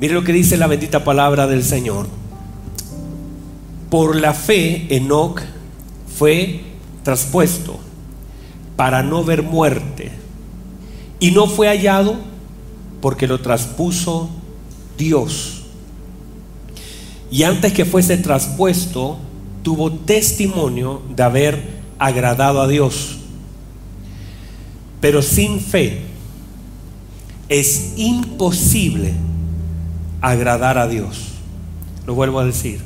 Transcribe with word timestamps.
Mire 0.00 0.14
lo 0.14 0.22
que 0.22 0.32
dice 0.32 0.56
la 0.56 0.68
bendita 0.68 1.02
palabra 1.02 1.46
del 1.46 1.64
Señor. 1.64 2.06
Por 3.90 4.16
la 4.16 4.32
fe, 4.32 4.86
Enoch 4.94 5.40
fue 6.16 6.60
traspuesto 7.02 7.78
para 8.76 9.02
no 9.02 9.24
ver 9.24 9.42
muerte. 9.42 10.12
Y 11.18 11.32
no 11.32 11.48
fue 11.48 11.66
hallado 11.66 12.16
porque 13.00 13.26
lo 13.26 13.40
traspuso 13.40 14.30
Dios. 14.96 15.62
Y 17.30 17.42
antes 17.42 17.72
que 17.72 17.84
fuese 17.84 18.18
traspuesto, 18.18 19.18
tuvo 19.62 19.90
testimonio 19.90 21.02
de 21.14 21.22
haber 21.24 21.62
agradado 21.98 22.62
a 22.62 22.68
Dios. 22.68 23.16
Pero 25.00 25.22
sin 25.22 25.60
fe 25.60 26.02
es 27.48 27.94
imposible 27.96 29.12
agradar 30.20 30.78
a 30.78 30.88
Dios. 30.88 31.32
Lo 32.06 32.14
vuelvo 32.14 32.40
a 32.40 32.44
decir. 32.44 32.80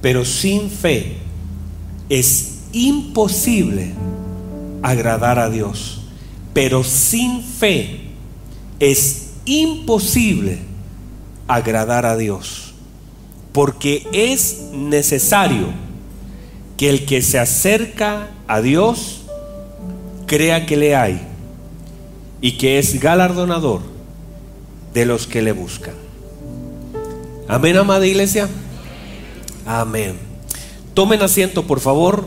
Pero 0.00 0.24
sin 0.24 0.70
fe 0.70 1.16
es 2.08 2.60
imposible 2.72 3.92
agradar 4.82 5.38
a 5.38 5.50
Dios. 5.50 6.02
Pero 6.52 6.84
sin 6.84 7.42
fe 7.42 8.00
es 8.80 9.32
imposible 9.44 10.58
agradar 11.48 12.06
a 12.06 12.16
Dios. 12.16 12.74
Porque 13.52 14.06
es 14.12 14.70
necesario 14.72 15.68
que 16.76 16.90
el 16.90 17.06
que 17.06 17.22
se 17.22 17.38
acerca 17.38 18.28
a 18.46 18.60
Dios 18.60 19.22
crea 20.26 20.66
que 20.66 20.76
le 20.76 20.94
hay 20.94 21.20
y 22.40 22.58
que 22.58 22.78
es 22.78 23.00
galardonador 23.00 23.80
de 24.92 25.06
los 25.06 25.26
que 25.26 25.40
le 25.40 25.52
buscan. 25.52 26.05
Amén, 27.48 27.76
amada 27.76 28.04
iglesia. 28.04 28.48
Amén. 29.64 30.16
Tomen 30.94 31.22
asiento, 31.22 31.62
por 31.62 31.78
favor. 31.78 32.26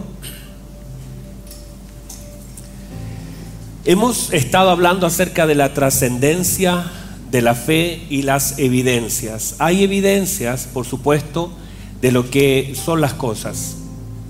Hemos 3.83 4.31
estado 4.31 4.69
hablando 4.69 5.05
acerca 5.05 5.45
de 5.45 5.55
la 5.55 5.73
trascendencia 5.73 6.89
de 7.31 7.41
la 7.41 7.53
fe 7.53 8.01
y 8.09 8.21
las 8.21 8.59
evidencias. 8.59 9.55
Hay 9.59 9.83
evidencias, 9.83 10.69
por 10.73 10.85
supuesto, 10.85 11.51
de 11.99 12.13
lo 12.13 12.29
que 12.29 12.73
son 12.81 13.01
las 13.01 13.13
cosas. 13.13 13.75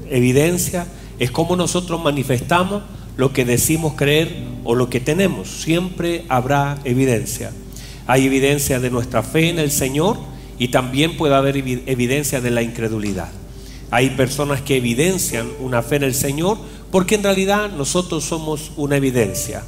Evidencia 0.10 0.88
es 1.20 1.30
cómo 1.30 1.56
nosotros 1.56 2.02
manifestamos 2.02 2.82
lo 3.16 3.32
que 3.32 3.45
decimos 3.45 3.94
creer 3.94 4.44
o 4.64 4.73
lo 4.73 4.90
que 4.90 5.00
tenemos. 5.00 5.50
Siempre 5.50 6.26
habrá 6.30 6.80
evidencia. 6.84 7.52
Hay 8.08 8.26
evidencia 8.26 8.80
de 8.80 8.90
nuestra 8.90 9.22
fe 9.22 9.50
en 9.50 9.60
el 9.60 9.70
Señor 9.70 10.17
y 10.60 10.68
también 10.68 11.18
puede 11.18 11.34
haber 11.34 11.58
evidencia 11.58 12.42
de 12.42 12.52
la 12.52 12.62
incredulidad. 12.62 13.30
Hay 13.92 14.12
personas 14.12 14.62
que 14.62 14.78
evidencian 14.78 15.48
una 15.60 15.82
fe 15.82 15.96
en 15.96 16.04
el 16.04 16.14
Señor 16.14 16.58
porque 16.92 17.16
en 17.16 17.24
realidad 17.24 17.72
nosotros 17.72 18.24
somos 18.24 18.72
una 18.76 18.98
evidencia 18.98 19.64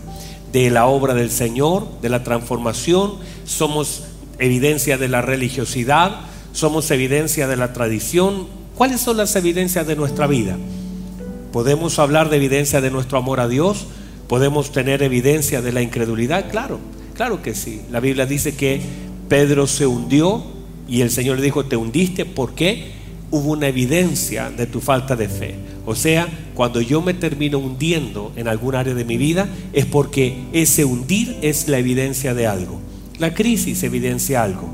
de 0.51 0.69
la 0.69 0.85
obra 0.85 1.13
del 1.13 1.31
Señor, 1.31 1.87
de 2.01 2.09
la 2.09 2.23
transformación, 2.23 3.13
somos 3.45 4.03
evidencia 4.37 4.97
de 4.97 5.07
la 5.07 5.21
religiosidad, 5.21 6.21
somos 6.51 6.91
evidencia 6.91 7.47
de 7.47 7.55
la 7.55 7.73
tradición. 7.73 8.47
¿Cuáles 8.75 9.01
son 9.01 9.17
las 9.17 9.35
evidencias 9.35 9.87
de 9.87 9.95
nuestra 9.95 10.27
vida? 10.27 10.57
Podemos 11.53 11.99
hablar 11.99 12.29
de 12.29 12.37
evidencia 12.37 12.81
de 12.81 12.91
nuestro 12.91 13.17
amor 13.17 13.39
a 13.39 13.47
Dios, 13.47 13.85
podemos 14.27 14.71
tener 14.71 15.03
evidencia 15.03 15.61
de 15.61 15.71
la 15.71 15.81
incredulidad, 15.81 16.49
claro, 16.49 16.79
claro 17.15 17.41
que 17.41 17.55
sí. 17.55 17.81
La 17.91 17.99
Biblia 17.99 18.25
dice 18.25 18.55
que 18.55 18.81
Pedro 19.29 19.67
se 19.67 19.87
hundió 19.87 20.43
y 20.91 21.01
el 21.01 21.09
Señor 21.09 21.37
le 21.37 21.43
dijo, 21.43 21.63
te 21.63 21.77
hundiste, 21.77 22.25
¿por 22.25 22.53
qué? 22.53 22.91
Hubo 23.31 23.53
una 23.53 23.69
evidencia 23.69 24.49
de 24.49 24.67
tu 24.67 24.81
falta 24.81 25.15
de 25.15 25.29
fe. 25.29 25.55
O 25.85 25.95
sea, 25.95 26.27
cuando 26.53 26.81
yo 26.81 27.01
me 27.01 27.13
termino 27.13 27.59
hundiendo 27.59 28.33
en 28.35 28.49
algún 28.49 28.75
área 28.75 28.93
de 28.93 29.05
mi 29.05 29.15
vida, 29.15 29.47
es 29.71 29.85
porque 29.85 30.35
ese 30.51 30.83
hundir 30.83 31.37
es 31.41 31.69
la 31.69 31.77
evidencia 31.77 32.33
de 32.33 32.45
algo. 32.45 32.81
La 33.19 33.33
crisis 33.33 33.81
evidencia 33.83 34.43
algo. 34.43 34.67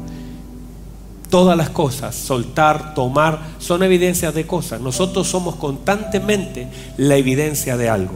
Todas 1.30 1.56
las 1.56 1.70
cosas, 1.70 2.16
soltar, 2.16 2.96
tomar, 2.96 3.50
son 3.60 3.84
evidencias 3.84 4.34
de 4.34 4.48
cosas. 4.48 4.82
Nosotros 4.82 5.28
somos 5.28 5.56
constantemente 5.58 6.68
la 6.98 7.16
evidencia 7.16 7.78
de 7.78 7.90
algo. 7.90 8.16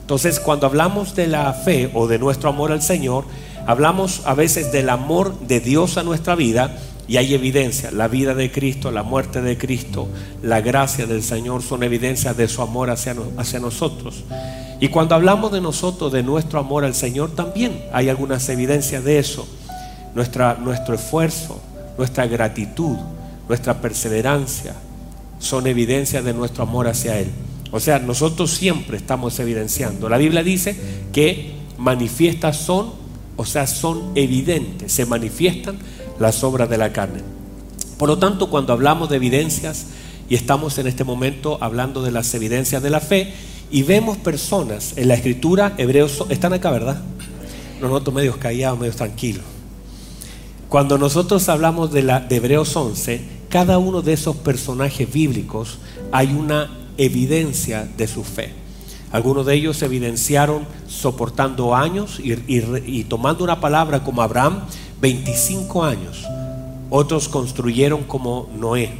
Entonces, 0.00 0.40
cuando 0.40 0.66
hablamos 0.66 1.14
de 1.14 1.26
la 1.26 1.52
fe 1.52 1.90
o 1.92 2.06
de 2.06 2.18
nuestro 2.18 2.48
amor 2.48 2.72
al 2.72 2.80
Señor, 2.80 3.26
hablamos 3.66 4.22
a 4.24 4.32
veces 4.32 4.72
del 4.72 4.88
amor 4.88 5.38
de 5.40 5.60
Dios 5.60 5.98
a 5.98 6.02
nuestra 6.02 6.36
vida 6.36 6.74
y 7.06 7.18
hay 7.18 7.34
evidencia, 7.34 7.90
la 7.90 8.08
vida 8.08 8.34
de 8.34 8.50
Cristo, 8.50 8.90
la 8.90 9.02
muerte 9.02 9.42
de 9.42 9.58
Cristo, 9.58 10.08
la 10.42 10.60
gracia 10.60 11.06
del 11.06 11.22
Señor 11.22 11.62
son 11.62 11.82
evidencias 11.82 12.36
de 12.36 12.48
su 12.48 12.62
amor 12.62 12.90
hacia, 12.90 13.14
hacia 13.36 13.60
nosotros. 13.60 14.24
Y 14.80 14.88
cuando 14.88 15.14
hablamos 15.14 15.52
de 15.52 15.60
nosotros, 15.60 16.12
de 16.12 16.22
nuestro 16.22 16.58
amor 16.58 16.84
al 16.84 16.94
Señor, 16.94 17.30
también 17.34 17.84
hay 17.92 18.08
algunas 18.08 18.48
evidencias 18.48 19.04
de 19.04 19.18
eso. 19.18 19.46
Nuestra, 20.14 20.54
nuestro 20.54 20.94
esfuerzo, 20.94 21.60
nuestra 21.98 22.26
gratitud, 22.26 22.96
nuestra 23.48 23.80
perseverancia, 23.80 24.74
son 25.38 25.66
evidencias 25.66 26.24
de 26.24 26.32
nuestro 26.32 26.62
amor 26.62 26.88
hacia 26.88 27.18
Él. 27.18 27.28
O 27.70 27.80
sea, 27.80 27.98
nosotros 27.98 28.52
siempre 28.52 28.96
estamos 28.96 29.38
evidenciando. 29.40 30.08
La 30.08 30.16
Biblia 30.16 30.42
dice 30.42 30.76
que 31.12 31.52
manifiestas 31.76 32.56
son, 32.56 32.92
o 33.36 33.44
sea, 33.44 33.66
son 33.66 34.12
evidentes, 34.14 34.92
se 34.92 35.06
manifiestan 35.06 35.76
las 36.18 36.44
obras 36.44 36.68
de 36.68 36.78
la 36.78 36.92
carne. 36.92 37.20
Por 37.98 38.08
lo 38.08 38.18
tanto, 38.18 38.50
cuando 38.50 38.72
hablamos 38.72 39.08
de 39.08 39.16
evidencias, 39.16 39.86
y 40.28 40.34
estamos 40.34 40.78
en 40.78 40.86
este 40.86 41.04
momento 41.04 41.58
hablando 41.60 42.02
de 42.02 42.10
las 42.10 42.32
evidencias 42.34 42.82
de 42.82 42.90
la 42.90 43.00
fe, 43.00 43.32
y 43.70 43.82
vemos 43.82 44.16
personas 44.18 44.94
en 44.96 45.08
la 45.08 45.14
escritura, 45.14 45.74
hebreos, 45.78 46.24
están 46.28 46.52
acá, 46.52 46.70
¿verdad? 46.70 47.00
Nos 47.80 47.90
noto 47.90 48.12
medios 48.12 48.36
callados, 48.36 48.78
medios 48.78 48.96
tranquilos. 48.96 49.44
Cuando 50.68 50.98
nosotros 50.98 51.48
hablamos 51.48 51.92
de, 51.92 52.02
la, 52.02 52.20
de 52.20 52.36
Hebreos 52.36 52.74
11, 52.74 53.22
cada 53.48 53.78
uno 53.78 54.02
de 54.02 54.12
esos 54.12 54.36
personajes 54.36 55.12
bíblicos 55.12 55.78
hay 56.10 56.32
una 56.32 56.70
evidencia 56.98 57.88
de 57.96 58.08
su 58.08 58.24
fe. 58.24 58.52
Algunos 59.12 59.46
de 59.46 59.54
ellos 59.54 59.76
se 59.76 59.84
evidenciaron 59.84 60.66
soportando 60.88 61.76
años 61.76 62.20
y 62.20 63.04
tomando 63.04 63.44
una 63.44 63.60
palabra 63.60 64.02
como 64.02 64.22
Abraham, 64.22 64.62
25 65.00 65.84
años. 65.84 66.24
Otros 66.90 67.28
construyeron 67.28 68.04
como 68.04 68.48
Noé. 68.56 68.90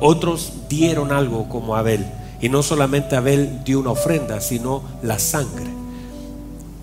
Otros 0.00 0.52
dieron 0.68 1.12
algo 1.12 1.48
como 1.48 1.76
Abel. 1.76 2.06
Y 2.40 2.48
no 2.48 2.62
solamente 2.62 3.16
Abel 3.16 3.62
dio 3.64 3.80
una 3.80 3.90
ofrenda, 3.90 4.40
sino 4.40 4.82
la 5.02 5.18
sangre. 5.18 5.66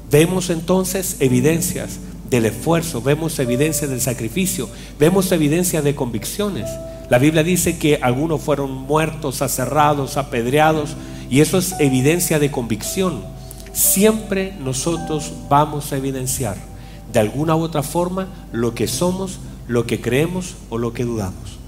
Vemos 0.09 0.49
entonces 0.49 1.17
evidencias 1.19 1.99
del 2.29 2.45
esfuerzo, 2.45 3.01
vemos 3.01 3.37
evidencias 3.39 3.89
del 3.89 4.01
sacrificio, 4.01 4.67
vemos 4.99 5.31
evidencias 5.31 5.83
de 5.83 5.95
convicciones. 5.95 6.69
La 7.09 7.19
Biblia 7.19 7.43
dice 7.43 7.77
que 7.77 7.99
algunos 8.01 8.41
fueron 8.41 8.71
muertos, 8.71 9.41
aserrados, 9.41 10.17
apedreados, 10.17 10.95
y 11.29 11.41
eso 11.41 11.57
es 11.57 11.75
evidencia 11.79 12.39
de 12.39 12.51
convicción. 12.51 13.23
Siempre 13.71 14.53
nosotros 14.59 15.31
vamos 15.49 15.91
a 15.91 15.97
evidenciar 15.97 16.72
de 17.13 17.19
alguna 17.19 17.55
u 17.55 17.61
otra 17.61 17.83
forma 17.83 18.27
lo 18.51 18.73
que 18.73 18.87
somos, 18.87 19.39
lo 19.67 19.85
que 19.85 20.01
creemos 20.01 20.55
o 20.69 20.77
lo 20.77 20.93
que 20.93 21.05
dudamos. 21.05 21.59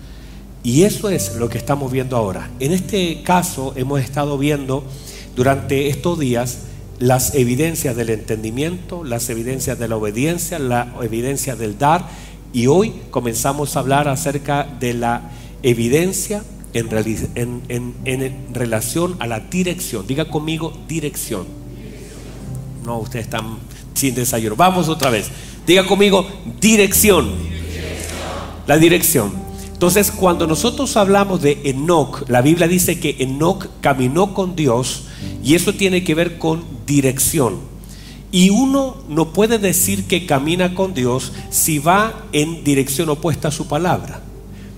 Y 0.64 0.84
eso 0.84 1.10
es 1.10 1.36
lo 1.36 1.48
que 1.48 1.60
estamos 1.60 1.92
viendo 1.92 2.18
ahora. 2.18 2.50
En 2.59 2.72
este 2.72 3.22
caso 3.22 3.74
hemos 3.76 4.02
estado 4.02 4.40
viendo 4.40 4.84
durante 5.36 5.90
estos 5.90 6.18
días 6.18 6.58
las 6.97 7.36
evidencias 7.36 7.96
del 7.96 8.09
entendimiento, 8.09 9.03
las 9.03 9.30
evidencias 9.30 9.78
de 9.78 9.88
la 9.88 9.97
obediencia, 9.97 10.58
la 10.58 10.96
evidencia 11.02 11.56
del 11.56 11.78
dar 11.78 12.08
y 12.52 12.66
hoy 12.68 12.94
comenzamos 13.12 13.76
a 13.76 13.82
hablar 13.82 14.08
acerca 14.08 14.64
de 14.80 14.96
la 14.96 15.30
evidencia 15.62 16.44
en, 16.74 17.64
en 18.06 18.53
relación 18.53 19.16
a 19.20 19.28
la 19.28 19.41
dirección. 19.41 20.08
Diga 20.08 20.26
conmigo 20.26 20.74
dirección. 20.88 21.46
No, 22.84 23.00
ustedes 23.00 23.26
están 23.26 23.58
sin 23.96 24.14
desayuno. 24.14 24.56
Vamos 24.56 24.88
otra 24.88 25.09
vez. 25.09 25.30
Diga 25.66 25.86
conmigo, 25.86 26.28
dirección. 26.62 27.32
La 28.68 28.78
dirección. 28.78 29.34
Entonces, 29.74 30.12
cuando 30.12 30.47
nosotros 30.47 30.96
hablamos 30.96 31.42
de 31.42 31.62
Enoch, 31.66 32.30
la 32.30 32.42
Biblia 32.42 32.68
dice 32.68 33.00
que 33.00 33.18
Enoch 33.20 33.68
caminó 33.82 34.34
con 34.34 34.56
Dios 34.56 35.03
y 35.44 35.56
eso 35.56 35.74
tiene 35.74 36.03
que 36.03 36.16
ver 36.16 36.38
con 36.38 36.64
dirección. 36.86 37.59
Y 38.32 38.50
uno 38.50 38.97
no 39.09 39.34
puede 39.34 39.59
decir 39.59 40.06
que 40.06 40.26
camina 40.26 40.76
con 40.76 40.94
Dios 40.94 41.34
si 41.50 41.80
va 41.80 42.26
en 42.32 42.64
dirección 42.64 43.09
opuesta 43.09 43.50
a 43.50 43.52
su 43.52 43.68
palabra. 43.68 44.22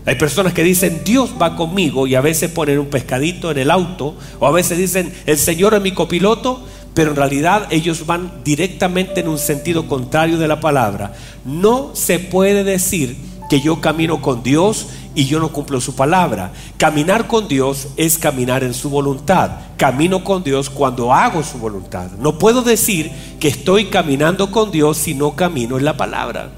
Hay 0.05 0.15
personas 0.15 0.53
que 0.53 0.63
dicen, 0.63 1.01
Dios 1.03 1.31
va 1.41 1.55
conmigo 1.55 2.07
y 2.07 2.15
a 2.15 2.21
veces 2.21 2.49
ponen 2.49 2.79
un 2.79 2.87
pescadito 2.87 3.51
en 3.51 3.57
el 3.57 3.69
auto 3.69 4.15
o 4.39 4.47
a 4.47 4.51
veces 4.51 4.77
dicen, 4.77 5.13
el 5.25 5.37
Señor 5.37 5.73
es 5.73 5.81
mi 5.81 5.91
copiloto 5.91 6.63
pero 6.97 7.11
en 7.11 7.15
realidad 7.15 7.67
ellos 7.69 8.07
van 8.07 8.41
directamente 8.43 9.19
en 9.19 9.27
un 9.27 9.37
sentido 9.37 9.87
contrario 9.87 10.39
de 10.39 10.47
la 10.47 10.59
palabra. 10.59 11.13
No 11.45 11.91
se 11.93 12.17
puede 12.17 12.63
decir 12.63 13.15
que 13.51 13.61
yo 13.61 13.81
camino 13.81 14.19
con 14.19 14.41
Dios 14.41 14.87
y 15.13 15.25
yo 15.27 15.39
no 15.39 15.53
cumplo 15.53 15.79
su 15.79 15.93
palabra. 15.93 16.53
Caminar 16.77 17.27
con 17.27 17.47
Dios 17.47 17.89
es 17.97 18.17
caminar 18.17 18.63
en 18.63 18.73
su 18.73 18.89
voluntad. 18.89 19.51
Camino 19.77 20.23
con 20.23 20.43
Dios 20.43 20.71
cuando 20.71 21.13
hago 21.13 21.43
su 21.43 21.59
voluntad. 21.59 22.09
No 22.19 22.39
puedo 22.39 22.63
decir 22.63 23.11
que 23.39 23.49
estoy 23.49 23.85
caminando 23.91 24.49
con 24.49 24.71
Dios 24.71 24.97
si 24.97 25.13
no 25.13 25.35
camino 25.35 25.77
en 25.77 25.85
la 25.85 25.97
palabra. 25.97 26.49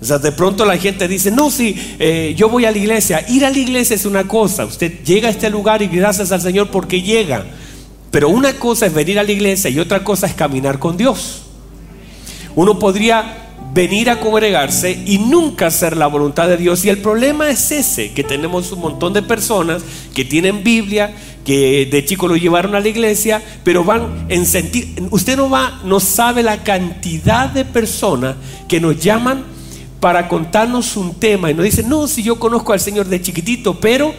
O 0.00 0.04
sea, 0.04 0.18
de 0.18 0.30
pronto 0.30 0.64
la 0.64 0.78
gente 0.78 1.08
dice, 1.08 1.32
no, 1.32 1.50
si 1.50 1.74
eh, 1.98 2.32
yo 2.36 2.48
voy 2.48 2.64
a 2.64 2.70
la 2.70 2.78
iglesia. 2.78 3.24
Ir 3.28 3.44
a 3.44 3.50
la 3.50 3.58
iglesia 3.58 3.96
es 3.96 4.06
una 4.06 4.28
cosa. 4.28 4.66
Usted 4.66 5.02
llega 5.02 5.26
a 5.26 5.32
este 5.32 5.50
lugar 5.50 5.82
y 5.82 5.88
gracias 5.88 6.30
al 6.30 6.40
Señor 6.40 6.70
porque 6.70 7.02
llega. 7.02 7.44
Pero 8.12 8.28
una 8.28 8.52
cosa 8.58 8.86
es 8.86 8.94
venir 8.94 9.18
a 9.18 9.24
la 9.24 9.32
iglesia 9.32 9.70
y 9.70 9.80
otra 9.80 10.04
cosa 10.04 10.26
es 10.26 10.34
caminar 10.34 10.78
con 10.78 10.96
Dios. 10.96 11.42
Uno 12.54 12.78
podría 12.78 13.42
venir 13.72 14.10
a 14.10 14.20
congregarse 14.20 15.02
y 15.06 15.16
nunca 15.16 15.68
hacer 15.68 15.96
la 15.96 16.06
voluntad 16.06 16.46
de 16.46 16.58
Dios. 16.58 16.84
Y 16.84 16.90
el 16.90 16.98
problema 16.98 17.48
es 17.48 17.72
ese, 17.72 18.12
que 18.12 18.22
tenemos 18.22 18.70
un 18.70 18.80
montón 18.80 19.14
de 19.14 19.22
personas 19.22 19.82
que 20.14 20.26
tienen 20.26 20.62
Biblia, 20.62 21.14
que 21.44 21.88
de 21.90 22.04
chico 22.04 22.28
lo 22.28 22.36
llevaron 22.36 22.74
a 22.74 22.80
la 22.80 22.88
iglesia, 22.88 23.42
pero 23.64 23.82
van 23.82 24.26
en 24.28 24.44
sentir, 24.44 24.94
usted 25.10 25.38
no 25.38 25.48
va, 25.48 25.80
no 25.84 25.98
sabe 25.98 26.42
la 26.42 26.62
cantidad 26.62 27.48
de 27.48 27.64
personas 27.64 28.36
que 28.68 28.78
nos 28.78 29.00
llaman 29.00 29.44
para 30.00 30.28
contarnos 30.28 30.96
un 30.96 31.14
tema 31.14 31.50
y 31.50 31.54
nos 31.54 31.64
dicen, 31.64 31.88
no, 31.88 32.06
si 32.06 32.22
yo 32.22 32.38
conozco 32.38 32.74
al 32.74 32.80
Señor 32.80 33.06
de 33.06 33.22
chiquitito, 33.22 33.80
pero 33.80 34.12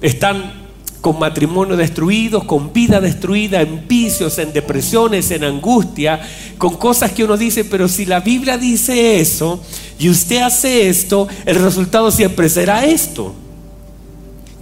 están 0.00 0.69
con 1.00 1.18
matrimonio 1.18 1.76
destruidos, 1.76 2.44
con 2.44 2.72
vida 2.72 3.00
destruida, 3.00 3.62
en 3.62 3.86
vicios, 3.88 4.38
en 4.38 4.52
depresiones, 4.52 5.30
en 5.30 5.44
angustia, 5.44 6.20
con 6.58 6.76
cosas 6.76 7.12
que 7.12 7.24
uno 7.24 7.36
dice, 7.36 7.64
pero 7.64 7.88
si 7.88 8.04
la 8.04 8.20
Biblia 8.20 8.58
dice 8.58 9.20
eso 9.20 9.60
y 9.98 10.08
usted 10.08 10.42
hace 10.42 10.88
esto, 10.88 11.26
el 11.46 11.56
resultado 11.56 12.10
siempre 12.10 12.48
será 12.48 12.84
esto. 12.84 13.34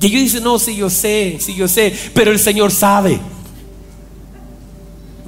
Y 0.01 0.07
ellos 0.07 0.23
dicen, 0.23 0.45
no, 0.45 0.59
si 0.59 0.77
yo 0.77 0.89
sé, 0.91 1.39
si 1.41 1.55
yo 1.55 1.67
sé, 1.67 1.93
pero 2.15 2.31
el 2.31 2.39
Señor 2.39 2.71
sabe. 2.71 3.19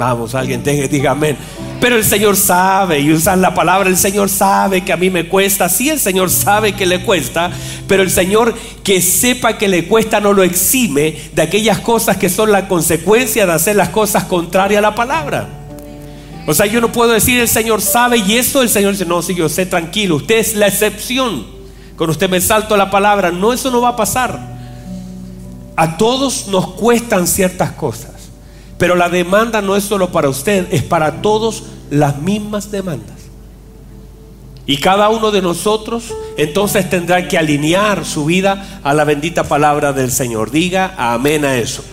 Vamos, 0.00 0.34
alguien 0.34 0.62
diga 0.64 1.10
amén. 1.10 1.36
Pero 1.78 1.96
el 1.96 2.04
Señor 2.04 2.34
sabe, 2.34 3.00
y 3.00 3.12
usan 3.12 3.42
la 3.42 3.52
palabra, 3.52 3.86
el 3.86 3.98
Señor 3.98 4.30
sabe 4.30 4.82
que 4.82 4.94
a 4.94 4.96
mí 4.96 5.10
me 5.10 5.28
cuesta. 5.28 5.68
Sí, 5.68 5.90
el 5.90 6.00
Señor 6.00 6.30
sabe 6.30 6.72
que 6.72 6.86
le 6.86 7.02
cuesta, 7.02 7.50
pero 7.86 8.02
el 8.02 8.10
Señor 8.10 8.54
que 8.82 9.02
sepa 9.02 9.58
que 9.58 9.68
le 9.68 9.86
cuesta 9.86 10.18
no 10.18 10.32
lo 10.32 10.42
exime 10.42 11.14
de 11.34 11.42
aquellas 11.42 11.80
cosas 11.80 12.16
que 12.16 12.30
son 12.30 12.50
la 12.50 12.66
consecuencia 12.66 13.44
de 13.44 13.52
hacer 13.52 13.76
las 13.76 13.90
cosas 13.90 14.24
contrarias 14.24 14.78
a 14.78 14.88
la 14.88 14.94
palabra. 14.94 15.46
O 16.46 16.54
sea, 16.54 16.64
yo 16.64 16.80
no 16.80 16.90
puedo 16.92 17.12
decir 17.12 17.38
el 17.38 17.46
Señor 17.46 17.82
sabe 17.82 18.16
y 18.26 18.38
eso 18.38 18.62
el 18.62 18.70
Señor 18.70 18.92
dice, 18.92 19.04
no, 19.04 19.20
sí, 19.20 19.34
yo 19.34 19.50
sé, 19.50 19.66
tranquilo, 19.66 20.16
usted 20.16 20.38
es 20.38 20.54
la 20.54 20.68
excepción. 20.68 21.44
Cuando 21.98 22.12
usted 22.12 22.30
me 22.30 22.40
salto 22.40 22.74
la 22.74 22.90
palabra, 22.90 23.30
no, 23.30 23.52
eso 23.52 23.70
no 23.70 23.82
va 23.82 23.90
a 23.90 23.96
pasar. 23.96 24.56
A 25.76 25.98
todos 25.98 26.48
nos 26.48 26.68
cuestan 26.68 27.26
ciertas 27.26 27.72
cosas. 27.72 28.09
Pero 28.80 28.96
la 28.96 29.10
demanda 29.10 29.60
no 29.60 29.76
es 29.76 29.84
solo 29.84 30.10
para 30.10 30.30
usted, 30.30 30.66
es 30.72 30.82
para 30.82 31.20
todos 31.20 31.64
las 31.90 32.16
mismas 32.22 32.70
demandas. 32.70 33.18
Y 34.64 34.78
cada 34.78 35.10
uno 35.10 35.30
de 35.30 35.42
nosotros 35.42 36.04
entonces 36.38 36.88
tendrá 36.88 37.28
que 37.28 37.36
alinear 37.36 38.06
su 38.06 38.24
vida 38.24 38.80
a 38.82 38.94
la 38.94 39.04
bendita 39.04 39.44
palabra 39.44 39.92
del 39.92 40.10
Señor. 40.10 40.50
Diga 40.50 40.94
amén 40.96 41.44
a 41.44 41.58
eso. 41.58 41.84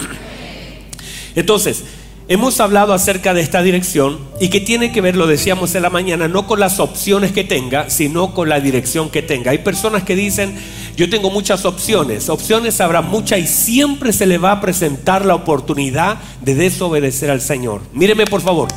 Entonces, 1.35 1.83
hemos 2.29 2.57
hablado 2.61 2.93
acerca 2.93 3.33
de 3.33 3.41
esta 3.41 3.61
dirección 3.63 4.19
y 4.39 4.47
que 4.47 4.61
tiene 4.61 4.93
que 4.93 5.01
ver, 5.01 5.17
lo 5.17 5.27
decíamos 5.27 5.75
en 5.75 5.81
la 5.81 5.89
mañana, 5.89 6.29
no 6.29 6.47
con 6.47 6.61
las 6.61 6.79
opciones 6.79 7.33
que 7.33 7.43
tenga, 7.43 7.89
sino 7.89 8.33
con 8.33 8.47
la 8.47 8.61
dirección 8.61 9.09
que 9.09 9.21
tenga. 9.21 9.51
Hay 9.51 9.57
personas 9.57 10.03
que 10.03 10.15
dicen, 10.15 10.55
yo 10.97 11.07
tengo 11.11 11.29
muchas 11.29 11.63
opciones, 11.63 12.27
opciones 12.27 12.81
habrá 12.81 13.03
muchas 13.03 13.39
y 13.39 13.45
siempre 13.45 14.11
se 14.11 14.25
le 14.25 14.39
va 14.39 14.53
a 14.53 14.61
presentar 14.61 15.23
la 15.23 15.35
oportunidad 15.35 16.17
de 16.41 16.55
desobedecer 16.55 17.29
al 17.29 17.39
Señor. 17.39 17.81
Míreme 17.93 18.25
por 18.25 18.41
favor, 18.41 18.67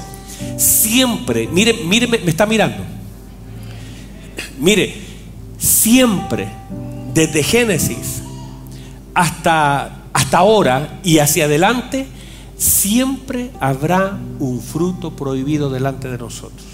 siempre, 0.59 1.49
mire, 1.49 1.73
míreme, 1.73 2.19
me 2.19 2.31
está 2.31 2.45
mirando. 2.45 2.85
Mire, 4.59 4.95
siempre, 5.57 6.47
desde 7.15 7.43
Génesis 7.43 8.21
hasta, 9.15 10.03
hasta 10.13 10.39
ahora 10.39 11.01
y 11.03 11.21
hacia 11.21 11.47
adelante, 11.47 12.07
siempre 12.59 13.51
habrá 13.61 14.19
un 14.39 14.61
fruto 14.61 15.17
prohibido 15.17 15.71
delante 15.71 16.09
de 16.11 16.19
nosotros. 16.19 16.67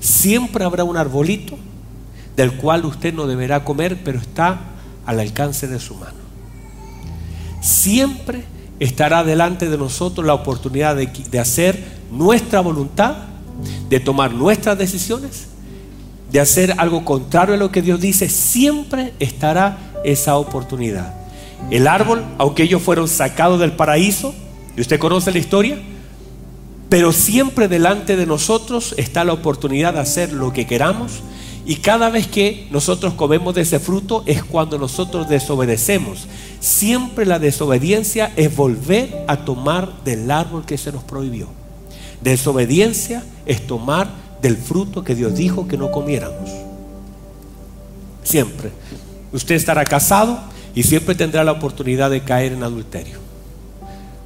Siempre 0.00 0.64
habrá 0.64 0.84
un 0.84 0.96
arbolito 0.96 1.58
del 2.38 2.52
cual 2.52 2.84
usted 2.84 3.12
no 3.12 3.26
deberá 3.26 3.64
comer, 3.64 3.98
pero 4.04 4.20
está 4.20 4.60
al 5.04 5.18
alcance 5.18 5.66
de 5.66 5.80
su 5.80 5.96
mano. 5.96 6.18
Siempre 7.60 8.44
estará 8.78 9.24
delante 9.24 9.68
de 9.68 9.76
nosotros 9.76 10.24
la 10.24 10.34
oportunidad 10.34 10.94
de, 10.94 11.38
hacer 11.40 11.82
nuestra 12.12 12.60
voluntad, 12.60 13.16
de 13.88 13.98
tomar 13.98 14.32
nuestras 14.32 14.78
decisiones, 14.78 15.48
de 16.30 16.38
hacer 16.38 16.76
algo 16.78 17.04
contrario 17.04 17.56
a 17.56 17.58
lo 17.58 17.72
que 17.72 17.82
Dios 17.82 18.00
dice. 18.00 18.28
Siempre 18.28 19.14
estará 19.18 19.76
esa 20.04 20.36
oportunidad. 20.36 21.14
El 21.72 21.88
árbol, 21.88 22.24
aunque 22.38 22.62
ellos 22.62 22.82
fueron 22.82 23.08
sacados 23.08 23.58
del 23.58 23.72
paraíso, 23.72 24.32
y 24.76 24.80
usted 24.80 25.00
conoce 25.00 25.32
la 25.32 25.38
historia, 25.38 25.76
pero 26.88 27.10
siempre 27.10 27.66
delante 27.66 28.14
de 28.14 28.26
nosotros 28.26 28.94
está 28.96 29.24
la 29.24 29.32
oportunidad 29.32 29.94
de 29.94 30.00
hacer 30.00 30.32
lo 30.32 30.52
que 30.52 30.68
queramos 30.68 31.20
y 31.68 31.76
cada 31.76 32.08
vez 32.08 32.26
que 32.26 32.66
nosotros 32.70 33.12
comemos 33.12 33.54
de 33.54 33.60
ese 33.60 33.78
fruto 33.78 34.22
es 34.24 34.42
cuando 34.42 34.78
nosotros 34.78 35.28
desobedecemos. 35.28 36.26
Siempre 36.60 37.26
la 37.26 37.38
desobediencia 37.38 38.32
es 38.36 38.56
volver 38.56 39.26
a 39.28 39.44
tomar 39.44 40.02
del 40.02 40.30
árbol 40.30 40.64
que 40.64 40.78
se 40.78 40.90
nos 40.92 41.04
prohibió. 41.04 41.46
Desobediencia 42.22 43.22
es 43.44 43.66
tomar 43.66 44.08
del 44.40 44.56
fruto 44.56 45.04
que 45.04 45.14
Dios 45.14 45.34
dijo 45.34 45.68
que 45.68 45.76
no 45.76 45.90
comiéramos. 45.90 46.48
Siempre. 48.22 48.70
Usted 49.34 49.54
estará 49.54 49.84
casado 49.84 50.40
y 50.74 50.84
siempre 50.84 51.14
tendrá 51.14 51.44
la 51.44 51.52
oportunidad 51.52 52.08
de 52.08 52.22
caer 52.22 52.54
en 52.54 52.62
adulterio. 52.62 53.18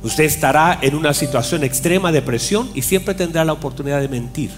Usted 0.05 0.23
estará 0.23 0.79
en 0.81 0.95
una 0.95 1.13
situación 1.13 1.65
extrema 1.65 2.13
de 2.13 2.23
presión 2.23 2.71
y 2.73 2.83
siempre 2.83 3.15
tendrá 3.15 3.45
la 3.45 3.53
oportunidad 3.53 4.01
de 4.01 4.09
mentir 4.09 4.53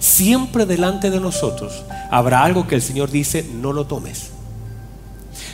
siempre 0.00 0.66
delante 0.66 1.10
de 1.10 1.20
nosotros 1.20 1.84
habrá 2.10 2.44
algo 2.44 2.66
que 2.66 2.74
el 2.74 2.82
Señor 2.82 3.10
dice, 3.10 3.48
no 3.54 3.72
lo 3.72 3.86
tomes. 3.86 4.30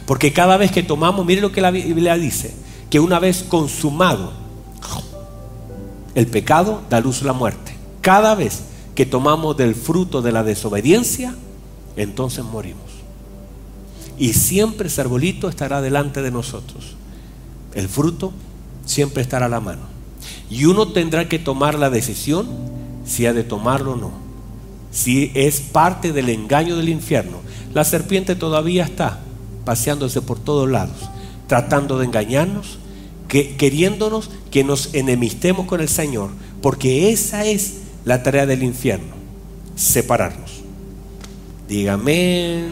Porque 0.06 0.32
cada 0.32 0.56
vez 0.56 0.73
que 0.73 0.82
tomamos, 0.82 1.26
mire 1.26 1.40
lo 1.40 1.52
que 1.52 1.61
la 1.61 1.70
Biblia 1.70 2.16
dice, 2.16 2.54
que 2.90 3.00
una 3.00 3.18
vez 3.18 3.42
consumado 3.42 4.32
el 6.14 6.26
pecado 6.26 6.82
da 6.90 7.00
luz 7.00 7.23
a 7.23 7.26
la 7.26 7.32
muerte. 7.32 7.76
Cada 8.00 8.35
vez 8.35 8.62
que 8.94 9.06
tomamos 9.06 9.56
del 9.56 9.75
fruto 9.75 10.23
de 10.23 10.32
la 10.32 10.42
desobediencia, 10.42 11.35
entonces 11.97 12.44
morimos. 12.44 12.90
Y 14.18 14.32
siempre 14.32 14.88
ese 14.88 15.00
arbolito 15.00 15.49
estará 15.49 15.80
delante 15.80 16.23
de 16.23 16.32
nosotros. 16.32 16.97
El 17.75 17.88
fruto 17.88 18.32
siempre 18.85 19.23
estará 19.23 19.47
a 19.47 19.49
la 19.49 19.61
mano. 19.61 19.82
Y 20.50 20.64
uno 20.64 20.88
tendrá 20.88 21.28
que 21.28 21.38
tomar 21.38 21.78
la 21.78 21.90
decisión 21.90 22.49
si 23.09 23.27
ha 23.27 23.33
de 23.33 23.43
tomarlo 23.43 23.95
o 23.95 23.97
no 23.97 24.29
si 24.91 25.31
es 25.35 25.61
parte 25.61 26.12
del 26.12 26.29
engaño 26.29 26.77
del 26.77 26.88
infierno. 26.88 27.38
La 27.75 27.85
serpiente 27.85 28.35
todavía 28.35 28.85
está 28.85 29.21
paseándose 29.65 30.23
por 30.23 30.38
todos 30.38 30.69
lados, 30.69 30.97
tratando 31.47 31.99
de 31.99 32.07
engañarnos, 32.07 32.79
que, 33.29 33.57
queriéndonos 33.57 34.31
que 34.50 34.65
nos 34.65 34.95
enemistemos 34.95 35.67
con 35.67 35.81
el 35.81 35.88
Señor, 35.88 36.31
porque 36.62 37.11
esa 37.11 37.45
es 37.45 37.75
la 38.05 38.23
tarea 38.23 38.47
del 38.47 38.62
infierno, 38.62 39.15
separarnos. 39.77 40.62
Dígame. 41.69 42.65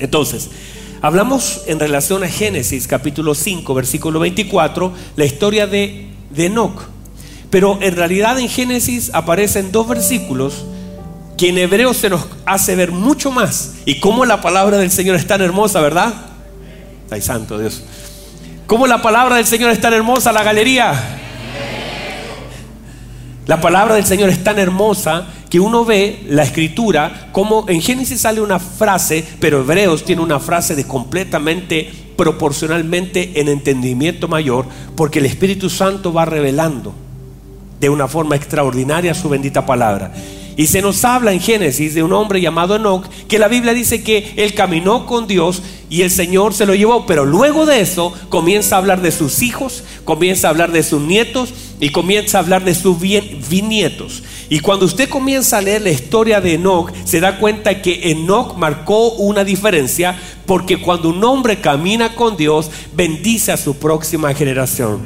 Entonces, 0.00 0.50
hablamos 1.00 1.62
en 1.68 1.78
relación 1.78 2.24
a 2.24 2.28
Génesis 2.28 2.88
capítulo 2.88 3.36
5, 3.36 3.72
versículo 3.72 4.18
24, 4.18 4.92
la 5.14 5.24
historia 5.24 5.68
de, 5.68 6.08
de 6.34 6.46
Enoch. 6.46 6.93
Pero 7.54 7.78
en 7.80 7.94
realidad 7.94 8.36
en 8.40 8.48
Génesis 8.48 9.12
aparecen 9.14 9.70
dos 9.70 9.86
versículos 9.86 10.64
que 11.38 11.50
en 11.50 11.58
hebreo 11.58 11.94
se 11.94 12.10
nos 12.10 12.26
hace 12.46 12.74
ver 12.74 12.90
mucho 12.90 13.30
más. 13.30 13.74
Y 13.84 14.00
cómo 14.00 14.24
la 14.24 14.40
palabra 14.42 14.78
del 14.78 14.90
Señor 14.90 15.14
es 15.14 15.24
tan 15.24 15.40
hermosa, 15.40 15.80
¿verdad? 15.80 16.12
Ay, 17.12 17.22
santo 17.22 17.56
Dios. 17.56 17.84
¿Cómo 18.66 18.88
la 18.88 19.00
palabra 19.00 19.36
del 19.36 19.46
Señor 19.46 19.70
es 19.70 19.80
tan 19.80 19.94
hermosa, 19.94 20.32
la 20.32 20.42
galería? 20.42 21.00
La 23.46 23.60
palabra 23.60 23.94
del 23.94 24.04
Señor 24.04 24.30
es 24.30 24.42
tan 24.42 24.58
hermosa 24.58 25.28
que 25.48 25.60
uno 25.60 25.84
ve 25.84 26.24
la 26.28 26.42
escritura 26.42 27.28
como 27.30 27.68
en 27.68 27.80
Génesis 27.80 28.22
sale 28.22 28.40
una 28.40 28.58
frase, 28.58 29.24
pero 29.38 29.60
Hebreos 29.60 30.04
tiene 30.04 30.22
una 30.22 30.40
frase 30.40 30.74
de 30.74 30.88
completamente 30.88 31.88
proporcionalmente 32.16 33.40
en 33.40 33.46
entendimiento 33.46 34.26
mayor, 34.26 34.66
porque 34.96 35.20
el 35.20 35.26
Espíritu 35.26 35.70
Santo 35.70 36.12
va 36.12 36.24
revelando 36.24 37.03
de 37.84 37.90
una 37.90 38.08
forma 38.08 38.34
extraordinaria 38.34 39.12
su 39.12 39.28
bendita 39.28 39.66
palabra. 39.66 40.10
Y 40.56 40.68
se 40.68 40.80
nos 40.80 41.04
habla 41.04 41.34
en 41.34 41.40
Génesis 41.40 41.94
de 41.94 42.02
un 42.02 42.14
hombre 42.14 42.40
llamado 42.40 42.76
Enoch, 42.76 43.06
que 43.28 43.38
la 43.38 43.46
Biblia 43.46 43.74
dice 43.74 44.02
que 44.02 44.32
él 44.36 44.54
caminó 44.54 45.04
con 45.04 45.26
Dios 45.26 45.62
y 45.90 46.00
el 46.00 46.10
Señor 46.10 46.54
se 46.54 46.64
lo 46.64 46.74
llevó. 46.74 47.04
Pero 47.04 47.26
luego 47.26 47.66
de 47.66 47.82
eso 47.82 48.14
comienza 48.30 48.76
a 48.76 48.78
hablar 48.78 49.02
de 49.02 49.10
sus 49.12 49.42
hijos, 49.42 49.84
comienza 50.06 50.46
a 50.46 50.50
hablar 50.50 50.72
de 50.72 50.82
sus 50.82 51.02
nietos 51.02 51.52
y 51.78 51.90
comienza 51.90 52.38
a 52.38 52.40
hablar 52.40 52.64
de 52.64 52.74
sus 52.74 52.98
bisnietos. 52.98 54.22
Y 54.48 54.60
cuando 54.60 54.86
usted 54.86 55.10
comienza 55.10 55.58
a 55.58 55.60
leer 55.60 55.82
la 55.82 55.90
historia 55.90 56.40
de 56.40 56.54
Enoch, 56.54 56.90
se 57.04 57.20
da 57.20 57.38
cuenta 57.38 57.82
que 57.82 58.12
Enoch 58.12 58.56
marcó 58.56 59.12
una 59.12 59.44
diferencia 59.44 60.18
porque 60.46 60.80
cuando 60.80 61.10
un 61.10 61.22
hombre 61.22 61.60
camina 61.60 62.14
con 62.14 62.38
Dios, 62.38 62.70
bendice 62.96 63.52
a 63.52 63.58
su 63.58 63.76
próxima 63.76 64.32
generación. 64.32 65.00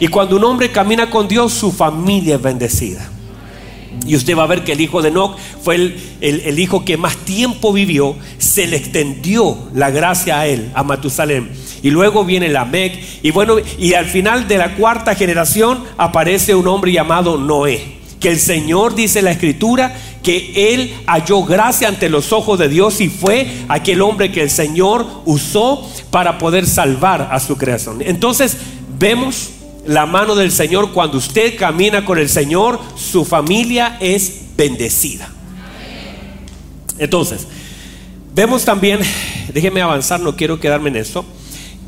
Y 0.00 0.08
cuando 0.08 0.36
un 0.36 0.44
hombre 0.44 0.70
camina 0.70 1.10
con 1.10 1.26
Dios, 1.26 1.52
su 1.52 1.72
familia 1.72 2.36
es 2.36 2.42
bendecida. 2.42 3.10
Y 4.06 4.14
usted 4.16 4.36
va 4.36 4.44
a 4.44 4.46
ver 4.46 4.64
que 4.64 4.72
el 4.72 4.80
hijo 4.80 5.02
de 5.02 5.08
Enoch 5.08 5.36
fue 5.62 5.94
el, 6.20 6.58
hijo 6.58 6.84
que 6.84 6.96
más 6.96 7.16
tiempo 7.16 7.72
vivió. 7.72 8.16
Se 8.38 8.66
le 8.66 8.76
extendió 8.76 9.58
la 9.74 9.90
gracia 9.90 10.40
a 10.40 10.46
él, 10.46 10.70
a 10.74 10.82
Matusalem. 10.82 11.48
Y 11.82 11.90
luego 11.90 12.24
viene 12.24 12.48
Lamec. 12.48 12.98
Y 13.22 13.30
bueno, 13.32 13.56
y 13.78 13.94
al 13.94 14.06
final 14.06 14.46
de 14.48 14.58
la 14.58 14.76
cuarta 14.76 15.14
generación 15.14 15.84
aparece 15.96 16.54
un 16.54 16.68
hombre 16.68 16.92
llamado 16.92 17.38
Noé. 17.38 17.98
Que 18.20 18.30
el 18.30 18.38
Señor 18.38 18.94
dice 18.94 19.20
en 19.20 19.26
la 19.26 19.32
escritura 19.32 19.94
que 20.22 20.74
él 20.74 20.92
halló 21.06 21.44
gracia 21.44 21.88
ante 21.88 22.08
los 22.08 22.32
ojos 22.32 22.58
de 22.58 22.68
Dios 22.68 23.00
y 23.00 23.08
fue 23.08 23.46
aquel 23.68 24.02
hombre 24.02 24.32
que 24.32 24.42
el 24.42 24.50
Señor 24.50 25.06
usó 25.24 25.88
para 26.10 26.38
poder 26.38 26.66
salvar 26.66 27.28
a 27.30 27.38
su 27.40 27.56
creación. 27.56 28.02
Entonces 28.02 28.56
vemos 28.98 29.50
la 29.88 30.04
mano 30.04 30.34
del 30.34 30.52
Señor, 30.52 30.92
cuando 30.92 31.16
usted 31.16 31.56
camina 31.56 32.04
con 32.04 32.18
el 32.18 32.28
Señor, 32.28 32.78
su 32.94 33.24
familia 33.24 33.96
es 34.00 34.48
bendecida. 34.54 35.30
Entonces, 36.98 37.46
vemos 38.34 38.66
también, 38.66 39.00
déjeme 39.54 39.80
avanzar, 39.80 40.20
no 40.20 40.36
quiero 40.36 40.60
quedarme 40.60 40.90
en 40.90 40.96
eso. 40.96 41.24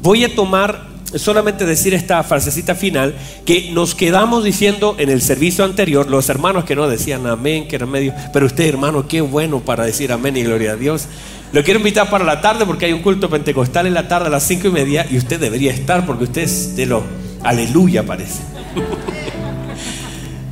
Voy 0.01 0.25
a 0.25 0.35
tomar 0.35 0.89
solamente 1.15 1.67
decir 1.67 1.93
esta 1.93 2.23
frasecita 2.23 2.75
final 2.75 3.15
que 3.45 3.71
nos 3.73 3.95
quedamos 3.95 4.45
diciendo 4.45 4.97
en 4.99 5.11
el 5.11 5.21
servicio 5.21 5.63
anterior, 5.67 6.09
los 6.09 6.31
hermanos 6.31 6.65
que 6.65 6.77
no 6.77 6.89
decían 6.89 7.27
amén, 7.27 7.69
que 7.69 7.77
era 7.77 7.85
medio, 7.85 8.15
pero 8.33 8.47
usted 8.47 8.65
hermano, 8.65 9.09
qué 9.09 9.21
bueno 9.21 9.61
para 9.61 9.85
decir 9.85 10.11
amén 10.11 10.39
y 10.39 10.43
gloria 10.43 10.73
a 10.73 10.77
Dios. 10.77 11.07
Lo 11.53 11.63
quiero 11.65 11.81
invitar 11.81 12.09
para 12.09 12.25
la 12.25 12.41
tarde 12.41 12.65
porque 12.65 12.87
hay 12.87 12.95
un 12.95 13.03
culto 13.03 13.29
pentecostal 13.29 13.87
en 13.87 13.93
la 13.93 14.09
tarde 14.09 14.29
a 14.29 14.31
las 14.31 14.45
cinco 14.45 14.69
y 14.69 14.71
media 14.71 15.07
y 15.11 15.19
usted 15.19 15.39
debería 15.39 15.73
estar 15.73 16.07
porque 16.07 16.25
usted 16.25 16.43
es 16.43 16.77
de 16.77 16.87
lo 16.87 17.03
Aleluya 17.43 18.05
parece. 18.05 18.43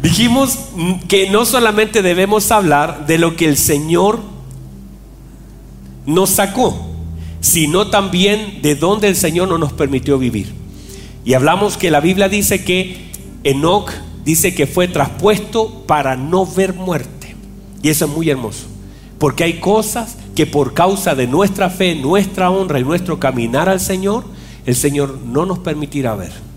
Dijimos 0.02 0.59
que 1.09 1.28
no 1.28 1.45
solamente 1.45 2.02
debemos 2.02 2.50
hablar 2.50 3.07
de 3.07 3.18
lo 3.18 3.37
que 3.37 3.47
el 3.47 3.57
Señor 3.57 4.21
nos 6.07 6.30
sacó, 6.30 6.88
sino 7.40 7.88
también 7.88 8.62
de 8.62 8.75
donde 8.75 9.09
el 9.09 9.16
Señor 9.16 9.49
no 9.49 9.59
nos 9.59 9.73
permitió 9.73 10.18
vivir. 10.18 10.52
Y 11.25 11.35
hablamos 11.35 11.76
que 11.76 11.90
la 11.90 12.00
Biblia 12.00 12.28
dice 12.28 12.64
que 12.64 13.11
Enoch 13.45 13.90
dice 14.25 14.54
que 14.54 14.66
fue 14.66 14.88
traspuesto 14.88 15.85
para 15.87 16.16
no 16.16 16.47
ver 16.47 16.75
muerte. 16.75 17.37
Y 17.83 17.88
eso 17.90 18.07
es 18.07 18.11
muy 18.11 18.30
hermoso. 18.30 18.66
Porque 19.18 19.45
hay 19.45 19.54
cosas 19.54 20.16
que 20.35 20.47
por 20.47 20.75
causa 20.75 21.14
de 21.14 21.26
nuestra 21.26 21.71
fe, 21.71 21.97
nuestra 21.97 22.50
honra 22.50 22.78
y 22.80 22.85
nuestro 22.85 23.18
caminar 23.18 23.68
al 23.68 23.80
Señor, 23.80 24.25
el 24.64 24.76
Señor 24.76 25.18
no 25.26 25.45
nos 25.45 25.59
permitirá 25.59 26.14
ver. 26.14 26.48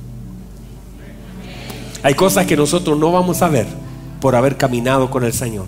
Hay 2.03 2.15
cosas 2.15 2.45
que 2.45 2.57
nosotros 2.57 2.97
no 2.97 3.11
vamos 3.11 3.41
a 3.41 3.49
ver 3.49 3.67
por 4.19 4.35
haber 4.35 4.57
caminado 4.57 5.09
con 5.09 5.23
el 5.23 5.33
Señor. 5.33 5.67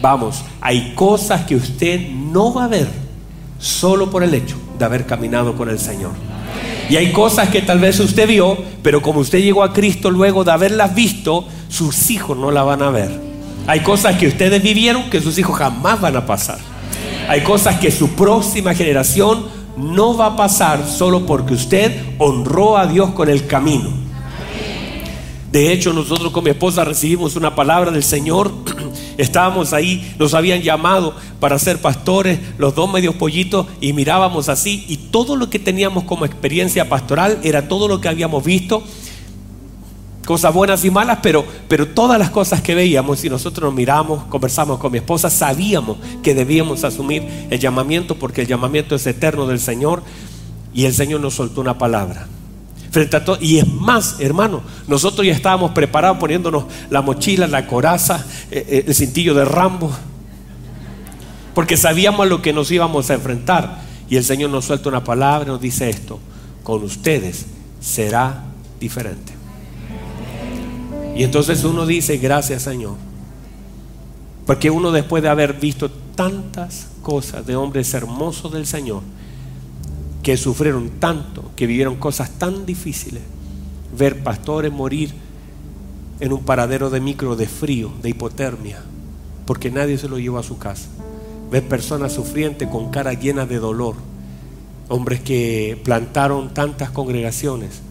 Vamos, 0.00 0.42
hay 0.60 0.94
cosas 0.94 1.44
que 1.46 1.56
usted 1.56 2.08
no 2.10 2.52
va 2.52 2.64
a 2.64 2.68
ver 2.68 2.88
solo 3.58 4.10
por 4.10 4.22
el 4.22 4.34
hecho 4.34 4.56
de 4.78 4.84
haber 4.84 5.06
caminado 5.06 5.54
con 5.54 5.68
el 5.68 5.78
Señor. 5.78 6.10
Y 6.90 6.96
hay 6.96 7.12
cosas 7.12 7.48
que 7.48 7.62
tal 7.62 7.78
vez 7.78 8.00
usted 8.00 8.26
vio, 8.26 8.58
pero 8.82 9.00
como 9.00 9.20
usted 9.20 9.38
llegó 9.38 9.62
a 9.62 9.72
Cristo 9.72 10.10
luego 10.10 10.44
de 10.44 10.52
haberlas 10.52 10.94
visto, 10.94 11.46
sus 11.68 12.10
hijos 12.10 12.36
no 12.36 12.50
la 12.50 12.64
van 12.64 12.82
a 12.82 12.90
ver. 12.90 13.32
Hay 13.66 13.80
cosas 13.80 14.16
que 14.16 14.26
ustedes 14.26 14.62
vivieron 14.62 15.08
que 15.08 15.20
sus 15.20 15.38
hijos 15.38 15.56
jamás 15.56 16.00
van 16.00 16.16
a 16.16 16.26
pasar. 16.26 16.58
Hay 17.28 17.42
cosas 17.42 17.78
que 17.78 17.90
su 17.90 18.10
próxima 18.10 18.74
generación 18.74 19.46
no 19.76 20.16
va 20.16 20.26
a 20.26 20.36
pasar 20.36 20.86
solo 20.86 21.24
porque 21.24 21.54
usted 21.54 21.92
honró 22.18 22.76
a 22.76 22.86
Dios 22.86 23.10
con 23.10 23.28
el 23.28 23.46
camino. 23.46 23.90
De 25.52 25.70
hecho, 25.70 25.92
nosotros 25.92 26.32
con 26.32 26.44
mi 26.44 26.50
esposa 26.50 26.82
recibimos 26.82 27.36
una 27.36 27.54
palabra 27.54 27.90
del 27.90 28.02
Señor. 28.02 28.50
Estábamos 29.18 29.74
ahí, 29.74 30.14
nos 30.18 30.32
habían 30.32 30.62
llamado 30.62 31.14
para 31.40 31.58
ser 31.58 31.78
pastores, 31.78 32.40
los 32.56 32.74
dos 32.74 32.90
medios 32.90 33.16
pollitos, 33.16 33.66
y 33.78 33.92
mirábamos 33.92 34.48
así. 34.48 34.86
Y 34.88 34.96
todo 34.96 35.36
lo 35.36 35.50
que 35.50 35.58
teníamos 35.58 36.04
como 36.04 36.24
experiencia 36.24 36.88
pastoral 36.88 37.38
era 37.42 37.68
todo 37.68 37.86
lo 37.86 38.00
que 38.00 38.08
habíamos 38.08 38.42
visto, 38.42 38.82
cosas 40.24 40.54
buenas 40.54 40.86
y 40.86 40.90
malas, 40.90 41.18
pero, 41.22 41.44
pero 41.68 41.86
todas 41.86 42.18
las 42.18 42.30
cosas 42.30 42.62
que 42.62 42.74
veíamos 42.74 43.22
y 43.22 43.28
nosotros 43.28 43.68
nos 43.68 43.74
miramos, 43.74 44.24
conversamos 44.24 44.78
con 44.78 44.90
mi 44.90 44.98
esposa, 44.98 45.28
sabíamos 45.28 45.98
que 46.22 46.34
debíamos 46.34 46.82
asumir 46.82 47.24
el 47.50 47.58
llamamiento 47.58 48.14
porque 48.18 48.40
el 48.40 48.46
llamamiento 48.46 48.94
es 48.94 49.06
eterno 49.06 49.46
del 49.46 49.60
Señor 49.60 50.02
y 50.72 50.86
el 50.86 50.94
Señor 50.94 51.20
nos 51.20 51.34
soltó 51.34 51.60
una 51.60 51.76
palabra. 51.76 52.26
Y 53.40 53.58
es 53.58 53.66
más, 53.66 54.16
hermano, 54.20 54.62
nosotros 54.86 55.26
ya 55.26 55.32
estábamos 55.32 55.70
preparados 55.70 56.18
poniéndonos 56.18 56.64
la 56.90 57.00
mochila, 57.00 57.46
la 57.46 57.66
coraza, 57.66 58.24
eh, 58.50 58.66
eh, 58.68 58.84
el 58.86 58.94
cintillo 58.94 59.34
de 59.34 59.44
Rambo, 59.44 59.90
porque 61.54 61.76
sabíamos 61.76 62.20
a 62.20 62.28
lo 62.28 62.42
que 62.42 62.52
nos 62.52 62.70
íbamos 62.70 63.10
a 63.10 63.14
enfrentar. 63.14 63.82
Y 64.10 64.16
el 64.16 64.24
Señor 64.24 64.50
nos 64.50 64.66
suelta 64.66 64.90
una 64.90 65.02
palabra 65.02 65.48
y 65.48 65.52
nos 65.52 65.60
dice 65.60 65.88
esto, 65.88 66.18
con 66.62 66.82
ustedes 66.82 67.46
será 67.80 68.44
diferente. 68.78 69.32
Y 71.16 71.24
entonces 71.24 71.64
uno 71.64 71.86
dice, 71.86 72.18
gracias 72.18 72.62
Señor, 72.62 72.96
porque 74.46 74.70
uno 74.70 74.92
después 74.92 75.22
de 75.22 75.28
haber 75.28 75.54
visto 75.54 75.90
tantas 76.14 76.88
cosas 77.02 77.46
de 77.46 77.56
hombres 77.56 77.92
hermosos 77.94 78.52
del 78.52 78.66
Señor, 78.66 79.02
que 80.22 80.36
sufrieron 80.36 80.88
tanto, 81.00 81.50
que 81.56 81.66
vivieron 81.66 81.96
cosas 81.96 82.30
tan 82.38 82.64
difíciles, 82.64 83.22
ver 83.96 84.22
pastores 84.22 84.72
morir 84.72 85.12
en 86.20 86.32
un 86.32 86.44
paradero 86.44 86.90
de 86.90 87.00
micro 87.00 87.34
de 87.34 87.46
frío, 87.46 87.90
de 88.00 88.10
hipotermia, 88.10 88.80
porque 89.46 89.70
nadie 89.70 89.98
se 89.98 90.08
lo 90.08 90.18
llevó 90.18 90.38
a 90.38 90.44
su 90.44 90.58
casa. 90.58 90.88
Ver 91.50 91.66
personas 91.68 92.12
sufrientes 92.12 92.68
con 92.68 92.90
cara 92.90 93.12
llena 93.14 93.46
de 93.46 93.58
dolor, 93.58 93.96
hombres 94.88 95.20
que 95.20 95.80
plantaron 95.82 96.54
tantas 96.54 96.90
congregaciones, 96.90 97.82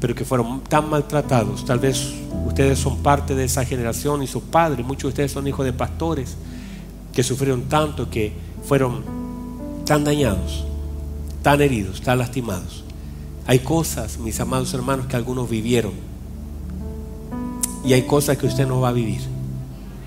pero 0.00 0.14
que 0.14 0.24
fueron 0.24 0.60
tan 0.62 0.88
maltratados. 0.88 1.64
Tal 1.64 1.80
vez 1.80 2.14
ustedes 2.46 2.78
son 2.78 2.98
parte 3.02 3.34
de 3.34 3.44
esa 3.44 3.64
generación 3.64 4.22
y 4.22 4.28
sus 4.28 4.44
padres, 4.44 4.86
muchos 4.86 5.02
de 5.02 5.08
ustedes 5.08 5.32
son 5.32 5.48
hijos 5.48 5.66
de 5.66 5.72
pastores 5.72 6.36
que 7.12 7.24
sufrieron 7.24 7.62
tanto, 7.62 8.08
que 8.08 8.32
fueron 8.64 9.02
tan 9.84 10.04
dañados 10.04 10.64
tan 11.42 11.60
heridos, 11.60 12.00
tan 12.00 12.18
lastimados. 12.18 12.84
Hay 13.46 13.58
cosas, 13.58 14.18
mis 14.18 14.38
amados 14.40 14.72
hermanos, 14.72 15.06
que 15.06 15.16
algunos 15.16 15.50
vivieron. 15.50 15.92
Y 17.84 17.92
hay 17.92 18.02
cosas 18.02 18.38
que 18.38 18.46
usted 18.46 18.66
no 18.66 18.80
va 18.80 18.90
a 18.90 18.92
vivir. 18.92 19.20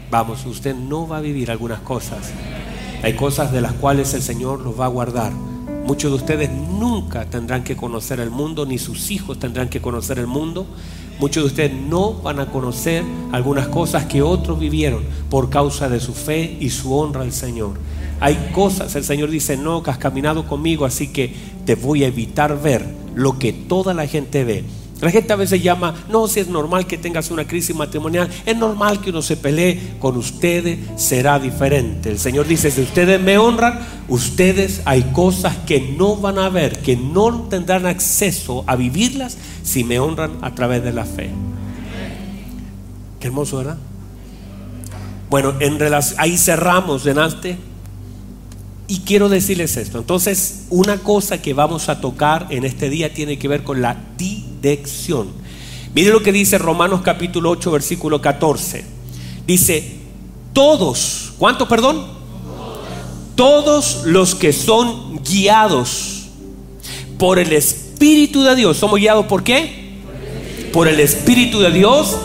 Vamos, 0.10 0.46
usted 0.46 0.74
no 0.74 1.08
va 1.08 1.18
a 1.18 1.22
vivir 1.22 1.51
algunas 1.51 1.82
cosas. 1.82 2.32
Hay 3.04 3.15
cosas 3.15 3.51
de 3.51 3.62
las 3.62 3.74
cuales 3.74 4.13
el 4.13 4.22
Señor 4.22 4.62
los 4.62 4.80
va 4.80 4.86
a 4.86 4.89
guardar. 4.89 5.34
Muchos 5.86 6.12
de 6.12 6.18
ustedes 6.18 6.50
nunca 6.50 7.25
tendrán 7.25 7.63
que 7.63 7.75
conocer 7.75 8.20
el 8.20 8.32
mundo, 8.32 8.65
ni 8.65 8.77
sus 8.77 9.12
hijos 9.12 9.38
tendrán 9.38 9.68
que 9.68 9.82
conocer 9.82 10.18
el 10.18 10.27
mundo. 10.27 10.65
Muchos 11.20 11.44
de 11.44 11.48
ustedes 11.48 11.74
no 11.74 12.13
van 12.13 12.39
a 12.39 12.48
conocer 12.48 13.04
algunas 13.32 13.68
cosas 13.68 14.06
que 14.06 14.22
otros 14.22 14.60
vivieron 14.60 15.04
por 15.30 15.50
causa 15.50 15.89
de 15.89 16.00
su 16.00 16.13
fe 16.13 16.58
y 16.60 16.70
su 16.70 16.96
honra 16.96 17.22
al 17.22 17.32
Señor. 17.32 17.74
Hay 18.19 18.51
cosas, 18.53 18.95
el 18.95 19.03
Señor 19.03 19.29
dice, 19.29 19.57
no, 19.57 19.84
que 19.84 19.91
has 19.91 19.98
caminado 19.98 20.48
conmigo, 20.48 20.86
así 20.86 21.10
que 21.10 21.34
te 21.65 21.75
voy 21.75 22.03
a 22.03 22.07
evitar 22.07 22.62
ver 22.62 22.86
lo 23.13 23.38
que 23.38 23.51
toda 23.53 23.93
la 23.93 24.07
gente 24.07 24.43
ve. 24.43 24.63
La 25.01 25.12
gente 25.12 25.34
a 25.34 25.36
veces 25.36 25.62
llama, 25.62 25.93
no, 26.10 26.27
si 26.27 26.39
es 26.39 26.48
normal 26.48 26.88
que 26.88 26.98
tengas 26.98 27.29
una 27.29 27.45
crisis 27.45 27.75
matrimonial, 27.75 28.29
es 28.45 28.55
normal 28.55 29.01
que 29.01 29.10
uno 29.10 29.22
se 29.22 29.36
pelee, 29.36 29.98
con 30.00 30.15
ustedes 30.15 30.79
será 30.95 31.38
diferente. 31.38 32.10
El 32.10 32.17
Señor 32.17 32.48
dice, 32.48 32.72
si 32.72 32.81
ustedes 32.81 33.22
me 33.22 33.38
honran, 33.38 33.79
ustedes 34.07 34.81
hay 34.86 35.03
cosas 35.12 35.57
que 35.67 35.81
no 35.98 36.15
van 36.15 36.39
a 36.39 36.48
ver, 36.48 36.79
que 36.81 36.95
no 36.95 37.41
tendrán 37.50 37.86
acceso 37.86 38.63
a 38.67 38.77
vivirlas 38.77 39.38
si 39.63 39.84
me 39.84 40.00
honran 40.00 40.31
a 40.41 40.55
través 40.55 40.81
de 40.81 40.93
la 40.93 41.03
fe. 41.03 41.29
Qué 43.19 43.27
hermoso, 43.27 43.57
¿verdad? 43.57 43.77
Bueno, 45.29 45.55
en 45.60 45.77
ahí 46.17 46.38
cerramos 46.38 47.05
este 47.05 47.57
y 48.88 49.00
quiero 49.00 49.30
decirles 49.30 49.77
esto. 49.77 49.98
Entonces, 49.98 50.65
una 50.70 50.98
cosa 50.98 51.42
que 51.42 51.54
vamos 51.54 51.89
a 51.89 52.01
tocar 52.01 52.48
en 52.50 52.65
este 52.65 52.89
día 52.89 53.13
tiene 53.13 53.38
que 53.38 53.48
ver 53.48 53.63
con 53.63 53.82
la 53.82 53.98
dirección. 54.18 55.30
Mire 55.94 56.12
lo 56.12 56.22
que 56.22 56.32
dice 56.32 56.58
Romanos 56.58 57.01
capítulo 57.04 57.50
8, 57.51 57.72
versículo 57.72 58.22
14. 58.22 58.86
Dice, 59.48 59.98
todos, 60.54 61.34
¿cuántos, 61.38 61.68
perdón? 61.68 62.06
Todos 63.36 64.04
los 64.06 64.36
que 64.36 64.54
son 64.54 65.22
guiados 65.24 66.27
por 67.18 67.39
el 67.39 67.54
Espíritu 67.54 68.44
de 68.44 68.56
Dios, 68.56 68.77
¿somos 68.77 69.00
guiados 69.00 69.25
por 69.25 69.44
qué? 69.44 70.00
Por 70.72 70.88
el 70.88 71.00
Espíritu 71.00 71.60
de 71.60 71.72
Dios, 71.72 72.18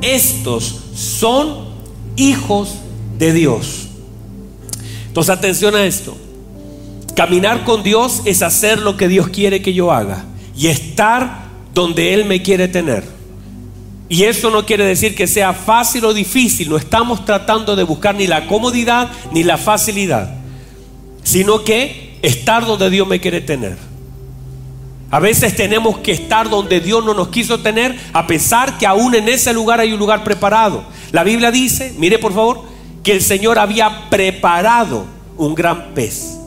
estos 0.00 0.74
son 0.94 1.68
hijos 2.16 2.70
de 3.18 3.32
Dios. 3.32 3.87
Entonces 5.18 5.36
atención 5.36 5.74
a 5.74 5.84
esto. 5.84 6.16
Caminar 7.16 7.64
con 7.64 7.82
Dios 7.82 8.22
es 8.24 8.40
hacer 8.40 8.78
lo 8.78 8.96
que 8.96 9.08
Dios 9.08 9.26
quiere 9.26 9.60
que 9.60 9.74
yo 9.74 9.90
haga 9.90 10.24
y 10.56 10.68
estar 10.68 11.48
donde 11.74 12.14
Él 12.14 12.24
me 12.24 12.40
quiere 12.40 12.68
tener. 12.68 13.02
Y 14.08 14.22
eso 14.22 14.48
no 14.52 14.64
quiere 14.64 14.84
decir 14.84 15.16
que 15.16 15.26
sea 15.26 15.54
fácil 15.54 16.04
o 16.04 16.14
difícil, 16.14 16.68
no 16.68 16.76
estamos 16.76 17.24
tratando 17.24 17.74
de 17.74 17.82
buscar 17.82 18.14
ni 18.14 18.28
la 18.28 18.46
comodidad 18.46 19.10
ni 19.32 19.42
la 19.42 19.58
facilidad, 19.58 20.36
sino 21.24 21.64
que 21.64 22.16
estar 22.22 22.64
donde 22.64 22.88
Dios 22.88 23.08
me 23.08 23.18
quiere 23.18 23.40
tener. 23.40 23.76
A 25.10 25.18
veces 25.18 25.56
tenemos 25.56 25.98
que 25.98 26.12
estar 26.12 26.48
donde 26.48 26.78
Dios 26.78 27.04
no 27.04 27.12
nos 27.12 27.26
quiso 27.26 27.58
tener, 27.58 27.98
a 28.12 28.28
pesar 28.28 28.78
que 28.78 28.86
aún 28.86 29.16
en 29.16 29.28
ese 29.28 29.52
lugar 29.52 29.80
hay 29.80 29.92
un 29.92 29.98
lugar 29.98 30.22
preparado. 30.22 30.84
La 31.10 31.24
Biblia 31.24 31.50
dice, 31.50 31.92
mire 31.98 32.20
por 32.20 32.32
favor, 32.32 32.67
el 33.10 33.22
Señor 33.22 33.58
había 33.58 34.10
preparado 34.10 35.06
un 35.36 35.54
gran 35.54 35.94
pez. 35.94 36.38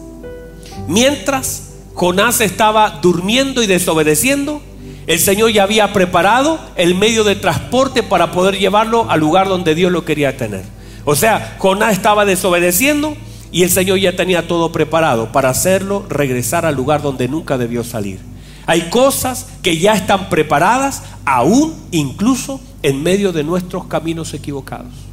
Mientras 0.87 1.71
Jonás 1.93 2.41
estaba 2.41 2.99
durmiendo 3.01 3.63
y 3.63 3.67
desobedeciendo, 3.67 4.61
el 5.07 5.19
Señor 5.19 5.51
ya 5.51 5.63
había 5.63 5.93
preparado 5.93 6.59
el 6.75 6.95
medio 6.95 7.23
de 7.23 7.35
transporte 7.35 8.03
para 8.03 8.31
poder 8.31 8.57
llevarlo 8.57 9.09
al 9.09 9.19
lugar 9.19 9.47
donde 9.47 9.75
Dios 9.75 9.91
lo 9.91 10.05
quería 10.05 10.37
tener. 10.37 10.63
O 11.05 11.15
sea, 11.15 11.55
Jonás 11.57 11.93
estaba 11.93 12.25
desobedeciendo 12.25 13.15
y 13.51 13.63
el 13.63 13.69
Señor 13.69 13.99
ya 13.99 14.15
tenía 14.15 14.47
todo 14.47 14.71
preparado 14.71 15.31
para 15.31 15.49
hacerlo 15.49 16.05
regresar 16.09 16.65
al 16.65 16.75
lugar 16.75 17.01
donde 17.01 17.27
nunca 17.27 17.57
debió 17.57 17.83
salir. 17.83 18.19
Hay 18.67 18.89
cosas 18.89 19.47
que 19.63 19.79
ya 19.79 19.93
están 19.93 20.29
preparadas, 20.29 21.03
aún 21.25 21.73
incluso 21.91 22.61
en 22.83 23.01
medio 23.01 23.31
de 23.31 23.43
nuestros 23.43 23.85
caminos 23.85 24.33
equivocados. 24.33 25.10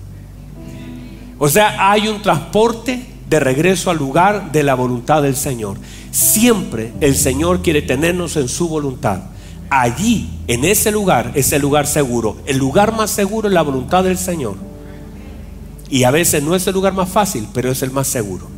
O 1.38 1.48
sea, 1.48 1.90
hay 1.90 2.08
un 2.08 2.20
transporte 2.20 3.06
de 3.28 3.40
regreso 3.40 3.90
al 3.90 3.98
lugar 3.98 4.50
de 4.52 4.62
la 4.62 4.74
voluntad 4.74 5.22
del 5.22 5.36
Señor. 5.36 5.78
Siempre 6.10 6.92
el 7.00 7.14
Señor 7.14 7.62
quiere 7.62 7.82
tenernos 7.82 8.36
en 8.36 8.48
su 8.48 8.68
voluntad. 8.68 9.20
Allí, 9.70 10.30
en 10.48 10.64
ese 10.64 10.90
lugar, 10.90 11.32
es 11.34 11.52
el 11.52 11.62
lugar 11.62 11.86
seguro. 11.86 12.38
El 12.46 12.58
lugar 12.58 12.96
más 12.96 13.10
seguro 13.10 13.48
es 13.48 13.54
la 13.54 13.62
voluntad 13.62 14.02
del 14.02 14.18
Señor. 14.18 14.56
Y 15.90 16.04
a 16.04 16.10
veces 16.10 16.42
no 16.42 16.54
es 16.54 16.66
el 16.66 16.74
lugar 16.74 16.94
más 16.94 17.08
fácil, 17.08 17.46
pero 17.52 17.70
es 17.70 17.82
el 17.82 17.90
más 17.90 18.08
seguro. 18.08 18.48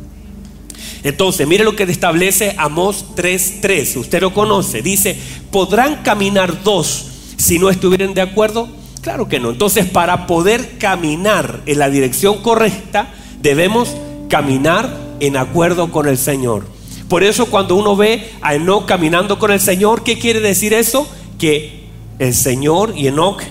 Entonces, 1.03 1.47
mire 1.47 1.63
lo 1.63 1.75
que 1.75 1.83
establece 1.83 2.55
Amós 2.57 3.05
3:3. 3.15 3.97
Usted 3.97 4.21
lo 4.21 4.33
conoce. 4.33 4.81
Dice, 4.81 5.17
¿podrán 5.51 6.03
caminar 6.03 6.63
dos 6.63 7.07
si 7.37 7.59
no 7.59 7.69
estuvieran 7.69 8.13
de 8.13 8.21
acuerdo? 8.21 8.80
Claro 9.01 9.27
que 9.27 9.39
no. 9.39 9.49
Entonces, 9.49 9.87
para 9.87 10.27
poder 10.27 10.77
caminar 10.77 11.61
en 11.65 11.79
la 11.79 11.89
dirección 11.89 12.41
correcta, 12.41 13.07
debemos 13.41 13.95
caminar 14.29 14.95
en 15.19 15.37
acuerdo 15.37 15.91
con 15.91 16.07
el 16.07 16.17
Señor. 16.17 16.65
Por 17.09 17.23
eso 17.23 17.47
cuando 17.47 17.75
uno 17.75 17.95
ve 17.95 18.31
a 18.41 18.55
Enoch 18.55 18.85
caminando 18.85 19.37
con 19.37 19.51
el 19.51 19.59
Señor, 19.59 20.03
¿qué 20.03 20.17
quiere 20.17 20.39
decir 20.39 20.73
eso? 20.73 21.07
Que 21.37 21.87
el 22.19 22.33
Señor 22.33 22.93
y 22.95 23.07
Enoch 23.07 23.41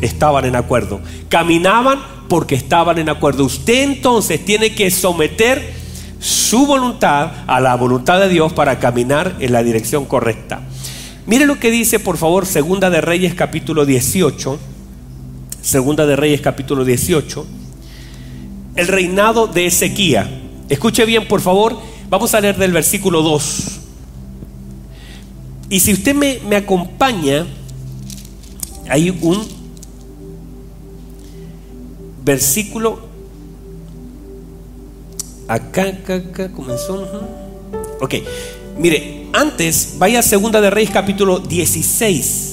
estaban 0.00 0.44
en 0.44 0.54
acuerdo. 0.54 1.00
Caminaban 1.28 2.00
porque 2.28 2.54
estaban 2.54 2.98
en 2.98 3.08
acuerdo. 3.08 3.44
Usted 3.44 3.82
entonces 3.82 4.44
tiene 4.44 4.74
que 4.74 4.90
someter 4.90 5.72
su 6.20 6.66
voluntad 6.66 7.32
a 7.46 7.60
la 7.60 7.74
voluntad 7.74 8.20
de 8.20 8.28
Dios 8.28 8.52
para 8.52 8.78
caminar 8.78 9.36
en 9.40 9.52
la 9.52 9.62
dirección 9.62 10.04
correcta. 10.04 10.60
Mire 11.28 11.46
lo 11.46 11.60
que 11.60 11.70
dice, 11.70 12.00
por 12.00 12.16
favor, 12.16 12.44
Segunda 12.44 12.90
de 12.90 13.00
Reyes 13.00 13.34
capítulo 13.34 13.86
18. 13.86 14.58
Segunda 15.60 16.06
de 16.06 16.16
Reyes 16.16 16.40
capítulo 16.40 16.84
18. 16.84 17.46
El 18.74 18.88
reinado 18.88 19.46
de 19.46 19.66
Ezequía. 19.66 20.28
Escuche 20.68 21.04
bien, 21.04 21.28
por 21.28 21.40
favor 21.40 21.78
Vamos 22.10 22.32
a 22.34 22.40
leer 22.40 22.56
del 22.56 22.72
versículo 22.72 23.20
2. 23.22 23.80
Y 25.68 25.80
si 25.80 25.92
usted 25.92 26.14
me, 26.14 26.40
me 26.48 26.56
acompaña, 26.56 27.46
hay 28.88 29.10
un 29.10 29.46
versículo. 32.24 33.00
Acá, 35.46 35.82
acá, 35.82 36.14
acá 36.14 36.50
comenzó. 36.50 37.06
Ok, 38.00 38.14
mire, 38.78 39.26
antes 39.32 39.94
vaya 39.98 40.20
a 40.20 40.22
Segunda 40.22 40.60
de 40.60 40.70
Reyes 40.70 40.90
capítulo 40.90 41.38
16 41.38 42.48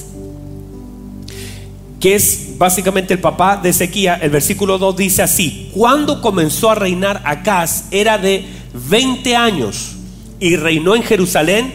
que 2.05 2.13
es 2.13 2.49
básicamente 2.59 3.15
el 3.15 3.19
papá 3.19 3.57
de 3.57 3.69
Ezequiel, 3.69 4.19
el 4.21 4.29
versículo 4.29 4.77
2 4.77 4.95
dice 4.95 5.23
así, 5.23 5.71
cuando 5.73 6.21
comenzó 6.21 6.69
a 6.69 6.75
reinar 6.75 7.19
Acaz 7.25 7.85
era 7.89 8.19
de 8.19 8.45
20 8.89 9.35
años 9.35 9.93
y 10.39 10.55
reinó 10.55 10.95
en 10.95 11.01
Jerusalén 11.01 11.73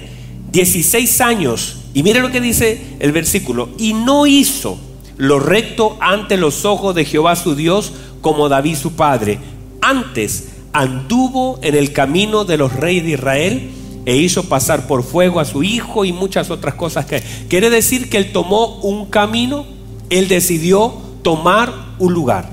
16 0.53 1.21
años. 1.21 1.79
Y 1.95 2.05
mire 2.05 2.21
lo 2.21 2.31
que 2.31 2.41
dice 2.41 2.81
el 3.01 3.11
versículo, 3.11 3.71
y 3.77 3.93
no 3.93 4.29
hizo 4.29 4.79
lo 5.17 5.41
recto 5.41 5.97
ante 6.01 6.37
los 6.37 6.65
ojos 6.65 6.95
de 6.95 7.05
Jehová 7.05 7.35
su 7.35 7.57
Dios 7.57 7.93
como 8.21 8.49
David 8.49 8.77
su 8.77 8.93
padre. 8.93 9.41
Antes 9.81 10.51
anduvo 10.73 11.59
en 11.63 11.75
el 11.75 11.93
camino 11.93 12.45
de 12.45 12.57
los 12.57 12.73
reyes 12.73 13.03
de 13.03 13.11
Israel 13.11 13.71
e 14.07 14.17
hizo 14.17 14.49
pasar 14.49 14.87
por 14.87 15.03
fuego 15.03 15.41
a 15.41 15.45
su 15.45 15.63
hijo 15.63 16.05
y 16.05 16.13
muchas 16.13 16.51
otras 16.51 16.75
cosas 16.75 17.07
que... 17.07 17.23
Quiere 17.49 17.71
decir 17.71 18.09
que 18.09 18.17
él 18.17 18.33
tomó 18.33 18.79
un 18.81 19.07
camino 19.07 19.67
él 20.11 20.27
decidió 20.27 20.93
tomar 21.23 21.73
un 21.99 22.13
lugar. 22.13 22.51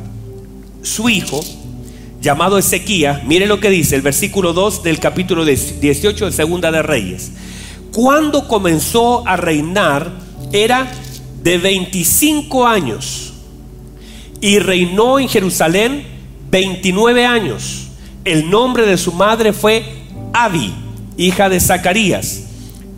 Su 0.84 1.10
hijo, 1.10 1.44
llamado 2.22 2.58
Ezequías, 2.58 3.24
mire 3.26 3.48
lo 3.48 3.60
que 3.60 3.70
dice 3.70 3.96
el 3.96 4.04
versículo 4.04 4.54
2 4.54 4.84
del 4.84 5.00
capítulo 5.00 5.44
18 5.44 6.26
de 6.26 6.32
Segunda 6.32 6.72
de 6.72 6.84
Reyes. 6.84 7.32
Cuando 7.92 8.48
comenzó 8.48 9.28
a 9.28 9.36
reinar 9.36 10.12
era 10.54 10.90
de 11.42 11.58
25 11.58 12.68
años 12.68 13.34
y 14.40 14.60
reinó 14.60 15.20
en 15.20 15.28
Jerusalén 15.28 16.06
29 16.52 17.26
años. 17.26 17.88
El 18.24 18.50
nombre 18.50 18.86
de 18.86 18.98
su 18.98 19.14
madre 19.14 19.52
fue 19.52 19.84
Abi, 20.34 20.74
hija 21.18 21.50
de 21.50 21.60
Zacarías. 21.60 22.44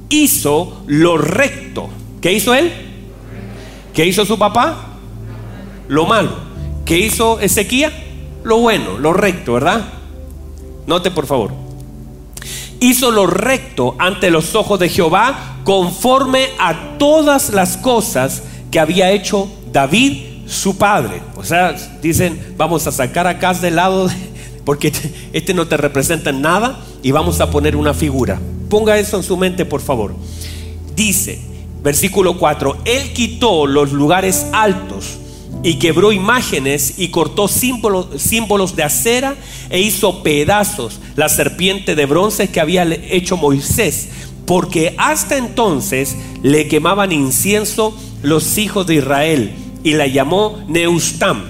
Hizo 0.10 0.84
lo 0.88 1.18
recto. 1.18 1.90
¿Qué 2.22 2.34
hizo 2.34 2.54
él? 2.54 2.72
¿Qué 3.94 4.06
hizo 4.06 4.26
su 4.26 4.38
papá? 4.38 4.98
Lo 5.88 6.06
malo. 6.06 6.32
¿Qué 6.86 6.98
hizo 6.98 7.40
Ezequiel? 7.40 7.92
Lo 8.44 8.60
bueno, 8.60 8.98
lo 8.98 9.14
recto, 9.14 9.54
¿verdad? 9.54 9.86
Note 10.86 11.12
por 11.12 11.26
favor. 11.26 11.52
Hizo 12.80 13.12
lo 13.12 13.28
recto 13.28 13.96
ante 14.00 14.32
los 14.32 14.56
ojos 14.56 14.80
de 14.80 14.90
Jehová 14.90 15.58
conforme 15.64 16.48
a 16.58 16.98
todas 16.98 17.50
las 17.50 17.78
cosas 17.78 18.44
que 18.72 18.80
había 18.80 19.12
hecho 19.12 19.50
David, 19.72 20.48
su 20.48 20.78
padre. 20.78 21.22
O 21.36 21.44
sea, 21.44 21.74
dicen, 22.02 22.56
vamos 22.58 22.88
a 22.88 22.92
sacar 22.92 23.28
acá 23.28 23.54
de 23.54 23.72
lado 23.72 24.10
porque 24.70 24.94
este 25.34 25.56
no 25.56 25.68
te 25.68 25.78
representa 25.78 26.32
nada 26.32 26.86
y 27.02 27.10
vamos 27.10 27.42
a 27.42 27.50
poner 27.50 27.76
una 27.76 27.96
figura. 27.96 28.40
Ponga 28.70 29.00
eso 29.00 29.18
en 29.18 29.24
su 29.24 29.36
mente, 29.36 29.66
por 29.66 29.82
favor. 29.82 30.14
Dice, 30.96 31.42
Versículo 31.82 32.38
4, 32.38 32.78
Él 32.86 33.12
quitó 33.14 33.66
los 33.66 33.92
lugares 33.94 34.46
altos 34.54 35.18
y 35.64 35.80
quebró 35.80 36.12
imágenes 36.12 37.00
y 37.00 37.08
cortó 37.08 37.48
símbolos, 37.48 38.22
símbolos 38.22 38.76
de 38.76 38.84
acera 38.84 39.38
e 39.72 39.80
hizo 39.80 40.22
pedazos 40.22 41.00
la 41.16 41.30
serpiente 41.30 41.96
de 41.96 42.06
bronce 42.06 42.50
que 42.50 42.60
había 42.60 42.84
hecho 43.10 43.38
Moisés, 43.38 44.10
porque 44.46 44.94
hasta 45.00 45.36
entonces 45.36 46.16
le 46.44 46.68
quemaban 46.68 47.12
incienso 47.12 47.98
los 48.22 48.60
hijos 48.60 48.86
de 48.86 48.98
Israel 48.98 49.52
y 49.84 49.94
la 49.94 50.06
llamó 50.06 50.64
Neustam. 50.68 51.46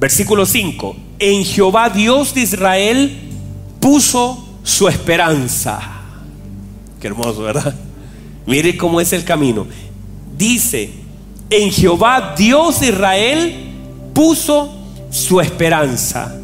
Versículo 0.00 0.46
5, 0.46 0.96
en 1.18 1.44
Jehová 1.44 1.90
Dios 1.90 2.34
de 2.34 2.42
Israel 2.42 3.18
puso 3.80 4.44
su 4.62 4.88
esperanza. 4.88 5.80
Qué 7.00 7.06
hermoso, 7.08 7.42
¿verdad? 7.42 7.74
Mire 8.46 8.76
cómo 8.76 9.00
es 9.00 9.12
el 9.12 9.24
camino. 9.24 9.66
Dice, 10.36 10.90
en 11.50 11.70
Jehová 11.70 12.34
Dios 12.36 12.80
de 12.80 12.88
Israel 12.88 13.54
puso 14.14 14.72
su 15.10 15.40
esperanza. 15.40 16.34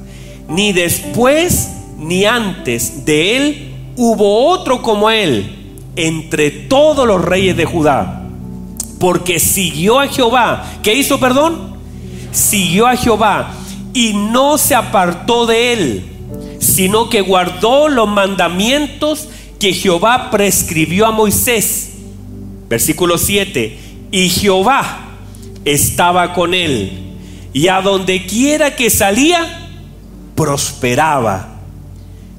Ni 0.49 0.73
después 0.73 1.71
ni 1.99 2.25
antes 2.25 3.05
de 3.05 3.37
él 3.37 3.75
hubo 3.97 4.49
otro 4.49 4.83
como 4.83 5.11
él 5.11 5.79
entre 5.97 6.51
todos 6.51 7.07
los 7.07 7.25
reyes 7.25 7.57
de 7.57 7.65
Judá. 7.65 8.23
Porque 8.99 9.39
siguió 9.39 10.01
a 10.01 10.09
Jehová. 10.09 10.65
¿Qué 10.83 10.95
hizo, 10.95 11.19
perdón? 11.21 11.75
Siguió 12.33 12.87
a 12.87 12.97
Jehová 12.97 13.64
y 13.95 14.13
no 14.13 14.59
se 14.59 14.75
apartó 14.75 15.47
de 15.47 15.73
él, 15.73 16.05
sino 16.59 17.09
que 17.09 17.21
guardó 17.21 17.89
los 17.89 18.09
mandamientos 18.09 19.29
que 19.61 19.73
Jehová 19.73 20.31
prescribió 20.31 21.07
a 21.07 21.13
Moisés. 21.13 21.93
Versículo 22.69 23.17
7. 23.17 23.79
Y 24.11 24.29
Jehová 24.29 25.13
estaba 25.65 26.35
con 26.35 26.53
él, 26.53 27.15
y 27.53 27.69
a 27.69 27.81
donde 27.81 28.27
quiera 28.27 28.77
que 28.77 28.91
salía, 28.91 29.69
prosperaba. 30.35 31.61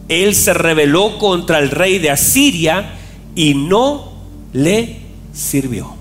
Él 0.10 0.36
se 0.36 0.54
rebeló 0.54 1.18
contra 1.18 1.60
el 1.60 1.72
rey 1.72 1.98
de 1.98 2.12
Asiria 2.12 2.94
y 3.34 3.56
no 3.56 4.14
le 4.54 4.98
sirvió. 5.34 5.96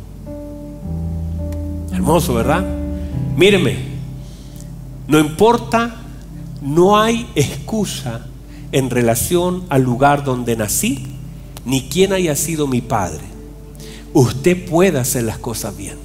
Hermoso, 1.92 2.34
¿verdad? 2.34 2.64
Míreme, 3.36 3.93
no 5.06 5.18
importa, 5.18 5.96
no 6.62 6.98
hay 6.98 7.28
excusa 7.34 8.26
en 8.72 8.90
relación 8.90 9.64
al 9.68 9.82
lugar 9.82 10.24
donde 10.24 10.56
nací, 10.56 11.06
ni 11.64 11.88
quién 11.88 12.12
haya 12.12 12.34
sido 12.36 12.66
mi 12.66 12.80
padre. 12.80 13.22
Usted 14.12 14.68
puede 14.68 14.98
hacer 14.98 15.24
las 15.24 15.38
cosas 15.38 15.76
bien. 15.76 15.98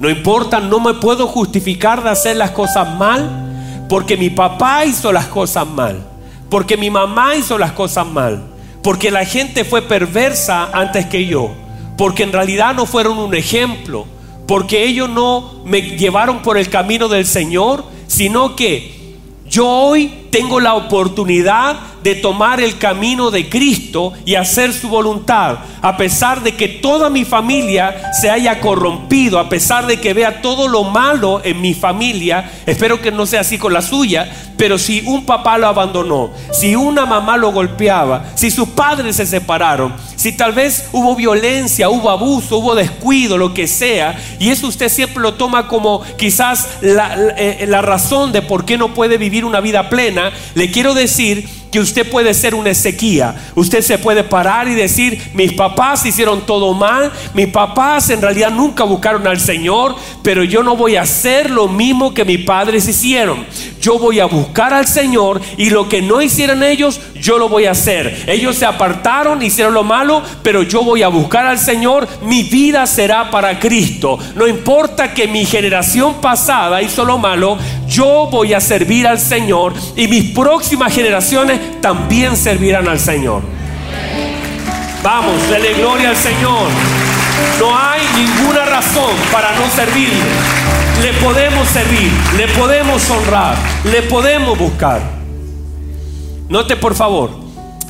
No 0.00 0.08
importa, 0.08 0.60
no 0.60 0.80
me 0.80 0.94
puedo 0.94 1.26
justificar 1.26 2.02
de 2.02 2.10
hacer 2.10 2.36
las 2.36 2.50
cosas 2.50 2.96
mal, 2.96 3.86
porque 3.88 4.16
mi 4.16 4.30
papá 4.30 4.84
hizo 4.84 5.12
las 5.12 5.26
cosas 5.26 5.66
mal, 5.66 6.06
porque 6.50 6.76
mi 6.76 6.90
mamá 6.90 7.36
hizo 7.36 7.58
las 7.58 7.72
cosas 7.72 8.06
mal, 8.06 8.42
porque 8.82 9.10
la 9.10 9.24
gente 9.24 9.64
fue 9.64 9.82
perversa 9.82 10.70
antes 10.72 11.06
que 11.06 11.26
yo, 11.26 11.52
porque 11.96 12.22
en 12.22 12.32
realidad 12.32 12.74
no 12.74 12.86
fueron 12.86 13.18
un 13.18 13.34
ejemplo, 13.34 14.06
porque 14.46 14.84
ellos 14.84 15.08
no 15.08 15.62
me 15.64 15.80
llevaron 15.82 16.42
por 16.42 16.58
el 16.58 16.68
camino 16.68 17.08
del 17.08 17.26
Señor, 17.26 17.84
sino 18.06 18.56
que 18.56 19.16
yo 19.48 19.68
hoy 19.68 20.23
tengo 20.34 20.58
la 20.58 20.74
oportunidad 20.74 21.76
de 22.02 22.16
tomar 22.16 22.60
el 22.60 22.76
camino 22.76 23.30
de 23.30 23.48
Cristo 23.48 24.12
y 24.26 24.34
hacer 24.34 24.72
su 24.72 24.88
voluntad, 24.88 25.58
a 25.80 25.96
pesar 25.96 26.42
de 26.42 26.56
que 26.56 26.66
toda 26.66 27.08
mi 27.08 27.24
familia 27.24 28.12
se 28.20 28.30
haya 28.30 28.60
corrompido, 28.60 29.38
a 29.38 29.48
pesar 29.48 29.86
de 29.86 30.00
que 30.00 30.12
vea 30.12 30.42
todo 30.42 30.66
lo 30.66 30.82
malo 30.82 31.40
en 31.44 31.60
mi 31.60 31.72
familia, 31.72 32.50
espero 32.66 33.00
que 33.00 33.12
no 33.12 33.26
sea 33.26 33.40
así 33.40 33.58
con 33.58 33.72
la 33.72 33.80
suya, 33.80 34.28
pero 34.56 34.76
si 34.76 35.02
un 35.06 35.24
papá 35.24 35.56
lo 35.56 35.66
abandonó, 35.66 36.30
si 36.52 36.76
una 36.76 37.06
mamá 37.06 37.36
lo 37.36 37.52
golpeaba, 37.52 38.24
si 38.34 38.50
sus 38.50 38.68
padres 38.68 39.16
se 39.16 39.26
separaron, 39.26 39.94
si 40.16 40.32
tal 40.32 40.52
vez 40.52 40.88
hubo 40.92 41.16
violencia, 41.16 41.88
hubo 41.88 42.10
abuso, 42.10 42.58
hubo 42.58 42.74
descuido, 42.74 43.38
lo 43.38 43.54
que 43.54 43.66
sea, 43.66 44.18
y 44.38 44.50
eso 44.50 44.66
usted 44.66 44.90
siempre 44.90 45.22
lo 45.22 45.34
toma 45.34 45.68
como 45.68 46.02
quizás 46.18 46.78
la, 46.82 47.16
eh, 47.36 47.64
la 47.66 47.82
razón 47.82 48.32
de 48.32 48.42
por 48.42 48.64
qué 48.64 48.76
no 48.76 48.94
puede 48.94 49.16
vivir 49.16 49.44
una 49.44 49.60
vida 49.60 49.88
plena, 49.88 50.23
le 50.54 50.70
quiero 50.70 50.94
decir 50.94 51.46
que 51.74 51.80
usted 51.80 52.08
puede 52.08 52.34
ser 52.34 52.54
una 52.54 52.70
Ezequía. 52.70 53.34
Usted 53.56 53.82
se 53.82 53.98
puede 53.98 54.22
parar 54.22 54.68
y 54.68 54.74
decir, 54.74 55.20
mis 55.34 55.54
papás 55.54 56.06
hicieron 56.06 56.46
todo 56.46 56.72
mal, 56.72 57.10
mis 57.34 57.48
papás 57.48 58.10
en 58.10 58.22
realidad 58.22 58.52
nunca 58.52 58.84
buscaron 58.84 59.26
al 59.26 59.40
Señor, 59.40 59.96
pero 60.22 60.44
yo 60.44 60.62
no 60.62 60.76
voy 60.76 60.94
a 60.94 61.02
hacer 61.02 61.50
lo 61.50 61.66
mismo 61.66 62.14
que 62.14 62.24
mis 62.24 62.44
padres 62.44 62.86
hicieron. 62.86 63.44
Yo 63.80 63.98
voy 63.98 64.20
a 64.20 64.26
buscar 64.26 64.72
al 64.72 64.86
Señor 64.86 65.40
y 65.56 65.70
lo 65.70 65.88
que 65.88 66.00
no 66.00 66.22
hicieron 66.22 66.62
ellos, 66.62 67.00
yo 67.20 67.38
lo 67.38 67.48
voy 67.48 67.66
a 67.66 67.72
hacer. 67.72 68.22
Ellos 68.28 68.54
se 68.54 68.66
apartaron, 68.66 69.42
hicieron 69.42 69.74
lo 69.74 69.82
malo, 69.82 70.22
pero 70.44 70.62
yo 70.62 70.84
voy 70.84 71.02
a 71.02 71.08
buscar 71.08 71.44
al 71.44 71.58
Señor. 71.58 72.06
Mi 72.22 72.44
vida 72.44 72.86
será 72.86 73.32
para 73.32 73.58
Cristo. 73.58 74.16
No 74.36 74.46
importa 74.46 75.12
que 75.12 75.26
mi 75.26 75.44
generación 75.44 76.20
pasada 76.20 76.80
hizo 76.82 77.04
lo 77.04 77.18
malo, 77.18 77.58
yo 77.88 78.28
voy 78.30 78.54
a 78.54 78.60
servir 78.60 79.08
al 79.08 79.18
Señor 79.18 79.74
y 79.96 80.06
mis 80.06 80.30
próximas 80.30 80.94
generaciones 80.94 81.63
también 81.80 82.36
servirán 82.36 82.88
al 82.88 82.98
Señor. 82.98 83.42
Vamos, 85.02 85.48
dele 85.50 85.74
gloria 85.74 86.10
al 86.10 86.16
Señor. 86.16 86.68
No 87.58 87.76
hay 87.76 88.00
ninguna 88.16 88.64
razón 88.64 89.14
para 89.30 89.54
no 89.56 89.68
servirle. 89.70 90.24
Le 91.02 91.12
podemos 91.14 91.68
servir, 91.68 92.10
le 92.36 92.48
podemos 92.48 93.10
honrar, 93.10 93.56
le 93.84 94.02
podemos 94.02 94.58
buscar. 94.58 95.02
Note 96.48 96.76
por 96.76 96.94
favor, 96.94 97.30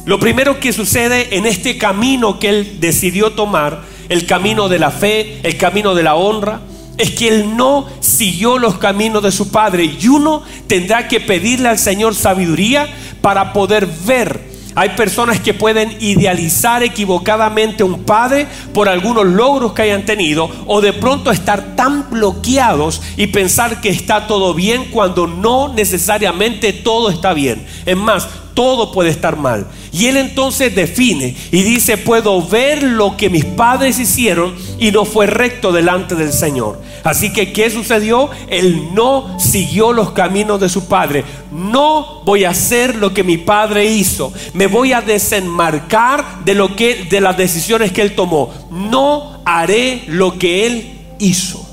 lo 0.06 0.18
primero 0.18 0.58
que 0.58 0.72
sucede 0.72 1.37
en 1.37 1.46
este 1.46 1.78
camino 1.78 2.38
que 2.38 2.48
él 2.48 2.76
decidió 2.80 3.32
tomar, 3.32 3.82
el 4.08 4.26
camino 4.26 4.68
de 4.68 4.78
la 4.78 4.90
fe, 4.90 5.38
el 5.42 5.56
camino 5.56 5.94
de 5.94 6.02
la 6.02 6.14
honra, 6.14 6.60
es 6.96 7.11
que 7.11 7.28
él 7.28 7.57
no 7.57 7.87
siguió 8.00 8.59
los 8.59 8.78
caminos 8.78 9.22
de 9.22 9.33
su 9.33 9.50
padre 9.50 9.85
y 9.85 10.09
uno 10.09 10.42
tendrá 10.66 11.09
que 11.09 11.20
pedirle 11.20 11.68
al 11.68 11.78
Señor 11.78 12.14
sabiduría 12.14 12.87
para 13.20 13.52
poder 13.52 13.88
ver. 14.07 14.54
Hay 14.76 14.90
personas 14.90 15.38
que 15.38 15.54
pueden 15.54 15.96
idealizar 16.00 16.83
equivocadamente 16.83 17.85
un 17.85 18.02
padre 18.02 18.48
por 18.72 18.88
algunos 18.88 19.24
logros 19.24 19.72
que 19.72 19.83
hayan 19.83 20.04
tenido 20.04 20.50
o 20.66 20.80
de 20.80 20.92
pronto 20.92 21.30
estar 21.30 21.76
tan 21.76 22.11
bloqueados 22.11 23.00
y 23.16 23.28
pensar 23.28 23.80
que 23.80 23.88
está 23.88 24.26
todo 24.26 24.52
bien 24.52 24.87
cuando 24.90 25.28
no 25.28 25.72
necesariamente 25.72 26.72
todo 26.72 27.11
está 27.11 27.35
bien. 27.35 27.64
Es 27.87 27.96
más, 27.96 28.26
todo 28.54 28.92
puede 28.92 29.10
estar 29.10 29.36
mal. 29.36 29.66
Y 29.92 30.06
él 30.06 30.16
entonces 30.16 30.74
define 30.74 31.36
y 31.50 31.62
dice, 31.62 31.98
puedo 31.98 32.40
ver 32.46 32.82
lo 32.82 33.16
que 33.16 33.28
mis 33.28 33.44
padres 33.44 33.98
hicieron 33.98 34.54
y 34.78 34.90
no 34.90 35.04
fue 35.04 35.26
recto 35.26 35.72
delante 35.72 36.14
del 36.14 36.32
Señor. 36.32 36.80
Así 37.02 37.32
que, 37.32 37.52
¿qué 37.52 37.68
sucedió? 37.70 38.30
Él 38.48 38.94
no 38.94 39.38
siguió 39.38 39.92
los 39.92 40.12
caminos 40.12 40.60
de 40.60 40.68
su 40.68 40.86
padre. 40.86 41.24
No 41.52 42.22
voy 42.24 42.44
a 42.44 42.50
hacer 42.50 42.96
lo 42.96 43.12
que 43.12 43.24
mi 43.24 43.38
padre 43.38 43.84
hizo. 43.84 44.32
Me 44.54 44.66
voy 44.66 44.92
a 44.92 45.02
desenmarcar 45.02 46.44
de 46.44 46.54
lo 46.54 46.74
que 46.74 47.04
de 47.04 47.20
las 47.20 47.36
decisiones 47.36 47.92
que 47.92 48.02
él 48.02 48.14
tomó. 48.14 48.50
No 48.70 49.42
haré 49.44 50.04
lo 50.06 50.38
que 50.38 50.66
él 50.66 51.00
hizo. 51.18 51.64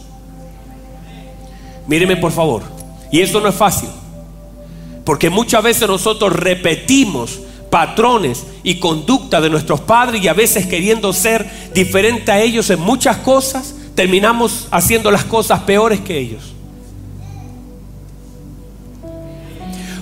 Míreme 1.87 2.17
por 2.17 2.31
favor. 2.31 2.63
Y 3.11 3.19
eso 3.21 3.39
no 3.39 3.49
es 3.49 3.55
fácil. 3.55 3.89
Porque 5.03 5.29
muchas 5.29 5.63
veces 5.63 5.87
nosotros 5.87 6.33
repetimos 6.33 7.39
patrones 7.69 8.45
y 8.63 8.75
conducta 8.75 9.41
de 9.41 9.49
nuestros 9.49 9.79
padres 9.79 10.21
y 10.21 10.27
a 10.27 10.33
veces 10.33 10.67
queriendo 10.67 11.13
ser 11.13 11.49
diferente 11.73 12.31
a 12.31 12.41
ellos 12.41 12.69
en 12.69 12.79
muchas 12.81 13.17
cosas, 13.17 13.73
terminamos 13.95 14.67
haciendo 14.71 15.09
las 15.09 15.23
cosas 15.23 15.61
peores 15.61 16.01
que 16.01 16.19
ellos. 16.19 16.43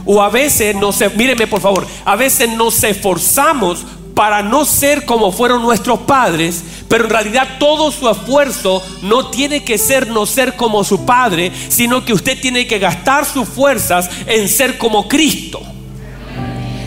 O 0.05 0.21
a 0.21 0.29
veces 0.29 0.75
nos, 0.75 0.99
míreme 1.15 1.45
por 1.45 1.61
favor, 1.61 1.85
a 2.03 2.15
veces 2.15 2.49
nos 2.49 2.83
esforzamos 2.83 3.85
para 4.19 4.43
no 4.43 4.65
ser 4.65 5.05
como 5.05 5.31
fueron 5.31 5.61
nuestros 5.61 5.99
padres, 5.99 6.61
pero 6.89 7.05
en 7.05 7.09
realidad 7.09 7.55
todo 7.57 7.89
su 7.89 8.09
esfuerzo 8.09 8.83
no 9.01 9.29
tiene 9.29 9.63
que 9.63 9.77
ser 9.77 10.07
no 10.07 10.25
ser 10.25 10.57
como 10.57 10.83
su 10.83 11.05
padre, 11.05 11.53
sino 11.69 12.03
que 12.03 12.11
usted 12.11 12.37
tiene 12.41 12.67
que 12.67 12.79
gastar 12.79 13.23
sus 13.23 13.47
fuerzas 13.47 14.09
en 14.25 14.49
ser 14.49 14.77
como 14.77 15.07
Cristo. 15.07 15.61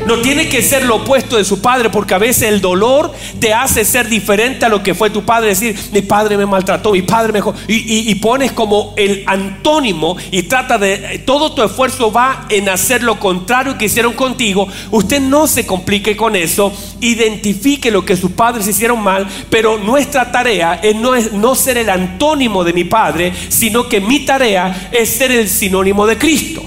No 0.07 0.21
tiene 0.21 0.49
que 0.49 0.63
ser 0.63 0.85
lo 0.85 0.97
opuesto 0.97 1.37
de 1.37 1.45
su 1.45 1.61
padre, 1.61 1.89
porque 1.89 2.15
a 2.15 2.19
veces 2.19 2.49
el 2.49 2.61
dolor 2.61 3.13
te 3.39 3.55
hace 3.55 3.85
ser 3.85 4.09
diferente 4.09 4.65
a 4.65 4.69
lo 4.69 4.83
que 4.83 4.95
fue 4.95 5.11
tu 5.11 5.23
padre. 5.23 5.51
Decir, 5.51 5.79
mi 5.93 6.03
padre 6.03 6.37
me 6.37 6.45
maltrató, 6.45 6.93
mi 6.93 7.03
padre 7.03 7.33
me. 7.33 7.41
Y, 7.69 8.11
y, 8.11 8.15
pones 8.17 8.51
como 8.53 8.95
el 8.97 9.23
antónimo 9.27 10.17
y 10.33 10.43
trata 10.43 10.77
de. 10.77 11.23
Todo 11.25 11.53
tu 11.53 11.63
esfuerzo 11.63 12.11
va 12.11 12.47
en 12.49 12.69
hacer 12.69 13.03
lo 13.05 13.21
contrario 13.21 13.79
que 13.79 13.85
hicieron 13.85 14.15
contigo. 14.15 14.67
Usted 14.91 15.21
no 15.21 15.47
se 15.47 15.67
complique 15.67 16.17
con 16.17 16.35
eso. 16.35 16.73
Identifique 17.01 17.93
lo 17.93 18.05
que 18.05 18.17
sus 18.17 18.33
padres 18.33 18.67
hicieron 18.67 19.01
mal, 19.03 19.29
pero 19.51 19.79
nuestra 19.79 20.33
tarea 20.33 20.81
es 20.83 20.97
no, 20.97 21.15
es 21.15 21.33
no 21.33 21.55
ser 21.55 21.79
el 21.79 21.89
antónimo 21.89 22.65
de 22.65 22.73
mi 22.73 22.85
padre, 22.85 23.33
sino 23.49 23.89
que 23.89 24.01
mi 24.01 24.21
tarea 24.21 24.91
es 24.91 25.11
ser 25.11 25.31
el 25.31 25.49
sinónimo 25.49 26.07
de 26.07 26.19
Cristo 26.19 26.63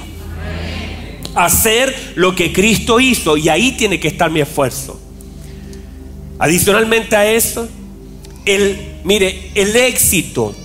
hacer 1.36 2.14
lo 2.16 2.34
que 2.36 2.52
Cristo 2.52 3.00
hizo 3.00 3.38
y 3.38 3.50
ahí 3.50 3.74
tiene 3.74 4.00
que 4.00 4.08
estar 4.08 4.32
mi 4.32 4.42
esfuerzo. 4.42 5.00
Adicionalmente 6.40 7.16
a 7.16 7.32
eso, 7.32 7.68
el, 8.46 9.00
mire, 9.04 9.52
el 9.56 9.76
éxito 9.76 10.56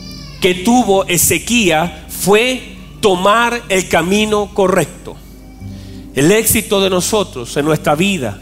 que 0.40 0.54
tuvo 0.54 1.04
Ezequiel 1.06 1.90
fue 2.08 2.76
tomar 3.00 3.62
el 3.68 3.88
camino 3.88 4.50
correcto. 4.54 5.16
El 6.14 6.32
éxito 6.32 6.80
de 6.80 6.90
nosotros 6.90 7.56
en 7.56 7.64
nuestra 7.64 7.94
vida 7.94 8.40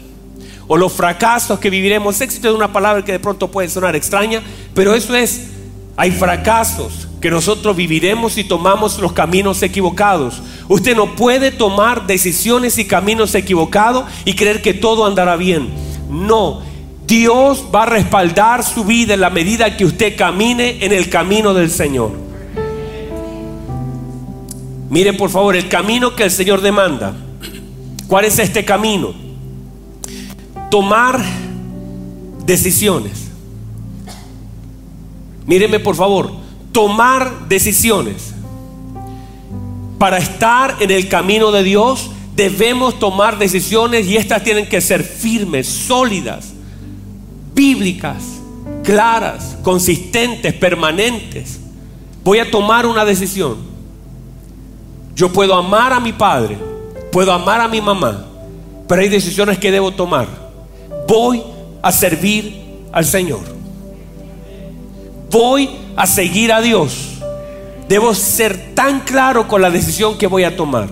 o 0.71 0.77
los 0.77 0.93
fracasos 0.93 1.59
que 1.59 1.71
viviremos, 1.71 2.21
éxito 2.21 2.47
es 2.47 2.55
una 2.55 2.71
palabra 2.71 3.03
que 3.03 3.11
de 3.11 3.19
pronto 3.19 3.49
puede 3.49 3.69
sonar 3.69 3.95
extraña, 3.95 4.43
pero 4.75 4.93
eso 4.93 5.15
es, 5.15 5.47
hay 5.97 6.11
fracasos, 6.11 7.07
que 7.19 7.31
nosotros 7.31 7.75
viviremos 7.75 8.33
si 8.33 8.43
tomamos 8.43 8.99
los 8.99 9.13
caminos 9.13 9.61
equivocados. 9.63 10.41
Usted 10.69 10.95
no 10.95 11.15
puede 11.15 11.51
tomar 11.51 12.05
decisiones 12.05 12.77
y 12.77 12.85
caminos 12.85 13.33
equivocados 13.33 14.05
y 14.23 14.35
creer 14.35 14.61
que 14.61 14.75
todo 14.75 15.07
andará 15.07 15.35
bien. 15.35 15.67
No, 16.11 16.61
Dios 17.07 17.65
va 17.73 17.83
a 17.83 17.85
respaldar 17.87 18.63
su 18.63 18.85
vida 18.85 19.15
en 19.15 19.21
la 19.21 19.31
medida 19.31 19.75
que 19.75 19.83
usted 19.83 20.15
camine 20.15 20.85
en 20.85 20.93
el 20.93 21.09
camino 21.09 21.55
del 21.55 21.71
Señor. 21.71 22.11
Mire 24.91 25.13
por 25.13 25.31
favor 25.31 25.55
el 25.55 25.67
camino 25.67 26.15
que 26.15 26.25
el 26.25 26.31
Señor 26.31 26.61
demanda. 26.61 27.15
¿Cuál 28.07 28.25
es 28.25 28.37
este 28.37 28.63
camino? 28.63 29.13
Tomar 30.69 31.19
decisiones. 32.45 33.29
Míreme 35.47 35.79
por 35.79 35.95
favor, 35.95 36.31
tomar 36.71 37.47
decisiones. 37.47 38.35
Para 39.99 40.17
estar 40.17 40.77
en 40.79 40.91
el 40.91 41.09
camino 41.09 41.51
de 41.51 41.61
Dios 41.61 42.09
debemos 42.33 42.97
tomar 42.97 43.37
decisiones 43.37 44.07
y 44.07 44.15
estas 44.15 44.43
tienen 44.45 44.67
que 44.67 44.79
ser 44.79 45.03
firmes, 45.03 45.67
sólidas, 45.67 46.53
bíblicas, 47.53 48.23
claras, 48.81 49.57
consistentes, 49.61 50.53
permanentes. 50.53 51.59
Voy 52.23 52.39
a 52.39 52.49
tomar 52.49 52.85
una 52.85 53.03
decisión. 53.03 53.57
Yo 55.15 55.33
puedo 55.33 55.53
amar 55.53 55.91
a 55.91 55.99
mi 55.99 56.13
padre, 56.13 56.57
puedo 57.11 57.33
amar 57.33 57.59
a 57.59 57.67
mi 57.67 57.81
mamá, 57.81 58.25
pero 58.87 59.01
hay 59.01 59.09
decisiones 59.09 59.57
que 59.57 59.69
debo 59.69 59.91
tomar. 59.91 60.27
Voy 61.09 61.43
a 61.81 61.91
servir 61.91 62.55
al 62.93 63.03
Señor. 63.03 63.41
Voy 65.29 65.69
a 65.97 66.07
seguir 66.07 66.53
a 66.53 66.61
Dios. 66.61 67.18
Debo 67.89 68.13
ser 68.13 68.75
tan 68.75 68.99
claro 68.99 69.47
con 69.47 69.63
la 69.63 69.71
decisión 69.71 70.15
que 70.19 70.27
voy 70.27 70.43
a 70.43 70.55
tomar. 70.55 70.89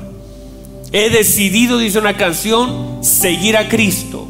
He 0.92 1.12
decidido, 1.12 1.78
dice 1.78 2.00
una 2.00 2.18
canción, 2.18 3.04
seguir 3.04 3.56
a 3.56 3.70
Cristo 3.70 4.28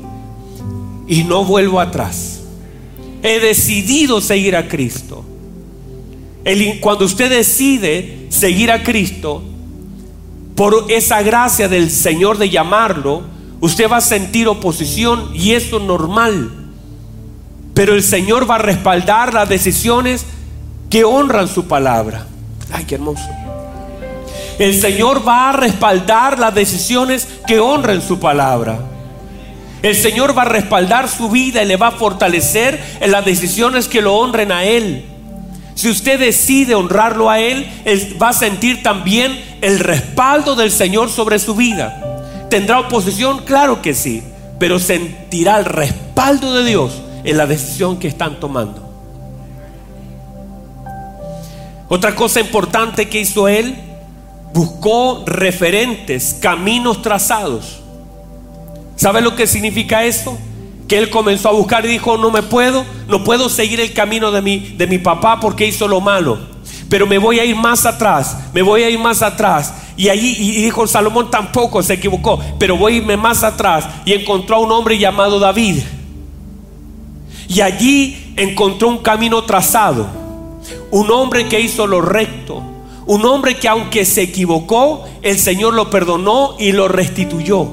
y 1.08 1.23
no 1.23 1.45
vuelvo 1.45 1.80
atrás. 1.80 2.41
He 3.23 3.39
decidido 3.39 4.19
seguir 4.19 4.58
a 4.58 4.67
Cristo. 4.67 5.23
cuando 6.82 7.06
usted 7.06 7.30
decide 7.30 8.27
seguir 8.27 8.69
a 8.69 8.84
Cristo, 8.84 9.43
por 10.53 10.88
esa 10.89 11.21
gracia 11.21 11.69
del 11.69 11.89
Señor 11.89 12.38
de 12.38 12.49
llamarlo, 12.49 13.21
usted 13.62 13.89
va 13.89 13.97
a 13.97 14.01
sentir 14.01 14.45
oposición 14.49 15.30
y 15.34 15.53
eso 15.53 15.77
es 15.77 15.84
normal. 15.84 16.51
Pero 17.73 17.95
el 17.95 18.03
Señor 18.03 18.49
va 18.49 18.56
a 18.56 18.58
respaldar 18.58 19.34
las 19.34 19.47
decisiones 19.47 20.25
que 20.89 21.06
honran 21.06 21.47
su 21.47 21.65
palabra. 21.65 22.27
Ay, 22.71 22.86
qué 22.86 22.95
hermoso. 22.95 23.27
El 24.60 24.80
Señor 24.80 25.27
va 25.27 25.49
a 25.49 25.53
respaldar 25.53 26.39
las 26.39 26.53
decisiones 26.53 27.27
que 27.45 27.60
honren 27.60 28.01
su 28.01 28.19
palabra. 28.19 28.80
El 29.84 29.95
Señor 29.95 30.36
va 30.36 30.41
a 30.41 30.45
respaldar 30.45 31.08
su 31.08 31.30
vida 31.30 31.62
y 31.62 31.67
le 31.67 31.77
va 31.77 31.88
a 31.88 31.91
fortalecer 31.91 32.97
en 32.99 33.12
las 33.12 33.23
decisiones 33.23 33.88
que 33.88 34.01
lo 34.01 34.15
honren 34.15 34.51
a 34.51 34.65
Él. 34.65 35.06
Si 35.75 35.89
usted 35.89 36.19
decide 36.19 36.73
honrarlo 36.73 37.30
a 37.30 37.39
Él, 37.39 37.69
Él 37.86 38.17
va 38.19 38.30
a 38.30 38.34
sentir 38.34 38.82
también 38.82 39.39
el 39.62 39.80
respaldo 39.80 40.56
del 40.56 40.71
Señor 40.71 41.12
sobre 41.12 41.38
su 41.38 41.53
vida. 41.53 42.47
¿Tendrá 42.49 42.80
oposición? 42.80 43.43
Claro 43.45 43.84
que 43.84 43.93
sí, 43.93 44.23
pero 44.60 44.80
sentirá 44.80 45.60
el 45.60 45.65
respaldo 45.65 46.56
de 46.56 46.65
Dios 46.65 46.93
en 47.23 47.38
la 47.38 47.45
decisión 47.45 47.99
que 47.99 48.08
están 48.08 48.39
tomando. 48.39 48.87
Otra 51.89 52.15
cosa 52.15 52.39
importante 52.39 53.08
que 53.08 53.21
hizo 53.21 53.47
Él, 53.47 53.76
buscó 54.54 55.23
referentes, 55.26 56.38
caminos 56.41 57.02
trazados. 57.02 57.80
¿Sabe 58.95 59.21
lo 59.21 59.36
que 59.36 59.47
significa 59.47 60.04
eso? 60.04 60.38
Que 60.88 60.97
él 60.97 61.10
comenzó 61.10 61.50
a 61.50 61.52
buscar 61.52 61.86
y 61.86 61.89
dijo, 61.89 62.17
no 62.17 62.32
me 62.32 62.41
puedo, 62.41 62.84
no 63.08 63.23
puedo 63.23 63.50
seguir 63.50 63.80
el 63.80 63.93
camino 63.93 64.32
de 64.32 64.41
mi, 64.41 64.58
de 64.58 64.88
mi 64.88 64.97
papá 64.97 65.39
porque 65.39 65.67
hizo 65.67 65.88
lo 65.88 66.02
malo. 66.02 66.39
Pero 66.89 67.06
me 67.06 67.17
voy 67.17 67.39
a 67.39 67.45
ir 67.45 67.56
más 67.56 67.86
atrás, 67.86 68.38
me 68.54 68.62
voy 68.62 68.84
a 68.84 68.89
ir 68.89 68.97
más 68.97 69.21
atrás. 69.21 69.73
Y 69.95 70.10
allí 70.10 70.36
y 70.39 70.62
dijo 70.63 70.88
Salomón 70.88 71.30
tampoco 71.30 71.84
se 71.84 71.93
equivocó, 71.93 72.39
pero 72.58 72.78
voy 72.78 72.93
a 72.93 72.97
irme 72.97 73.17
más 73.17 73.43
atrás. 73.43 73.86
Y 74.06 74.13
encontró 74.13 74.56
a 74.56 74.60
un 74.60 74.71
hombre 74.71 74.97
llamado 74.97 75.39
David. 75.39 75.82
Y 77.47 77.62
allí 77.62 78.34
encontró 78.36 78.88
un 78.88 79.00
camino 79.00 79.43
trazado. 79.43 80.26
Un 80.91 81.12
hombre 81.12 81.47
que 81.47 81.60
hizo 81.60 81.88
lo 81.88 82.01
recto. 82.01 82.62
Un 83.06 83.25
hombre 83.25 83.56
que 83.56 83.67
aunque 83.67 84.06
se 84.06 84.21
equivocó, 84.23 85.06
el 85.21 85.39
Señor 85.39 85.73
lo 85.73 85.89
perdonó 85.89 86.56
y 86.60 86.71
lo 86.71 86.88
restituyó 86.88 87.69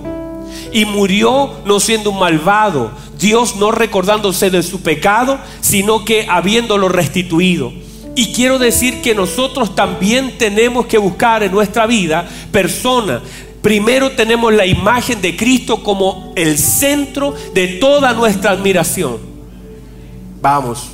y 0.73 0.85
murió 0.85 1.51
no 1.65 1.81
siendo 1.81 2.11
un 2.11 2.19
malvado, 2.19 2.91
Dios 3.19 3.57
no 3.57 3.71
recordándose 3.71 4.51
de 4.51 4.63
su 4.63 4.83
pecado, 4.83 5.39
sino 5.61 6.05
que 6.05 6.27
habiéndolo 6.29 6.89
restituido. 6.89 7.73
Y 8.17 8.33
quiero 8.33 8.59
decir 8.59 9.01
que 9.01 9.15
nosotros 9.15 9.75
también 9.75 10.37
tenemos 10.39 10.87
que 10.87 10.99
buscar 10.99 11.43
en 11.43 11.53
nuestra 11.53 11.87
vida 11.87 12.29
personas. 12.53 13.23
Primero 13.63 14.13
tenemos 14.13 14.53
la 14.53 14.67
imagen 14.67 15.21
de 15.21 15.37
Cristo 15.37 15.83
como 15.83 16.33
el 16.37 16.59
centro 16.59 17.35
de 17.55 17.69
toda 17.79 18.13
nuestra 18.13 18.51
admiración. 18.51 19.19
Vamos. 20.41 20.94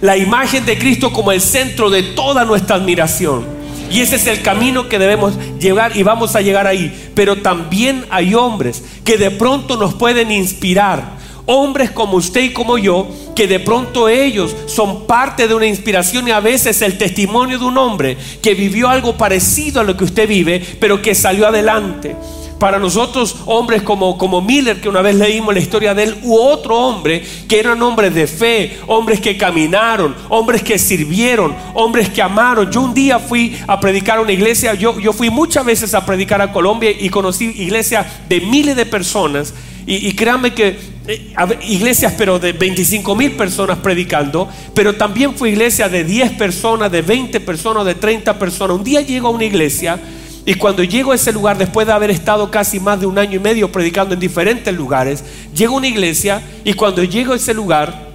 La 0.00 0.16
imagen 0.16 0.66
de 0.66 0.78
Cristo 0.78 1.12
como 1.12 1.32
el 1.32 1.40
centro 1.40 1.90
de 1.90 2.02
toda 2.02 2.44
nuestra 2.44 2.76
admiración. 2.76 3.44
Y 3.90 4.00
ese 4.00 4.16
es 4.16 4.26
el 4.26 4.42
camino 4.42 4.88
que 4.88 4.98
debemos 4.98 5.34
llegar 5.60 5.96
y 5.96 6.02
vamos 6.02 6.34
a 6.34 6.40
llegar 6.40 6.66
ahí. 6.66 7.10
Pero 7.14 7.36
también 7.36 8.04
hay 8.10 8.34
hombres 8.34 8.82
que 9.04 9.16
de 9.16 9.30
pronto 9.30 9.76
nos 9.76 9.94
pueden 9.94 10.32
inspirar. 10.32 11.14
Hombres 11.46 11.90
como 11.90 12.16
usted 12.16 12.40
y 12.42 12.52
como 12.52 12.78
yo, 12.78 13.06
que 13.36 13.46
de 13.46 13.60
pronto 13.60 14.08
ellos 14.08 14.56
son 14.66 15.06
parte 15.06 15.46
de 15.46 15.54
una 15.54 15.66
inspiración 15.66 16.26
y 16.26 16.30
a 16.30 16.40
veces 16.40 16.80
el 16.80 16.96
testimonio 16.96 17.58
de 17.58 17.66
un 17.66 17.76
hombre 17.76 18.16
que 18.42 18.54
vivió 18.54 18.88
algo 18.88 19.16
parecido 19.16 19.80
a 19.80 19.84
lo 19.84 19.96
que 19.96 20.04
usted 20.04 20.26
vive, 20.26 20.60
pero 20.80 21.02
que 21.02 21.14
salió 21.14 21.46
adelante. 21.46 22.16
Para 22.58 22.78
nosotros, 22.78 23.36
hombres 23.46 23.82
como, 23.82 24.16
como 24.16 24.40
Miller, 24.40 24.80
que 24.80 24.88
una 24.88 25.02
vez 25.02 25.16
leímos 25.16 25.52
la 25.52 25.60
historia 25.60 25.94
de 25.94 26.04
él, 26.04 26.16
u 26.22 26.36
otro 26.36 26.76
hombre 26.76 27.22
que 27.48 27.58
eran 27.58 27.82
hombres 27.82 28.14
de 28.14 28.26
fe, 28.26 28.78
hombres 28.86 29.20
que 29.20 29.36
caminaron, 29.36 30.14
hombres 30.28 30.62
que 30.62 30.78
sirvieron, 30.78 31.54
hombres 31.74 32.08
que 32.08 32.22
amaron. 32.22 32.70
Yo 32.70 32.80
un 32.80 32.94
día 32.94 33.18
fui 33.18 33.56
a 33.66 33.80
predicar 33.80 34.18
a 34.18 34.22
una 34.22 34.32
iglesia, 34.32 34.74
yo, 34.74 34.98
yo 35.00 35.12
fui 35.12 35.30
muchas 35.30 35.64
veces 35.64 35.94
a 35.94 36.06
predicar 36.06 36.40
a 36.40 36.52
Colombia 36.52 36.90
y 36.90 37.10
conocí 37.10 37.52
iglesias 37.56 38.06
de 38.28 38.40
miles 38.40 38.76
de 38.76 38.86
personas. 38.86 39.52
Y, 39.86 40.08
y 40.08 40.12
créanme 40.14 40.54
que 40.54 40.78
eh, 41.06 41.34
iglesias 41.68 42.14
pero 42.16 42.38
de 42.38 42.52
25 42.52 43.14
mil 43.14 43.32
personas 43.32 43.78
predicando, 43.78 44.48
pero 44.74 44.94
también 44.94 45.34
fue 45.34 45.50
iglesia 45.50 45.88
de 45.88 46.02
10 46.02 46.32
personas, 46.32 46.90
de 46.90 47.02
20 47.02 47.40
personas, 47.40 47.84
de 47.84 47.94
30 47.94 48.38
personas. 48.38 48.76
Un 48.78 48.84
día 48.84 49.02
llego 49.02 49.28
a 49.28 49.30
una 49.30 49.44
iglesia 49.44 50.00
y 50.46 50.54
cuando 50.54 50.84
llego 50.84 51.12
a 51.12 51.14
ese 51.14 51.32
lugar, 51.32 51.56
después 51.56 51.86
de 51.86 51.92
haber 51.94 52.10
estado 52.10 52.50
casi 52.50 52.78
más 52.78 53.00
de 53.00 53.06
un 53.06 53.18
año 53.18 53.36
y 53.36 53.40
medio 53.40 53.72
predicando 53.72 54.12
en 54.12 54.20
diferentes 54.20 54.74
lugares, 54.74 55.24
llego 55.54 55.74
a 55.74 55.78
una 55.78 55.88
iglesia 55.88 56.42
y 56.64 56.74
cuando 56.74 57.02
llego 57.02 57.32
a 57.32 57.36
ese 57.36 57.54
lugar, 57.54 58.08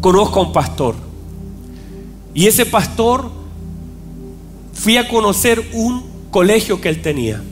conozco 0.00 0.40
a 0.40 0.46
un 0.46 0.52
pastor. 0.52 0.94
Y 2.34 2.46
ese 2.46 2.66
pastor 2.66 3.30
fui 4.72 4.96
a 4.96 5.08
conocer 5.08 5.68
un 5.72 6.04
colegio 6.30 6.80
que 6.80 6.88
él 6.88 7.02
tenía. 7.02 7.42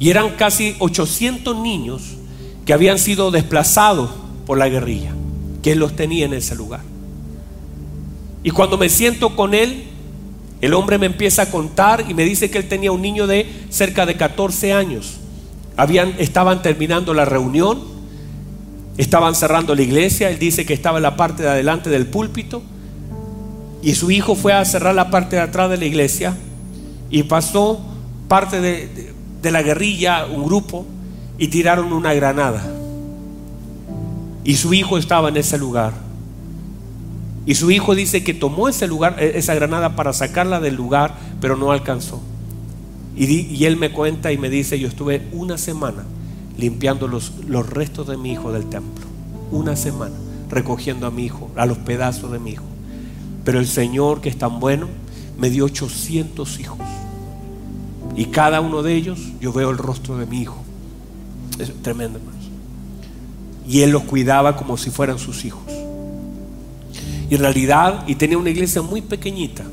Y 0.00 0.10
eran 0.10 0.30
casi 0.30 0.74
800 0.80 1.56
niños 1.58 2.02
que 2.66 2.72
habían 2.72 2.98
sido 2.98 3.30
desplazados 3.30 4.10
por 4.46 4.58
la 4.58 4.68
guerrilla, 4.68 5.12
que 5.62 5.72
él 5.72 5.78
los 5.78 5.94
tenía 5.94 6.26
en 6.26 6.34
ese 6.34 6.56
lugar. 6.56 6.80
Y 8.42 8.50
cuando 8.50 8.76
me 8.76 8.88
siento 8.88 9.36
con 9.36 9.54
él, 9.54 9.91
el 10.62 10.74
hombre 10.74 10.96
me 10.96 11.06
empieza 11.06 11.42
a 11.42 11.50
contar 11.50 12.04
y 12.08 12.14
me 12.14 12.24
dice 12.24 12.48
que 12.48 12.56
él 12.56 12.68
tenía 12.68 12.92
un 12.92 13.02
niño 13.02 13.26
de 13.26 13.50
cerca 13.68 14.06
de 14.06 14.16
14 14.16 14.72
años. 14.72 15.18
Habían, 15.76 16.14
estaban 16.18 16.62
terminando 16.62 17.14
la 17.14 17.24
reunión, 17.24 17.82
estaban 18.96 19.34
cerrando 19.34 19.74
la 19.74 19.82
iglesia, 19.82 20.30
él 20.30 20.38
dice 20.38 20.64
que 20.64 20.72
estaba 20.72 20.98
en 20.98 21.02
la 21.02 21.16
parte 21.16 21.42
de 21.42 21.48
adelante 21.48 21.90
del 21.90 22.06
púlpito 22.06 22.62
y 23.82 23.96
su 23.96 24.12
hijo 24.12 24.36
fue 24.36 24.52
a 24.52 24.64
cerrar 24.64 24.94
la 24.94 25.10
parte 25.10 25.34
de 25.34 25.42
atrás 25.42 25.68
de 25.68 25.78
la 25.78 25.84
iglesia 25.84 26.36
y 27.10 27.24
pasó 27.24 27.80
parte 28.28 28.60
de, 28.60 29.12
de 29.42 29.50
la 29.50 29.62
guerrilla, 29.62 30.26
un 30.26 30.44
grupo, 30.44 30.86
y 31.38 31.48
tiraron 31.48 31.92
una 31.92 32.14
granada. 32.14 32.64
Y 34.44 34.54
su 34.54 34.72
hijo 34.74 34.96
estaba 34.96 35.28
en 35.28 35.38
ese 35.38 35.58
lugar. 35.58 36.11
Y 37.44 37.54
su 37.54 37.70
hijo 37.70 37.94
dice 37.94 38.22
que 38.22 38.34
tomó 38.34 38.68
e, 38.68 38.72
esa 39.34 39.54
granada 39.54 39.96
para 39.96 40.12
sacarla 40.12 40.60
del 40.60 40.76
lugar, 40.76 41.16
pero 41.40 41.56
no 41.56 41.72
alcanzó. 41.72 42.20
Y, 43.16 43.64
él 43.64 43.76
me 43.76 43.92
cuenta 43.92 44.32
y 44.32 44.38
me 44.38 44.48
dice, 44.48 44.78
yo 44.78 44.88
estuve 44.88 45.22
una 45.32 45.58
semana 45.58 46.04
limpiando 46.56 47.08
los, 47.08 47.32
los 47.46 47.68
restos 47.68 48.06
de 48.06 48.16
mi 48.16 48.32
hijo 48.32 48.52
del 48.52 48.66
templo. 48.66 49.04
Una 49.50 49.76
semana 49.76 50.14
recogiendo 50.48 51.06
a 51.06 51.10
mi 51.10 51.24
hijo, 51.24 51.50
a 51.56 51.66
los 51.66 51.78
pedazos 51.78 52.30
de 52.32 52.38
mi 52.38 52.52
hijo. 52.52 52.64
Pero 53.44 53.58
el 53.58 53.66
Señor, 53.66 54.20
que 54.20 54.28
es 54.28 54.38
tan 54.38 54.60
bueno, 54.60 54.86
me 55.38 55.50
dio 55.50 55.64
800 55.64 56.60
hijos. 56.60 56.78
Y 58.16 58.26
cada 58.26 58.60
uno 58.60 58.82
de 58.82 58.94
ellos 58.94 59.18
yo 59.40 59.52
veo 59.52 59.70
el 59.70 59.78
rostro 59.78 60.16
de 60.16 60.26
mi 60.26 60.42
hijo. 60.42 60.62
Es 61.58 61.72
tremendo, 61.82 62.18
hermanos. 62.18 62.46
Y 63.66 63.80
él 63.80 63.90
los 63.90 64.04
cuidaba 64.04 64.56
como 64.56 64.76
si 64.76 64.90
fueran 64.90 65.18
sus 65.18 65.44
hijos. 65.44 65.62
Y 67.32 67.36
en 67.36 67.40
realidad, 67.40 68.04
y 68.06 68.16
tenía 68.16 68.36
una 68.36 68.50
iglesia 68.50 68.82
muy 68.82 69.00
pequeñita, 69.00 69.64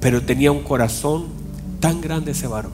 pero 0.00 0.20
tenía 0.20 0.50
un 0.50 0.64
corazón 0.64 1.26
tan 1.78 2.00
grande 2.00 2.32
ese 2.32 2.48
varón. 2.48 2.72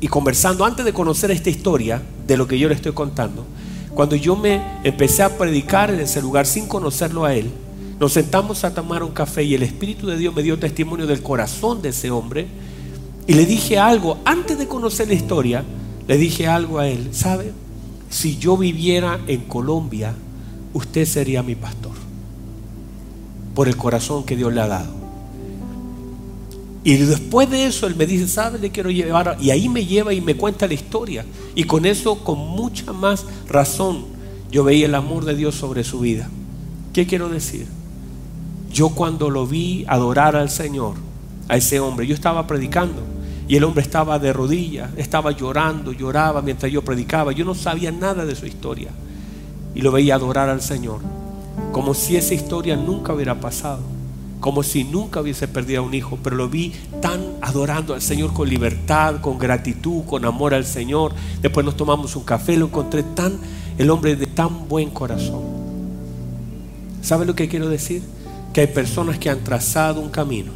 Y 0.00 0.08
conversando, 0.08 0.64
antes 0.64 0.84
de 0.84 0.92
conocer 0.92 1.30
esta 1.30 1.48
historia, 1.48 2.02
de 2.26 2.36
lo 2.36 2.48
que 2.48 2.58
yo 2.58 2.68
le 2.68 2.74
estoy 2.74 2.90
contando, 2.90 3.46
cuando 3.94 4.16
yo 4.16 4.34
me 4.34 4.60
empecé 4.82 5.22
a 5.22 5.38
predicar 5.38 5.92
en 5.92 6.00
ese 6.00 6.20
lugar 6.20 6.44
sin 6.44 6.66
conocerlo 6.66 7.24
a 7.24 7.36
él, 7.36 7.52
nos 8.00 8.14
sentamos 8.14 8.64
a 8.64 8.74
tomar 8.74 9.04
un 9.04 9.12
café 9.12 9.44
y 9.44 9.54
el 9.54 9.62
Espíritu 9.62 10.08
de 10.08 10.18
Dios 10.18 10.34
me 10.34 10.42
dio 10.42 10.58
testimonio 10.58 11.06
del 11.06 11.22
corazón 11.22 11.82
de 11.82 11.90
ese 11.90 12.10
hombre. 12.10 12.48
Y 13.28 13.34
le 13.34 13.46
dije 13.46 13.78
algo, 13.78 14.18
antes 14.24 14.58
de 14.58 14.66
conocer 14.66 15.06
la 15.06 15.14
historia, 15.14 15.62
le 16.08 16.18
dije 16.18 16.48
algo 16.48 16.80
a 16.80 16.88
él, 16.88 17.10
¿sabe? 17.12 17.52
Si 18.10 18.38
yo 18.38 18.56
viviera 18.56 19.20
en 19.28 19.42
Colombia, 19.42 20.16
usted 20.72 21.04
sería 21.06 21.40
mi 21.40 21.54
pastor. 21.54 22.03
Por 23.54 23.68
el 23.68 23.76
corazón 23.76 24.24
que 24.24 24.36
Dios 24.36 24.52
le 24.52 24.60
ha 24.60 24.66
dado. 24.66 25.04
Y 26.82 26.96
después 26.96 27.48
de 27.50 27.66
eso 27.66 27.86
él 27.86 27.96
me 27.96 28.06
dice, 28.06 28.28
¿sabe? 28.28 28.58
Le 28.58 28.70
quiero 28.70 28.90
llevar. 28.90 29.38
Y 29.40 29.50
ahí 29.50 29.68
me 29.68 29.86
lleva 29.86 30.12
y 30.12 30.20
me 30.20 30.36
cuenta 30.36 30.66
la 30.66 30.74
historia. 30.74 31.24
Y 31.54 31.64
con 31.64 31.86
eso, 31.86 32.22
con 32.22 32.38
mucha 32.38 32.92
más 32.92 33.24
razón, 33.48 34.04
yo 34.50 34.64
veía 34.64 34.86
el 34.86 34.94
amor 34.94 35.24
de 35.24 35.34
Dios 35.34 35.54
sobre 35.54 35.82
su 35.82 36.00
vida. 36.00 36.28
¿Qué 36.92 37.06
quiero 37.06 37.28
decir? 37.28 37.66
Yo 38.70 38.90
cuando 38.90 39.30
lo 39.30 39.46
vi 39.46 39.84
adorar 39.88 40.36
al 40.36 40.50
Señor, 40.50 40.96
a 41.48 41.56
ese 41.56 41.80
hombre, 41.80 42.06
yo 42.06 42.14
estaba 42.14 42.46
predicando 42.46 43.02
y 43.46 43.56
el 43.56 43.64
hombre 43.64 43.82
estaba 43.82 44.18
de 44.18 44.32
rodillas, 44.32 44.90
estaba 44.96 45.30
llorando, 45.30 45.92
lloraba 45.92 46.42
mientras 46.42 46.70
yo 46.70 46.82
predicaba. 46.82 47.32
Yo 47.32 47.44
no 47.44 47.54
sabía 47.54 47.92
nada 47.92 48.24
de 48.24 48.34
su 48.34 48.46
historia 48.46 48.90
y 49.74 49.80
lo 49.80 49.92
veía 49.92 50.14
adorar 50.14 50.48
al 50.48 50.62
Señor, 50.62 51.00
como 51.72 51.94
si 51.94 52.16
esa 52.16 52.34
historia 52.34 52.76
nunca 52.76 53.12
hubiera 53.12 53.40
pasado, 53.40 53.80
como 54.40 54.62
si 54.62 54.84
nunca 54.84 55.20
hubiese 55.20 55.48
perdido 55.48 55.82
a 55.82 55.84
un 55.84 55.94
hijo, 55.94 56.18
pero 56.22 56.36
lo 56.36 56.48
vi 56.48 56.72
tan 57.00 57.20
adorando 57.40 57.94
al 57.94 58.02
Señor 58.02 58.32
con 58.32 58.48
libertad, 58.48 59.20
con 59.20 59.38
gratitud, 59.38 60.04
con 60.04 60.24
amor 60.24 60.54
al 60.54 60.64
Señor. 60.64 61.12
Después 61.40 61.64
nos 61.64 61.76
tomamos 61.76 62.16
un 62.16 62.24
café, 62.24 62.56
lo 62.56 62.66
encontré 62.66 63.02
tan, 63.02 63.38
el 63.78 63.90
hombre 63.90 64.16
de 64.16 64.26
tan 64.26 64.68
buen 64.68 64.90
corazón. 64.90 65.42
¿Sabe 67.02 67.26
lo 67.26 67.34
que 67.34 67.48
quiero 67.48 67.68
decir? 67.68 68.02
Que 68.52 68.62
hay 68.62 68.66
personas 68.68 69.18
que 69.18 69.30
han 69.30 69.44
trazado 69.44 70.00
un 70.00 70.10
camino 70.10 70.52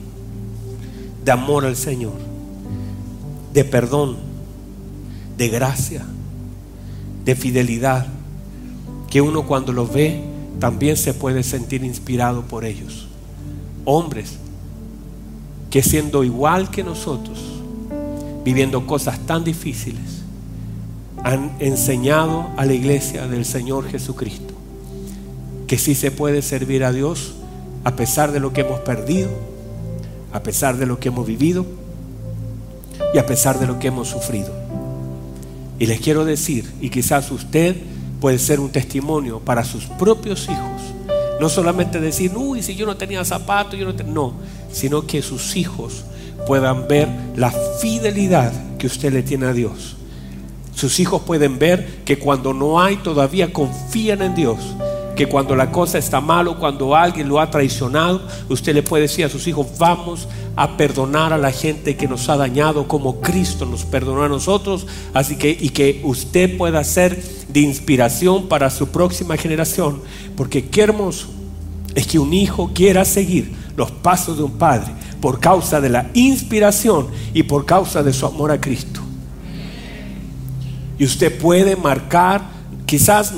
de 1.24 1.32
amor 1.32 1.64
al 1.64 1.76
Señor 1.76 2.28
de 3.52 3.64
perdón, 3.64 4.16
de 5.37 5.48
gracia, 5.48 6.04
de 7.24 7.34
fidelidad, 7.34 8.06
que 9.11 9.20
uno 9.20 9.46
cuando 9.46 9.72
los 9.72 9.92
ve 9.92 10.22
también 10.59 10.97
se 10.97 11.14
puede 11.14 11.42
sentir 11.42 11.85
inspirado 11.85 12.42
por 12.42 12.64
ellos. 12.64 13.09
Hombres 13.85 14.38
que 15.71 15.83
siendo 15.83 16.25
igual 16.25 16.71
que 16.71 16.83
nosotros, 16.83 17.38
viviendo 18.44 18.87
cosas 18.87 19.18
tan 19.27 19.44
difíciles, 19.44 20.23
han 21.23 21.53
enseñado 21.59 22.49
a 22.57 22.64
la 22.64 22.73
iglesia 22.73 23.27
del 23.27 23.44
Señor 23.44 23.88
Jesucristo 23.88 24.55
que 25.66 25.79
sí 25.79 25.94
se 25.94 26.11
puede 26.11 26.42
servir 26.42 26.83
a 26.83 26.92
Dios 26.92 27.35
a 27.85 27.94
pesar 27.94 28.33
de 28.33 28.40
lo 28.40 28.53
que 28.53 28.62
hemos 28.62 28.81
perdido, 28.81 29.29
a 30.33 30.42
pesar 30.42 30.79
de 30.79 30.87
lo 30.87 30.99
que 30.99 31.09
hemos 31.09 31.27
vivido 31.27 31.66
y 33.14 33.18
a 33.18 33.27
pesar 33.27 33.61
de 33.61 33.66
lo 33.66 33.79
que 33.79 33.88
hemos 33.88 34.09
sufrido. 34.09 34.51
Y 35.79 35.87
les 35.87 36.01
quiero 36.01 36.25
decir, 36.25 36.68
y 36.81 36.90
quizás 36.90 37.31
usted 37.31 37.77
puede 38.20 38.38
ser 38.38 38.61
un 38.61 38.70
testimonio 38.70 39.40
para 39.40 39.64
sus 39.64 39.85
propios 39.85 40.48
hijos, 40.48 40.83
no 41.40 41.48
solamente 41.48 42.00
decir, 42.00 42.33
uy, 42.37 42.62
si 42.62 42.74
yo 42.74 42.85
no 42.87 42.96
tenía 42.96 43.24
zapatos, 43.24 43.78
yo 43.78 43.85
no 43.85 43.94
tenía... 43.94 44.12
No, 44.12 44.35
sino 44.72 45.07
que 45.07 45.22
sus 45.22 45.57
hijos 45.57 46.04
puedan 46.46 46.88
ver 46.88 47.09
la 47.37 47.52
fidelidad 47.81 48.52
que 48.78 48.87
usted 48.87 49.12
le 49.12 49.22
tiene 49.22 49.46
a 49.46 49.52
Dios. 49.52 49.96
Sus 50.74 51.00
hijos 51.00 51.22
pueden 51.22 51.59
ver 51.59 52.02
que 52.04 52.18
cuando 52.18 52.52
no 52.54 52.81
hay 52.81 52.96
todavía 52.96 53.52
confían 53.52 54.22
en 54.22 54.35
Dios. 54.35 54.59
Que 55.16 55.26
cuando 55.26 55.57
la 55.57 55.72
cosa 55.72 55.98
está 55.98 56.20
mal 56.20 56.46
o 56.46 56.59
cuando 56.59 56.94
alguien 56.94 57.28
lo 57.28 57.40
ha 57.40 57.50
traicionado, 57.50 58.22
usted 58.48 58.74
le 58.74 58.85
puede 58.85 59.02
decir 59.02 59.24
a 59.24 59.28
sus 59.28 59.46
hijos, 59.48 59.66
vamos 59.78 60.28
a 60.59 60.77
perdonar 60.77 61.33
a 61.33 61.38
la 61.38 61.53
gente 61.53 61.97
que 61.97 62.09
nos 62.09 62.29
ha 62.29 62.37
dañado 62.37 62.88
como 62.88 63.21
Cristo 63.21 63.64
nos 63.64 63.85
perdonó 63.85 64.25
a 64.25 64.29
nosotros. 64.29 64.88
Así 65.14 65.37
que, 65.37 65.51
y 65.51 65.68
que 65.68 66.01
usted 66.03 66.59
pueda 66.59 66.83
ser 66.83 67.23
de 67.49 67.61
inspiración 67.61 68.49
para 68.49 68.68
su 68.68 68.88
próxima 68.88 69.37
generación. 69.37 70.03
Porque 70.37 70.68
qué 70.68 70.83
hermoso 70.83 71.29
es 71.94 72.09
que 72.09 72.18
un 72.18 72.35
hijo 72.35 72.73
quiera 72.75 73.05
seguir 73.05 73.53
los 73.77 73.92
pasos 73.92 74.37
de 74.37 74.42
un 74.42 74.59
padre 74.59 74.90
por 75.21 75.38
causa 75.38 75.81
de 75.81 75.90
la 75.90 76.11
inspiración 76.14 77.07
y 77.33 77.44
por 77.44 77.64
causa 77.64 78.03
de 78.03 78.12
su 78.12 78.27
amor 78.27 78.51
a 78.51 78.61
Cristo. 78.61 79.01
Y 80.99 81.05
usted 81.05 81.38
puede 81.38 81.77
marcar 81.77 82.58
Quizás 82.88 83.35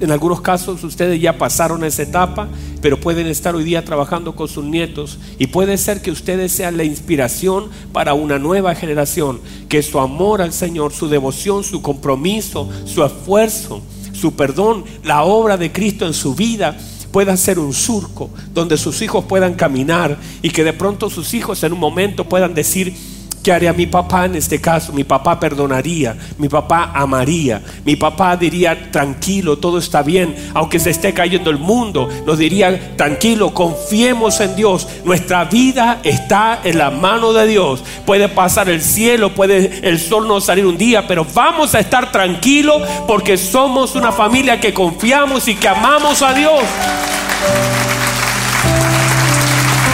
en 0.00 0.10
algunos 0.10 0.40
casos 0.40 0.82
ustedes 0.82 1.20
ya 1.20 1.38
pasaron 1.38 1.84
esa 1.84 2.02
etapa, 2.02 2.48
pero 2.82 2.98
pueden 2.98 3.28
estar 3.28 3.54
hoy 3.54 3.62
día 3.62 3.84
trabajando 3.84 4.34
con 4.34 4.48
sus 4.48 4.64
nietos 4.64 5.20
y 5.38 5.46
puede 5.46 5.78
ser 5.78 6.02
que 6.02 6.10
ustedes 6.10 6.50
sean 6.50 6.76
la 6.76 6.82
inspiración 6.82 7.66
para 7.92 8.14
una 8.14 8.40
nueva 8.40 8.74
generación, 8.74 9.38
que 9.68 9.84
su 9.84 10.00
amor 10.00 10.42
al 10.42 10.52
Señor, 10.52 10.92
su 10.92 11.08
devoción, 11.08 11.62
su 11.62 11.80
compromiso, 11.80 12.68
su 12.86 13.04
esfuerzo, 13.04 13.82
su 14.12 14.34
perdón, 14.34 14.82
la 15.04 15.22
obra 15.22 15.56
de 15.56 15.70
Cristo 15.70 16.04
en 16.04 16.12
su 16.12 16.34
vida 16.34 16.76
pueda 17.12 17.36
ser 17.36 17.60
un 17.60 17.74
surco 17.74 18.30
donde 18.52 18.76
sus 18.76 19.00
hijos 19.00 19.26
puedan 19.26 19.54
caminar 19.54 20.18
y 20.42 20.50
que 20.50 20.64
de 20.64 20.72
pronto 20.72 21.08
sus 21.08 21.34
hijos 21.34 21.62
en 21.62 21.72
un 21.72 21.78
momento 21.78 22.28
puedan 22.28 22.52
decir, 22.52 22.96
¿Qué 23.42 23.52
haría 23.52 23.72
mi 23.72 23.86
papá 23.86 24.26
en 24.26 24.34
este 24.34 24.60
caso? 24.60 24.92
Mi 24.92 25.04
papá 25.04 25.38
perdonaría, 25.38 26.16
mi 26.38 26.48
papá 26.48 26.90
amaría, 26.94 27.62
mi 27.84 27.96
papá 27.96 28.36
diría, 28.36 28.90
tranquilo, 28.90 29.58
todo 29.58 29.78
está 29.78 30.02
bien, 30.02 30.34
aunque 30.54 30.78
se 30.78 30.90
esté 30.90 31.14
cayendo 31.14 31.50
el 31.50 31.58
mundo, 31.58 32.08
nos 32.26 32.38
diría, 32.38 32.96
tranquilo, 32.96 33.54
confiemos 33.54 34.40
en 34.40 34.56
Dios, 34.56 34.88
nuestra 35.04 35.44
vida 35.44 36.00
está 36.02 36.60
en 36.64 36.78
la 36.78 36.90
mano 36.90 37.32
de 37.32 37.46
Dios. 37.46 37.82
Puede 38.04 38.28
pasar 38.28 38.68
el 38.68 38.82
cielo, 38.82 39.34
puede 39.34 39.80
el 39.82 39.98
sol 39.98 40.26
no 40.26 40.40
salir 40.40 40.66
un 40.66 40.76
día, 40.76 41.06
pero 41.06 41.26
vamos 41.32 41.74
a 41.74 41.80
estar 41.80 42.12
tranquilos 42.12 42.82
porque 43.06 43.36
somos 43.36 43.94
una 43.94 44.12
familia 44.12 44.60
que 44.60 44.74
confiamos 44.74 45.46
y 45.48 45.54
que 45.54 45.68
amamos 45.68 46.22
a 46.22 46.34
Dios. 46.34 46.62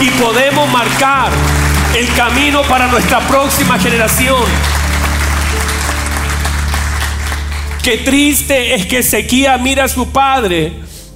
Y 0.01 0.11
podemos 0.21 0.71
marcar 0.71 1.31
el 1.97 2.13
camino 2.15 2.63
para 2.63 2.89
nuestra 2.89 3.21
próxima 3.21 3.79
generación. 3.79 4.43
Qué 7.83 7.99
triste 7.99 8.75
es 8.75 8.87
que 8.87 8.99
Ezequiel 8.99 9.61
mira 9.61 9.85
a 9.85 9.89
su 9.89 10.09
padre 10.09 10.73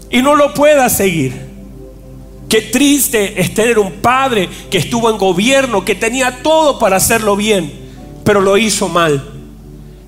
y 0.09 0.23
no 0.23 0.37
lo 0.37 0.55
pueda 0.55 0.89
seguir. 0.89 1.49
Qué 2.49 2.63
triste 2.63 3.41
es 3.41 3.53
tener 3.55 3.79
un 3.79 3.93
padre 3.95 4.49
que 4.71 4.79
estuvo 4.79 5.11
en 5.11 5.19
gobierno, 5.19 5.85
que 5.85 5.97
tenía 5.97 6.43
todo 6.43 6.79
para 6.79 6.97
hacerlo 6.97 7.35
bien, 7.35 7.73
pero 8.25 8.41
lo 8.41 8.57
hizo 8.57 8.89
mal. 8.89 9.33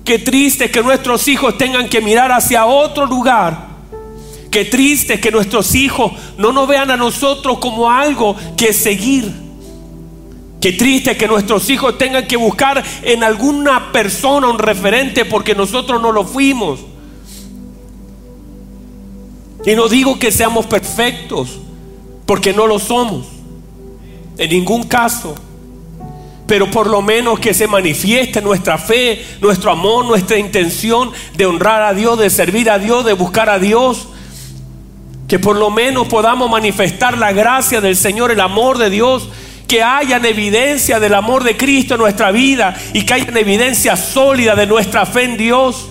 Qué 0.05 0.19
triste 0.19 0.65
es 0.65 0.71
que 0.71 0.81
nuestros 0.81 1.27
hijos 1.27 1.57
tengan 1.57 1.89
que 1.89 1.99
mirar 1.99 2.31
hacia 2.31 2.65
otro 2.65 3.05
lugar. 3.05 3.67
Qué 4.49 4.65
triste 4.65 5.15
es 5.15 5.19
que 5.19 5.31
nuestros 5.31 5.75
hijos 5.75 6.13
no 6.37 6.53
nos 6.53 6.67
vean 6.67 6.91
a 6.91 6.97
nosotros 6.97 7.59
como 7.59 7.91
algo 7.91 8.35
que 8.55 8.71
seguir. 8.71 9.50
Qué 10.61 10.73
triste 10.73 11.17
que 11.17 11.27
nuestros 11.27 11.67
hijos 11.71 11.97
tengan 11.97 12.27
que 12.27 12.37
buscar 12.37 12.83
en 13.01 13.23
alguna 13.23 13.91
persona 13.91 14.47
un 14.47 14.59
referente 14.59 15.25
porque 15.25 15.55
nosotros 15.55 15.99
no 15.99 16.11
lo 16.11 16.23
fuimos. 16.23 16.81
Y 19.65 19.73
no 19.73 19.87
digo 19.89 20.19
que 20.19 20.31
seamos 20.31 20.67
perfectos, 20.67 21.59
porque 22.27 22.53
no 22.53 22.67
lo 22.67 22.77
somos, 22.77 23.25
en 24.37 24.51
ningún 24.51 24.83
caso. 24.83 25.33
Pero 26.45 26.69
por 26.69 26.85
lo 26.85 27.01
menos 27.01 27.39
que 27.39 27.55
se 27.55 27.67
manifieste 27.67 28.39
nuestra 28.39 28.77
fe, 28.77 29.25
nuestro 29.41 29.71
amor, 29.71 30.05
nuestra 30.05 30.37
intención 30.37 31.11
de 31.35 31.47
honrar 31.47 31.81
a 31.81 31.93
Dios, 31.95 32.19
de 32.19 32.29
servir 32.29 32.69
a 32.69 32.77
Dios, 32.77 33.03
de 33.03 33.13
buscar 33.13 33.49
a 33.49 33.57
Dios. 33.57 34.09
Que 35.27 35.39
por 35.39 35.55
lo 35.55 35.71
menos 35.71 36.07
podamos 36.07 36.51
manifestar 36.51 37.17
la 37.17 37.31
gracia 37.31 37.81
del 37.81 37.95
Señor, 37.95 38.29
el 38.29 38.41
amor 38.41 38.77
de 38.77 38.91
Dios 38.91 39.27
que 39.71 39.81
hayan 39.81 40.25
evidencia 40.25 40.99
del 40.99 41.13
amor 41.13 41.45
de 41.45 41.55
Cristo 41.55 41.93
en 41.93 42.01
nuestra 42.01 42.29
vida 42.33 42.75
y 42.91 43.05
que 43.05 43.13
hayan 43.13 43.37
evidencia 43.37 43.95
sólida 43.95 44.53
de 44.53 44.67
nuestra 44.67 45.05
fe 45.05 45.23
en 45.23 45.37
Dios. 45.37 45.87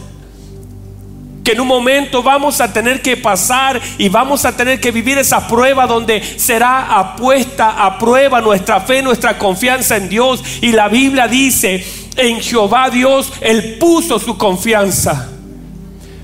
Que 1.43 1.53
en 1.53 1.61
un 1.63 1.67
momento 1.67 2.23
vamos 2.23 2.61
a 2.61 2.71
tener 2.71 3.01
que 3.01 3.17
pasar 3.17 3.81
y 3.97 4.11
vamos 4.11 4.45
a 4.45 4.55
tener 4.55 4.83
que 4.83 4.91
vivir 4.93 5.17
esa 5.17 5.49
prueba 5.49 5.87
donde 5.87 6.23
será 6.23 6.99
apuesta 6.99 7.83
a 7.83 7.97
prueba 7.97 8.43
nuestra 8.43 8.83
fe, 8.83 9.01
nuestra 9.01 9.39
confianza 9.39 9.97
en 9.97 10.11
Dios. 10.11 10.45
Y 10.61 10.73
la 10.73 10.89
Biblia 10.89 11.27
dice, 11.27 11.83
en 12.17 12.39
Jehová 12.43 12.91
Dios, 12.91 13.33
Él 13.41 13.79
puso 13.81 14.19
su 14.19 14.37
confianza. 14.37 15.40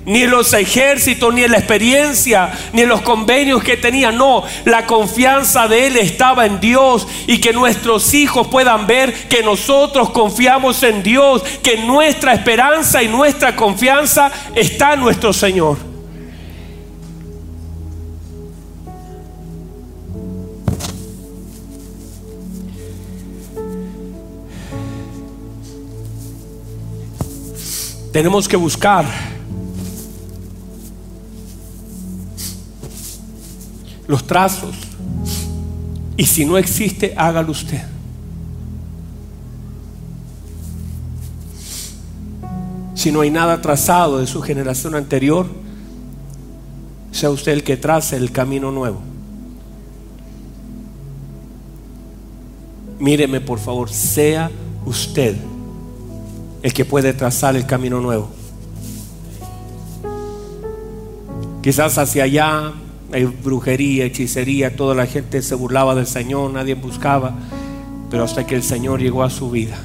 Ni 0.06 0.24
los 0.24 0.52
ejércitos, 0.54 1.34
ni 1.34 1.46
la 1.46 1.58
experiencia, 1.58 2.52
ni 2.72 2.86
los 2.86 3.02
convenios 3.02 3.62
que 3.62 3.76
tenía. 3.76 4.12
No, 4.12 4.44
la 4.64 4.86
confianza 4.86 5.68
de 5.68 5.88
él 5.88 5.96
estaba 5.96 6.46
en 6.46 6.60
Dios 6.60 7.06
y 7.26 7.38
que 7.38 7.52
nuestros 7.52 8.14
hijos 8.14 8.46
puedan 8.46 8.86
ver 8.86 9.12
que 9.28 9.42
nosotros 9.42 10.10
confiamos 10.10 10.82
en 10.84 11.02
Dios, 11.02 11.42
que 11.62 11.78
nuestra 11.78 12.32
esperanza 12.32 13.02
y 13.02 13.08
nuestra 13.08 13.54
confianza 13.56 14.30
está 14.54 14.94
en 14.94 15.00
nuestro 15.00 15.32
Señor. 15.32 15.76
Tenemos 28.12 28.48
que 28.48 28.56
buscar 28.56 29.04
los 34.06 34.26
trazos. 34.26 34.74
Y 36.16 36.26
si 36.26 36.44
no 36.44 36.56
existe, 36.58 37.14
hágalo 37.16 37.52
usted. 37.52 37.82
Si 42.94 43.12
no 43.12 43.20
hay 43.20 43.30
nada 43.30 43.60
trazado 43.60 44.18
de 44.18 44.26
su 44.26 44.40
generación 44.40 44.94
anterior, 44.94 45.46
sea 47.12 47.30
usted 47.30 47.52
el 47.52 47.62
que 47.62 47.76
trace 47.76 48.16
el 48.16 48.32
camino 48.32 48.72
nuevo. 48.72 49.00
Míreme 52.98 53.40
por 53.40 53.58
favor, 53.58 53.90
sea 53.90 54.50
usted 54.86 55.36
el 56.62 56.72
que 56.72 56.84
puede 56.84 57.12
trazar 57.12 57.54
el 57.54 57.66
camino 57.66 58.00
nuevo. 58.00 58.30
Quizás 61.62 61.98
hacia 61.98 62.24
allá 62.24 62.72
hay 63.12 63.24
brujería, 63.24 64.04
hechicería, 64.04 64.76
toda 64.76 64.94
la 64.94 65.06
gente 65.06 65.42
se 65.42 65.54
burlaba 65.54 65.94
del 65.94 66.06
Señor, 66.06 66.50
nadie 66.50 66.74
buscaba, 66.74 67.34
pero 68.10 68.24
hasta 68.24 68.46
que 68.46 68.54
el 68.54 68.62
Señor 68.62 69.00
llegó 69.00 69.22
a 69.22 69.30
su 69.30 69.50
vida 69.50 69.76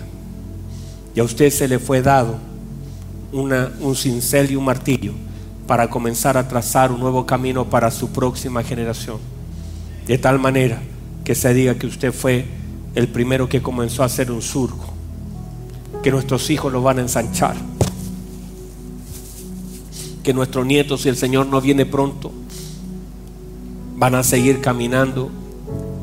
y 1.16 1.20
a 1.20 1.24
usted 1.24 1.50
se 1.50 1.68
le 1.68 1.80
fue 1.80 2.02
dado 2.02 2.38
un 3.32 3.96
cincel 3.96 4.52
y 4.52 4.56
un 4.56 4.66
martillo 4.66 5.14
para 5.68 5.90
comenzar 5.90 6.38
a 6.38 6.48
trazar 6.48 6.92
un 6.92 7.00
nuevo 7.00 7.26
camino 7.26 7.70
para 7.70 7.92
su 7.92 8.10
próxima 8.10 8.64
generación. 8.64 9.18
De 10.06 10.18
tal 10.18 10.40
manera 10.40 10.82
que 11.24 11.36
se 11.36 11.54
diga 11.54 11.76
que 11.76 11.88
usted 11.88 12.12
fue 12.12 12.46
el 12.96 13.08
primero 13.08 13.48
que 13.48 13.62
comenzó 13.62 14.04
a 14.04 14.08
hacer 14.08 14.32
un 14.32 14.42
surco, 14.42 14.94
que 16.04 16.12
nuestros 16.12 16.50
hijos 16.50 16.74
lo 16.74 16.82
van 16.82 16.98
a 16.98 17.02
ensanchar, 17.02 17.56
que 20.24 20.34
nuestros 20.34 20.66
nietos, 20.66 21.04
si 21.04 21.10
el 21.10 21.16
Señor 21.16 21.46
no 21.48 21.62
viene 21.62 21.86
pronto, 21.86 22.34
van 24.02 24.16
a 24.16 24.24
seguir 24.24 24.62
caminando 24.62 25.30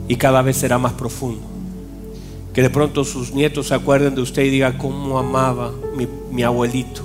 y 0.07 0.15
cada 0.15 0.41
vez 0.41 0.57
será 0.57 0.79
más 0.79 0.93
profundo. 0.93 1.43
Que 2.55 2.63
de 2.63 2.71
pronto 2.71 3.03
sus 3.03 3.35
nietos 3.35 3.67
se 3.67 3.75
acuerden 3.75 4.15
de 4.15 4.21
usted 4.21 4.45
y 4.45 4.51
digan 4.51 4.79
cómo 4.79 5.19
amaba 5.19 5.73
mi, 6.31 6.45
abuelito, 6.45 7.03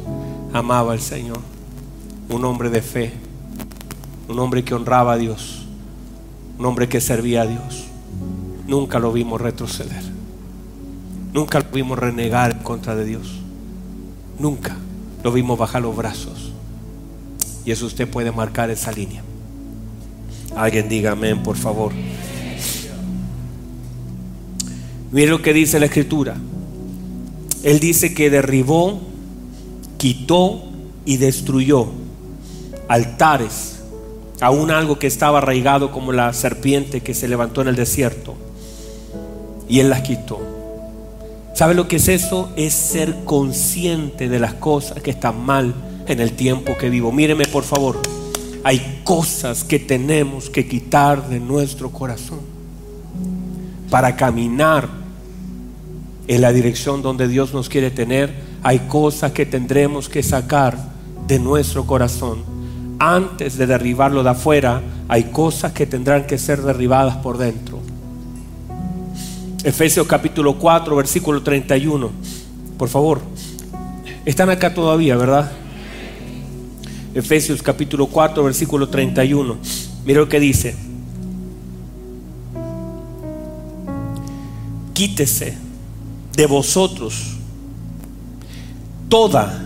amaba 0.53 0.93
al 0.93 1.01
Señor. 1.01 1.39
Un 2.29 2.45
hombre 2.45 2.69
de 2.69 2.83
fe, 2.83 3.11
un 4.29 4.37
hombre 4.37 4.63
que 4.63 4.75
honraba 4.75 5.13
a 5.13 5.17
Dios, 5.17 5.65
un 6.59 6.65
hombre 6.67 6.87
que 6.87 7.01
servía 7.01 7.41
a 7.41 7.47
Dios. 7.47 7.85
Nunca 8.67 8.99
lo 8.99 9.11
vimos 9.11 9.41
retroceder. 9.41 10.03
Nunca 11.33 11.59
lo 11.59 11.71
vimos 11.73 11.97
renegar 11.97 12.51
en 12.51 12.59
contra 12.59 12.95
de 12.95 13.05
Dios. 13.05 13.39
Nunca 14.37 14.77
lo 15.23 15.31
vimos 15.31 15.57
bajar 15.57 15.81
los 15.81 15.95
brazos. 15.95 16.51
Y 17.65 17.71
eso 17.71 17.87
usted 17.87 18.07
puede 18.07 18.31
marcar 18.31 18.69
esa 18.69 18.91
línea. 18.91 19.23
Alguien 20.55 20.87
diga 20.87 21.11
amén, 21.11 21.41
por 21.41 21.57
favor. 21.57 21.91
Mire 25.11 25.27
lo 25.27 25.41
que 25.41 25.53
dice 25.53 25.79
la 25.79 25.87
escritura. 25.87 26.35
Él 27.63 27.79
dice 27.79 28.13
que 28.13 28.29
derribó, 28.29 28.99
quitó 29.97 30.63
y 31.05 31.17
destruyó 31.17 31.87
altares, 32.87 33.79
aún 34.41 34.69
algo 34.69 34.99
que 34.99 35.07
estaba 35.07 35.37
arraigado 35.39 35.91
como 35.91 36.11
la 36.11 36.33
serpiente 36.33 37.01
que 37.01 37.13
se 37.13 37.27
levantó 37.27 37.61
en 37.61 37.69
el 37.69 37.75
desierto. 37.75 38.35
Y 39.69 39.79
él 39.79 39.89
las 39.89 40.01
quitó. 40.01 40.39
¿Sabe 41.55 41.73
lo 41.73 41.87
que 41.87 41.95
es 41.95 42.07
eso? 42.07 42.51
Es 42.55 42.73
ser 42.73 43.23
consciente 43.25 44.27
de 44.27 44.39
las 44.39 44.55
cosas 44.55 45.01
que 45.01 45.11
están 45.11 45.43
mal 45.45 45.73
en 46.07 46.19
el 46.19 46.33
tiempo 46.33 46.75
que 46.77 46.89
vivo. 46.89 47.11
Míreme 47.11 47.45
por 47.45 47.63
favor 47.63 48.12
hay 48.63 49.01
cosas 49.03 49.63
que 49.63 49.77
tenemos 49.79 50.49
que 50.49 50.67
quitar 50.67 51.27
de 51.27 51.39
nuestro 51.39 51.89
corazón 51.89 52.39
para 53.89 54.15
caminar 54.15 54.87
en 56.27 56.41
la 56.41 56.53
dirección 56.53 57.01
donde 57.01 57.27
Dios 57.27 57.53
nos 57.53 57.67
quiere 57.67 57.91
tener. 57.91 58.33
Hay 58.63 58.79
cosas 58.87 59.33
que 59.33 59.45
tendremos 59.45 60.07
que 60.07 60.23
sacar 60.23 60.77
de 61.27 61.39
nuestro 61.39 61.85
corazón. 61.85 62.43
Antes 62.99 63.57
de 63.57 63.67
derribarlo 63.67 64.23
de 64.23 64.29
afuera, 64.29 64.81
hay 65.09 65.25
cosas 65.25 65.73
que 65.73 65.85
tendrán 65.85 66.25
que 66.25 66.37
ser 66.37 66.61
derribadas 66.61 67.17
por 67.17 67.37
dentro. 67.37 67.79
Efesios 69.65 70.07
capítulo 70.07 70.57
4, 70.57 70.95
versículo 70.95 71.43
31. 71.43 72.11
Por 72.77 72.87
favor, 72.87 73.21
están 74.25 74.49
acá 74.49 74.73
todavía, 74.73 75.17
¿verdad? 75.17 75.51
Efesios 77.13 77.61
capítulo 77.61 78.07
4, 78.07 78.43
versículo 78.43 78.89
31. 78.89 79.57
Mira 80.05 80.19
lo 80.21 80.29
que 80.29 80.39
dice. 80.39 80.75
Quítese 84.93 85.57
de 86.35 86.45
vosotros 86.47 87.35
toda, 89.09 89.63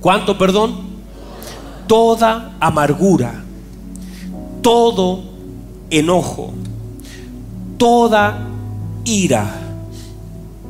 ¿cuánto 0.00 0.38
perdón? 0.38 0.86
Toda 1.88 2.56
amargura, 2.60 3.44
todo 4.62 5.24
enojo, 5.90 6.52
toda 7.78 8.46
ira, 9.04 9.60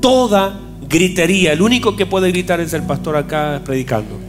toda 0.01 0.61
gritería. 0.89 1.53
El 1.53 1.63
único 1.63 1.97
que 1.97 2.07
puede 2.07 2.31
gritar 2.31 2.61
es 2.61 2.73
el 2.73 2.83
pastor 2.83 3.17
acá 3.17 3.61
predicando 3.65 4.26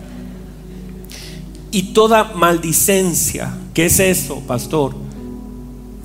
y 1.72 1.94
toda 1.94 2.34
maldicencia. 2.36 3.54
¿Qué 3.74 3.86
es 3.86 4.00
eso, 4.00 4.42
pastor? 4.48 4.96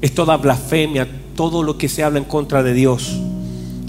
Es 0.00 0.14
toda 0.14 0.36
blasfemia, 0.36 1.08
todo 1.34 1.62
lo 1.62 1.78
que 1.78 1.88
se 1.88 2.02
habla 2.02 2.18
en 2.18 2.24
contra 2.24 2.62
de 2.62 2.74
Dios. 2.74 3.18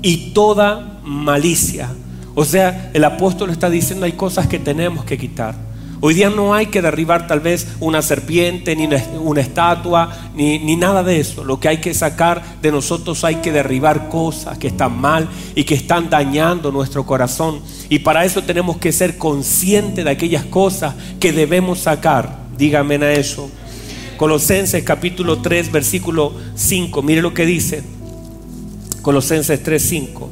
Y 0.01 0.31
toda 0.31 0.99
malicia. 1.03 1.89
O 2.35 2.45
sea, 2.45 2.91
el 2.93 3.03
apóstol 3.03 3.49
está 3.49 3.69
diciendo 3.69 4.05
hay 4.05 4.13
cosas 4.13 4.47
que 4.47 4.59
tenemos 4.59 5.05
que 5.05 5.17
quitar. 5.17 5.55
Hoy 6.05 6.15
día 6.15 6.29
no 6.29 6.53
hay 6.53 6.65
que 6.65 6.81
derribar 6.81 7.27
tal 7.27 7.39
vez 7.39 7.65
una 7.79 8.01
serpiente, 8.01 8.75
ni 8.75 8.89
una 9.21 9.39
estatua, 9.39 10.31
ni, 10.35 10.59
ni, 10.59 10.75
nada 10.75 11.01
de 11.01 11.17
eso. 11.17 11.45
Lo 11.45 11.61
que 11.61 11.69
hay 11.69 11.77
que 11.77 11.93
sacar 11.93 12.59
de 12.61 12.73
nosotros 12.73 13.23
hay 13.23 13.35
que 13.35 13.53
derribar 13.53 14.09
cosas 14.09 14.57
que 14.57 14.67
están 14.67 14.99
mal 14.99 15.29
y 15.55 15.63
que 15.63 15.75
están 15.75 16.09
dañando 16.09 16.73
nuestro 16.73 17.05
corazón. 17.05 17.61
Y 17.87 17.99
para 17.99 18.25
eso 18.25 18.43
tenemos 18.43 18.75
que 18.79 18.91
ser 18.91 19.17
conscientes 19.17 20.03
de 20.03 20.11
aquellas 20.11 20.43
cosas 20.43 20.93
que 21.21 21.31
debemos 21.31 21.79
sacar. 21.79 22.37
Dígame 22.57 22.95
a 22.95 23.13
eso. 23.13 23.49
Colosenses 24.17 24.83
capítulo 24.83 25.41
3, 25.41 25.71
versículo 25.71 26.33
5. 26.55 27.01
Mire 27.01 27.21
lo 27.21 27.33
que 27.33 27.45
dice. 27.45 27.81
Colosenses 29.01 29.63
3, 29.63 29.81
5. 29.81 30.29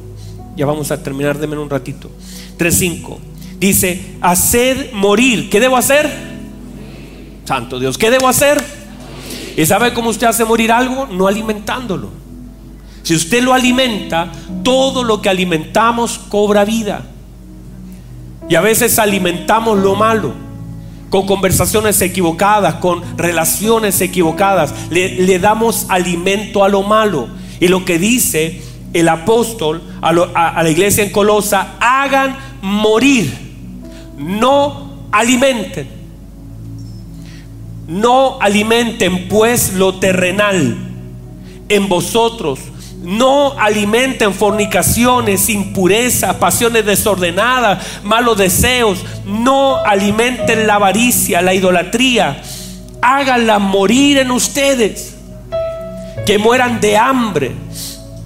Ya 0.54 0.66
vamos 0.66 0.90
a 0.90 1.02
terminar, 1.02 1.38
denme 1.38 1.56
un 1.56 1.70
ratito. 1.70 2.10
3, 2.58 2.74
5. 2.74 3.31
Dice, 3.62 4.16
hacer 4.20 4.90
morir. 4.92 5.48
¿Qué 5.48 5.60
debo 5.60 5.76
hacer? 5.76 6.10
Santo 7.44 7.78
Dios, 7.78 7.96
¿qué 7.96 8.10
debo 8.10 8.26
hacer? 8.26 8.60
¿Y 9.56 9.64
sabe 9.66 9.94
cómo 9.94 10.10
usted 10.10 10.26
hace 10.26 10.44
morir 10.44 10.72
algo? 10.72 11.06
No 11.06 11.28
alimentándolo. 11.28 12.10
Si 13.04 13.14
usted 13.14 13.40
lo 13.40 13.54
alimenta, 13.54 14.32
todo 14.64 15.04
lo 15.04 15.22
que 15.22 15.28
alimentamos 15.28 16.18
cobra 16.28 16.64
vida. 16.64 17.02
Y 18.48 18.56
a 18.56 18.60
veces 18.60 18.98
alimentamos 18.98 19.78
lo 19.78 19.94
malo 19.94 20.32
con 21.08 21.24
conversaciones 21.24 22.00
equivocadas, 22.02 22.74
con 22.74 23.16
relaciones 23.16 24.00
equivocadas. 24.00 24.74
Le, 24.90 25.38
damos 25.38 25.86
alimento 25.88 26.64
a 26.64 26.68
lo 26.68 26.82
malo. 26.82 27.28
Y 27.60 27.68
lo 27.68 27.84
que 27.84 28.00
dice 28.00 28.60
el 28.92 29.08
apóstol 29.08 29.80
a 30.00 30.12
la 30.64 30.68
iglesia 30.68 31.04
en 31.04 31.10
Colosa, 31.10 31.76
hagan 31.78 32.36
morir 32.60 33.41
no 34.22 35.08
alimenten. 35.10 35.88
No 37.88 38.38
alimenten 38.40 39.28
pues 39.28 39.74
lo 39.74 39.98
terrenal 39.98 40.76
en 41.68 41.88
vosotros, 41.88 42.60
No 43.02 43.58
alimenten 43.58 44.32
fornicaciones, 44.32 45.48
impurezas, 45.48 46.36
pasiones 46.36 46.86
desordenadas, 46.86 47.84
malos 48.04 48.38
deseos. 48.38 49.04
No 49.26 49.76
alimenten 49.76 50.68
la 50.68 50.76
avaricia, 50.76 51.42
la 51.42 51.52
idolatría. 51.52 52.40
Háganla 53.00 53.58
morir 53.58 54.18
en 54.18 54.30
ustedes. 54.30 55.16
Que 56.24 56.38
mueran 56.38 56.80
de 56.80 56.96
hambre. 56.96 57.50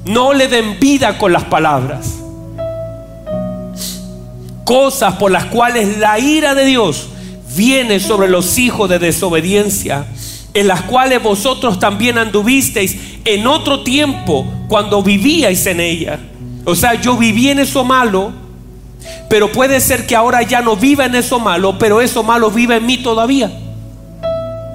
No 0.05 0.35
le 0.35 0.47
den 0.47 0.79
vida 0.79 1.17
con 1.17 1.33
las 1.33 1.45
palabras. 1.45 2.26
Cosas 4.67 5.15
por 5.15 5.31
las 5.31 5.47
cuales 5.47 5.97
la 5.97 6.19
ira 6.19 6.55
de 6.55 6.67
Dios 6.67 7.07
viene 7.57 8.01
sobre 8.01 8.29
los 8.29 8.59
hijos 8.59 8.91
de 8.91 8.99
desobediencia 8.99 10.07
en 10.57 10.67
las 10.67 10.83
cuales 10.83 11.23
vosotros 11.23 11.79
también 11.79 12.19
anduvisteis 12.19 12.97
en 13.25 13.47
otro 13.47 13.83
tiempo 13.83 14.47
cuando 14.69 15.03
vivíais 15.03 15.67
en 15.67 15.81
ella. 15.81 16.19
O 16.65 16.75
sea, 16.75 16.95
yo 16.95 17.17
viví 17.17 17.51
en 17.51 17.59
eso 17.59 17.85
malo, 17.85 18.33
pero 19.29 19.53
puede 19.53 19.81
ser 19.81 20.07
que 20.07 20.17
ahora 20.17 20.43
ya 20.43 20.63
no 20.63 20.75
viva 20.75 21.05
en 21.05 21.15
eso 21.15 21.39
malo, 21.39 21.79
pero 21.79 22.01
eso 22.01 22.23
malo 22.23 22.51
vive 22.51 22.77
en 22.77 22.87
mí 22.87 22.97
todavía. 22.97 23.53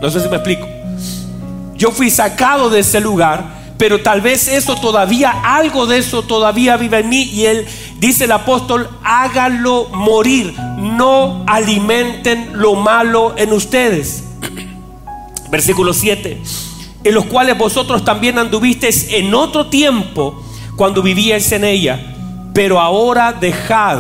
No 0.02 0.10
sé 0.10 0.22
si 0.22 0.30
me 0.30 0.36
explico. 0.36 0.68
Yo 1.76 1.92
fui 1.92 2.10
sacado 2.10 2.70
de 2.70 2.80
ese 2.80 3.02
lugar, 3.02 3.44
pero 3.82 4.04
tal 4.04 4.22
vez 4.22 4.48
eso 4.48 4.76
todavía, 4.76 5.32
algo 5.44 5.88
de 5.88 5.98
eso 5.98 6.22
todavía 6.22 6.78
vive 6.78 7.00
en 7.00 7.10
mí. 7.10 7.24
Y 7.24 7.46
él 7.46 7.66
dice 7.98 8.26
el 8.26 8.32
apóstol, 8.32 8.88
háganlo 9.04 9.90
morir, 9.90 10.54
no 10.78 11.44
alimenten 11.48 12.52
lo 12.62 12.76
malo 12.76 13.34
en 13.38 13.52
ustedes. 13.52 14.26
Versículo 15.50 15.96
7. 15.96 16.40
En 17.06 17.16
los 17.16 17.26
cuales 17.26 17.58
vosotros 17.58 18.06
también 18.06 18.38
anduvisteis 18.38 19.08
en 19.14 19.34
otro 19.34 19.66
tiempo 19.66 20.40
cuando 20.76 21.02
vivíais 21.02 21.52
en 21.52 21.64
ella. 21.64 22.14
Pero 22.54 22.80
ahora 22.80 23.34
dejad 23.34 23.98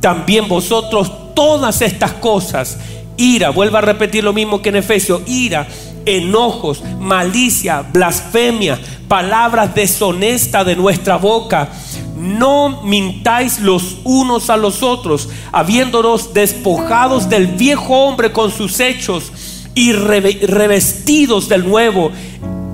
también 0.00 0.46
vosotros 0.46 1.10
todas 1.34 1.82
estas 1.82 2.12
cosas. 2.12 2.78
Ira, 3.16 3.50
vuelvo 3.50 3.78
a 3.78 3.80
repetir 3.80 4.22
lo 4.22 4.32
mismo 4.32 4.62
que 4.62 4.68
en 4.68 4.76
Efesios. 4.76 5.22
Ira, 5.26 5.66
enojos, 6.06 6.82
malicia, 6.98 7.82
blasfemia, 7.82 8.78
palabras 9.08 9.74
deshonestas 9.74 10.66
de 10.66 10.76
nuestra 10.76 11.16
boca. 11.16 11.68
No 12.16 12.82
mintáis 12.82 13.60
los 13.60 13.96
unos 14.04 14.50
a 14.50 14.56
los 14.56 14.82
otros, 14.82 15.28
habiéndonos 15.52 16.32
despojados 16.32 17.28
del 17.28 17.48
viejo 17.48 18.06
hombre 18.06 18.32
con 18.32 18.50
sus 18.50 18.80
hechos 18.80 19.32
y 19.74 19.92
revestidos 19.92 21.48
del 21.48 21.68
nuevo, 21.68 22.12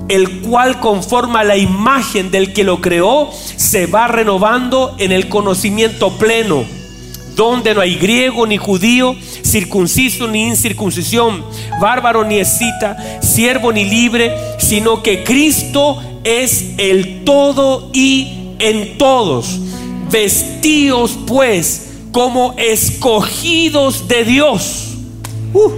el 0.07 0.41
cual 0.41 0.79
conforma 0.79 1.43
la 1.43 1.57
imagen 1.57 2.31
del 2.31 2.53
que 2.53 2.63
lo 2.63 2.81
creó, 2.81 3.29
se 3.31 3.87
va 3.87 4.07
renovando 4.07 4.95
en 4.99 5.11
el 5.11 5.29
conocimiento 5.29 6.11
pleno, 6.17 6.65
donde 7.35 7.73
no 7.73 7.81
hay 7.81 7.95
griego 7.95 8.45
ni 8.45 8.57
judío, 8.57 9.15
circunciso 9.43 10.27
ni 10.27 10.47
incircuncisión, 10.47 11.43
bárbaro 11.79 12.23
ni 12.23 12.37
escita, 12.37 13.21
siervo 13.21 13.71
ni 13.71 13.85
libre, 13.85 14.33
sino 14.59 15.01
que 15.01 15.23
Cristo 15.23 16.01
es 16.23 16.73
el 16.77 17.23
todo 17.23 17.89
y 17.93 18.55
en 18.59 18.97
todos. 18.97 19.59
Vestíos 20.11 21.17
pues 21.25 21.91
como 22.11 22.53
escogidos 22.57 24.07
de 24.07 24.23
Dios. 24.25 24.87
Uh 25.53 25.71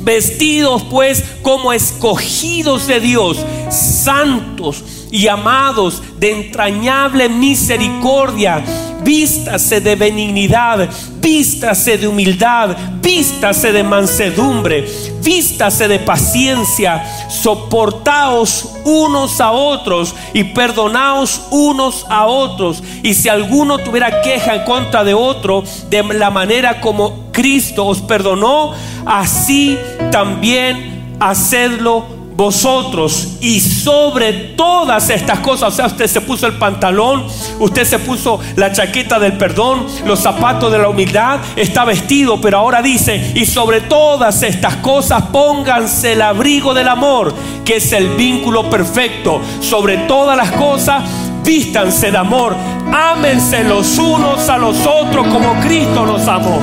Vestidos 0.00 0.82
pues 0.90 1.24
como 1.40 1.72
escogidos 1.72 2.86
de 2.86 3.00
Dios, 3.00 3.38
santos 3.70 4.84
y 5.14 5.28
amados 5.28 6.02
de 6.18 6.32
entrañable 6.32 7.28
misericordia. 7.28 8.64
Vístase 9.04 9.80
de 9.80 9.94
benignidad, 9.94 10.88
vístase 11.20 11.96
de 11.98 12.08
humildad, 12.08 12.76
vístase 13.00 13.70
de 13.70 13.84
mansedumbre, 13.84 14.84
vístase 15.22 15.86
de 15.86 16.00
paciencia, 16.00 17.04
soportaos 17.30 18.70
unos 18.84 19.40
a 19.40 19.52
otros 19.52 20.16
y 20.32 20.42
perdonaos 20.42 21.42
unos 21.52 22.04
a 22.08 22.26
otros. 22.26 22.82
Y 23.04 23.14
si 23.14 23.28
alguno 23.28 23.78
tuviera 23.78 24.20
queja 24.20 24.56
en 24.56 24.64
contra 24.64 25.04
de 25.04 25.14
otro, 25.14 25.62
de 25.90 26.02
la 26.02 26.30
manera 26.30 26.80
como 26.80 27.30
Cristo 27.30 27.86
os 27.86 28.00
perdonó, 28.02 28.72
así 29.06 29.78
también 30.10 31.16
hacedlo 31.20 32.13
vosotros 32.36 33.36
y 33.40 33.60
sobre 33.60 34.32
todas 34.56 35.10
estas 35.10 35.38
cosas, 35.40 35.72
o 35.72 35.76
sea, 35.76 35.86
usted 35.86 36.06
se 36.06 36.20
puso 36.20 36.46
el 36.46 36.54
pantalón, 36.54 37.26
usted 37.60 37.84
se 37.84 37.98
puso 37.98 38.40
la 38.56 38.72
chaqueta 38.72 39.18
del 39.18 39.34
perdón, 39.34 39.86
los 40.04 40.20
zapatos 40.20 40.72
de 40.72 40.78
la 40.78 40.88
humildad, 40.88 41.40
está 41.56 41.84
vestido, 41.84 42.40
pero 42.40 42.58
ahora 42.58 42.82
dice, 42.82 43.32
y 43.34 43.46
sobre 43.46 43.82
todas 43.82 44.42
estas 44.42 44.76
cosas 44.76 45.24
pónganse 45.32 46.12
el 46.12 46.22
abrigo 46.22 46.74
del 46.74 46.88
amor, 46.88 47.32
que 47.64 47.76
es 47.76 47.92
el 47.92 48.08
vínculo 48.10 48.68
perfecto, 48.68 49.40
sobre 49.60 49.98
todas 49.98 50.36
las 50.36 50.50
cosas 50.52 51.04
vístanse 51.44 52.10
de 52.10 52.18
amor, 52.18 52.56
ámense 52.92 53.62
los 53.64 53.98
unos 53.98 54.48
a 54.48 54.58
los 54.58 54.86
otros 54.86 55.26
como 55.28 55.60
Cristo 55.60 56.06
nos 56.06 56.26
amó. 56.26 56.60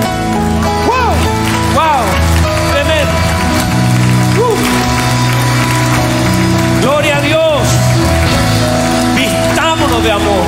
De 10.03 10.11
amor, 10.11 10.45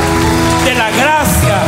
de 0.65 0.73
la 0.73 0.89
gracia. 0.91 1.63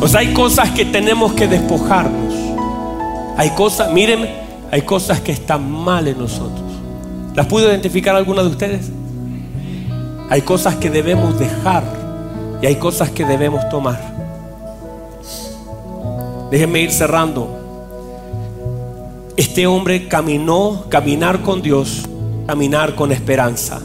Pues 0.00 0.14
hay 0.14 0.32
cosas 0.32 0.70
que 0.70 0.84
tenemos 0.84 1.32
que 1.34 1.46
despojarnos. 1.46 2.34
Hay 3.36 3.50
cosas, 3.50 3.92
miren, 3.92 4.28
hay 4.70 4.82
cosas 4.82 5.20
que 5.20 5.32
están 5.32 5.70
mal 5.70 6.08
en 6.08 6.18
nosotros. 6.18 6.64
¿Las 7.34 7.46
pudo 7.46 7.68
identificar 7.68 8.14
alguna 8.14 8.42
de 8.42 8.48
ustedes? 8.48 8.90
Hay 10.30 10.42
cosas 10.42 10.76
que 10.76 10.88
debemos 10.88 11.38
dejar 11.38 11.84
y 12.62 12.66
hay 12.66 12.76
cosas 12.76 13.10
que 13.10 13.24
debemos 13.24 13.68
tomar. 13.68 14.00
Déjenme 16.50 16.80
ir 16.80 16.92
cerrando. 16.92 17.48
Este 19.36 19.66
hombre 19.66 20.08
caminó, 20.08 20.84
caminar 20.88 21.42
con 21.42 21.60
Dios, 21.60 22.08
caminar 22.46 22.94
con 22.94 23.12
esperanza. 23.12 23.80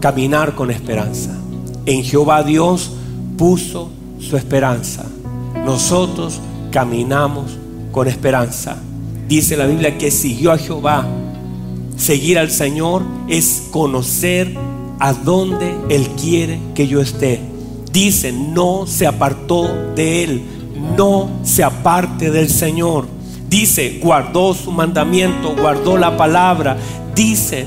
Caminar 0.00 0.54
con 0.54 0.70
esperanza. 0.70 1.36
En 1.86 2.02
Jehová 2.02 2.42
Dios 2.42 2.92
puso 3.36 3.90
su 4.18 4.36
esperanza. 4.36 5.04
Nosotros 5.64 6.40
caminamos 6.70 7.56
con 7.90 8.06
esperanza. 8.08 8.76
Dice 9.28 9.56
la 9.56 9.66
Biblia 9.66 9.98
que 9.98 10.10
siguió 10.10 10.52
a 10.52 10.58
Jehová. 10.58 11.06
Seguir 11.96 12.38
al 12.38 12.50
Señor 12.50 13.02
es 13.28 13.68
conocer 13.70 14.56
a 14.98 15.12
dónde 15.12 15.74
Él 15.88 16.08
quiere 16.20 16.60
que 16.74 16.86
yo 16.86 17.00
esté. 17.00 17.40
Dice, 17.92 18.32
no 18.32 18.86
se 18.86 19.06
apartó 19.06 19.68
de 19.94 20.24
Él, 20.24 20.42
no 20.96 21.28
se 21.42 21.64
aparte 21.64 22.30
del 22.30 22.48
Señor. 22.48 23.06
Dice, 23.50 23.98
guardó 24.00 24.54
su 24.54 24.70
mandamiento, 24.70 25.56
guardó 25.56 25.96
la 25.96 26.16
palabra. 26.16 26.78
Dice 27.16 27.66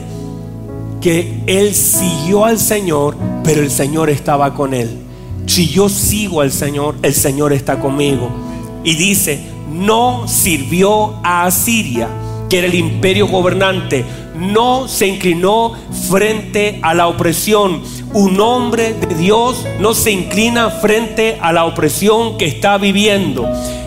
que 1.02 1.44
él 1.46 1.76
siguió 1.76 2.46
al 2.46 2.58
Señor, 2.58 3.18
pero 3.44 3.62
el 3.62 3.70
Señor 3.70 4.10
estaba 4.10 4.54
con 4.54 4.74
él. 4.74 5.00
Si 5.46 5.68
yo 5.68 5.90
sigo 5.90 6.40
al 6.40 6.54
Señor, 6.54 6.96
el 7.02 7.14
Señor 7.14 7.52
está 7.52 7.82
conmigo. 7.82 8.30
Y 8.86 8.96
dice, 8.96 9.44
no 9.70 10.26
sirvió 10.26 11.16
a 11.22 11.44
Asiria, 11.44 12.08
que 12.50 12.60
era 12.60 12.68
el 12.68 12.76
imperio 12.76 13.28
gobernante. 13.28 14.06
No 14.38 14.88
se 14.88 15.08
inclinó 15.08 15.74
frente 16.10 16.80
a 16.82 16.94
la 16.94 17.08
opresión. 17.08 17.82
Un 18.14 18.40
hombre 18.40 18.94
de 18.94 19.16
Dios 19.16 19.66
no 19.82 19.94
se 19.94 20.12
inclina 20.12 20.70
frente 20.70 21.38
a 21.42 21.52
la 21.52 21.66
opresión 21.66 22.38
que 22.38 22.46
está 22.46 22.78
viviendo. 22.78 23.46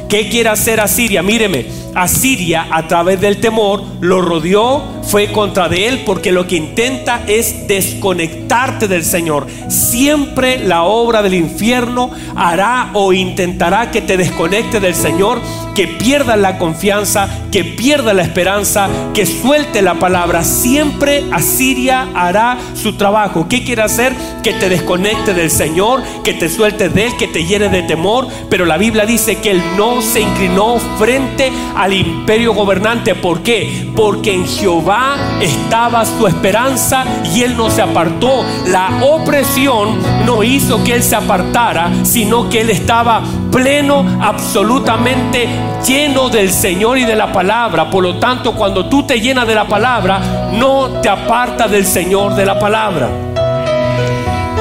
¿Qué 0.08 0.28
quiere 0.28 0.50
hacer 0.50 0.80
Asiria? 0.80 1.22
Míreme, 1.22 1.66
Asiria 1.96 2.66
a 2.70 2.86
través 2.86 3.20
del 3.20 3.40
temor 3.40 3.82
lo 4.00 4.20
rodeó, 4.20 4.82
fue 5.02 5.32
contra 5.32 5.68
de 5.68 5.88
él 5.88 6.02
porque 6.04 6.32
lo 6.32 6.46
que 6.46 6.56
intenta 6.56 7.22
es 7.26 7.66
desconectarte 7.66 8.88
del 8.88 9.04
Señor. 9.04 9.46
Siempre 9.68 10.58
la 10.58 10.82
obra 10.82 11.22
del 11.22 11.34
infierno 11.34 12.10
hará 12.34 12.90
o 12.92 13.12
intentará 13.12 13.90
que 13.90 14.02
te 14.02 14.16
desconecte 14.16 14.80
del 14.80 14.94
Señor, 14.94 15.40
que 15.74 15.86
pierda 15.86 16.36
la 16.36 16.58
confianza, 16.58 17.28
que 17.52 17.62
pierda 17.64 18.14
la 18.14 18.22
esperanza, 18.22 18.88
que 19.14 19.26
suelte 19.26 19.80
la 19.82 19.94
palabra. 19.94 20.42
Siempre 20.42 21.24
Asiria 21.32 22.08
hará 22.14 22.58
su 22.74 22.96
trabajo. 22.96 23.46
¿Qué 23.48 23.64
quiere 23.64 23.82
hacer? 23.82 24.12
Que 24.42 24.54
te 24.54 24.68
desconecte 24.68 25.34
del 25.34 25.50
Señor, 25.50 26.02
que 26.24 26.34
te 26.34 26.48
suelte 26.48 26.88
de 26.88 27.06
él, 27.06 27.16
que 27.16 27.28
te 27.28 27.44
llene 27.44 27.68
de 27.68 27.82
temor. 27.82 28.26
Pero 28.50 28.64
la 28.64 28.76
Biblia 28.76 29.06
dice 29.06 29.36
que 29.36 29.52
él 29.52 29.62
no 29.76 30.02
se 30.02 30.20
inclinó 30.20 30.78
frente 30.98 31.52
a 31.76 31.85
al 31.86 31.92
imperio 31.92 32.52
gobernante. 32.52 33.14
¿Por 33.14 33.44
qué? 33.44 33.88
Porque 33.94 34.34
en 34.34 34.44
Jehová 34.44 35.38
estaba 35.40 36.04
su 36.04 36.26
esperanza 36.26 37.04
y 37.32 37.42
él 37.42 37.56
no 37.56 37.70
se 37.70 37.80
apartó. 37.80 38.44
La 38.66 38.98
opresión 39.02 39.96
no 40.26 40.42
hizo 40.42 40.82
que 40.82 40.94
él 40.94 41.02
se 41.04 41.14
apartara, 41.14 41.92
sino 42.02 42.48
que 42.50 42.62
él 42.62 42.70
estaba 42.70 43.22
pleno, 43.52 44.04
absolutamente 44.20 45.48
lleno 45.86 46.28
del 46.28 46.50
Señor 46.50 46.98
y 46.98 47.04
de 47.04 47.14
la 47.14 47.32
palabra. 47.32 47.88
Por 47.88 48.02
lo 48.02 48.16
tanto, 48.16 48.56
cuando 48.56 48.86
tú 48.86 49.04
te 49.04 49.20
llenas 49.20 49.46
de 49.46 49.54
la 49.54 49.68
palabra, 49.68 50.50
no 50.54 51.00
te 51.00 51.08
aparta 51.08 51.68
del 51.68 51.86
Señor 51.86 52.34
de 52.34 52.46
la 52.46 52.58
palabra. 52.58 53.08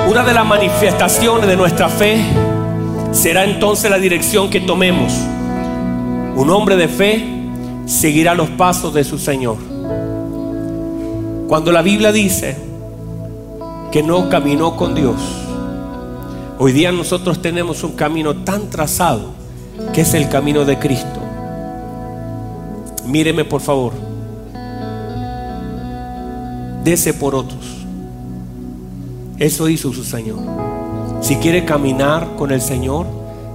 Una 0.08 0.24
de 0.24 0.32
las 0.32 0.46
manifestaciones 0.46 1.48
de 1.48 1.58
nuestra 1.58 1.90
fe 1.90 2.24
será 3.12 3.44
entonces 3.46 3.90
la 3.90 3.98
dirección 3.98 4.48
que 4.52 4.60
tomemos. 4.60 5.35
Un 6.36 6.50
hombre 6.50 6.76
de 6.76 6.90
fe 6.90 7.26
seguirá 7.86 8.36
los 8.36 8.50
pasos 8.50 8.94
de 8.94 9.06
su 9.06 9.18
Señor. 9.18 9.58
Cuando 11.48 11.72
la 11.72 11.82
Biblia 11.82 12.12
dice 12.12 12.58
que 13.92 14.04
no 14.04 14.30
caminó 14.30 14.76
con 14.76 14.96
Dios, 14.96 15.16
hoy 16.60 16.74
día 16.74 16.92
nosotros 16.92 17.42
tenemos 17.42 17.84
un 17.84 17.94
camino 17.94 18.36
tan 18.36 18.70
trazado 18.70 19.30
que 19.94 20.02
es 20.02 20.14
el 20.14 20.28
camino 20.28 20.66
de 20.66 20.78
Cristo. 20.78 21.22
Míreme 23.06 23.46
por 23.46 23.62
favor. 23.62 23.94
Dese 26.84 27.14
por 27.14 27.34
otros. 27.34 27.86
Eso 29.38 29.70
hizo 29.70 29.94
su 29.94 30.04
Señor. 30.04 30.40
Si 31.22 31.38
quiere 31.38 31.64
caminar 31.64 32.36
con 32.36 32.52
el 32.52 32.62
Señor, 32.62 33.06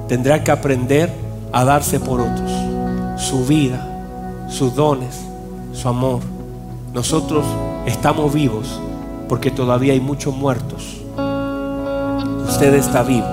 tendrá 0.08 0.42
que 0.42 0.50
aprender 0.50 1.12
a 1.52 1.64
darse 1.64 2.00
por 2.00 2.20
otros. 2.20 2.50
Su 3.30 3.46
vida, 3.46 3.86
sus 4.48 4.74
dones, 4.74 5.20
su 5.72 5.88
amor. 5.88 6.18
Nosotros 6.92 7.44
estamos 7.86 8.34
vivos 8.34 8.80
porque 9.28 9.52
todavía 9.52 9.92
hay 9.92 10.00
muchos 10.00 10.34
muertos. 10.34 10.96
Usted 12.48 12.74
está 12.74 13.04
vivo 13.04 13.28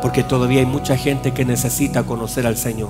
porque 0.00 0.22
todavía 0.22 0.60
hay 0.60 0.66
mucha 0.66 0.96
gente 0.96 1.34
que 1.34 1.44
necesita 1.44 2.04
conocer 2.04 2.46
al 2.46 2.56
Señor. 2.56 2.88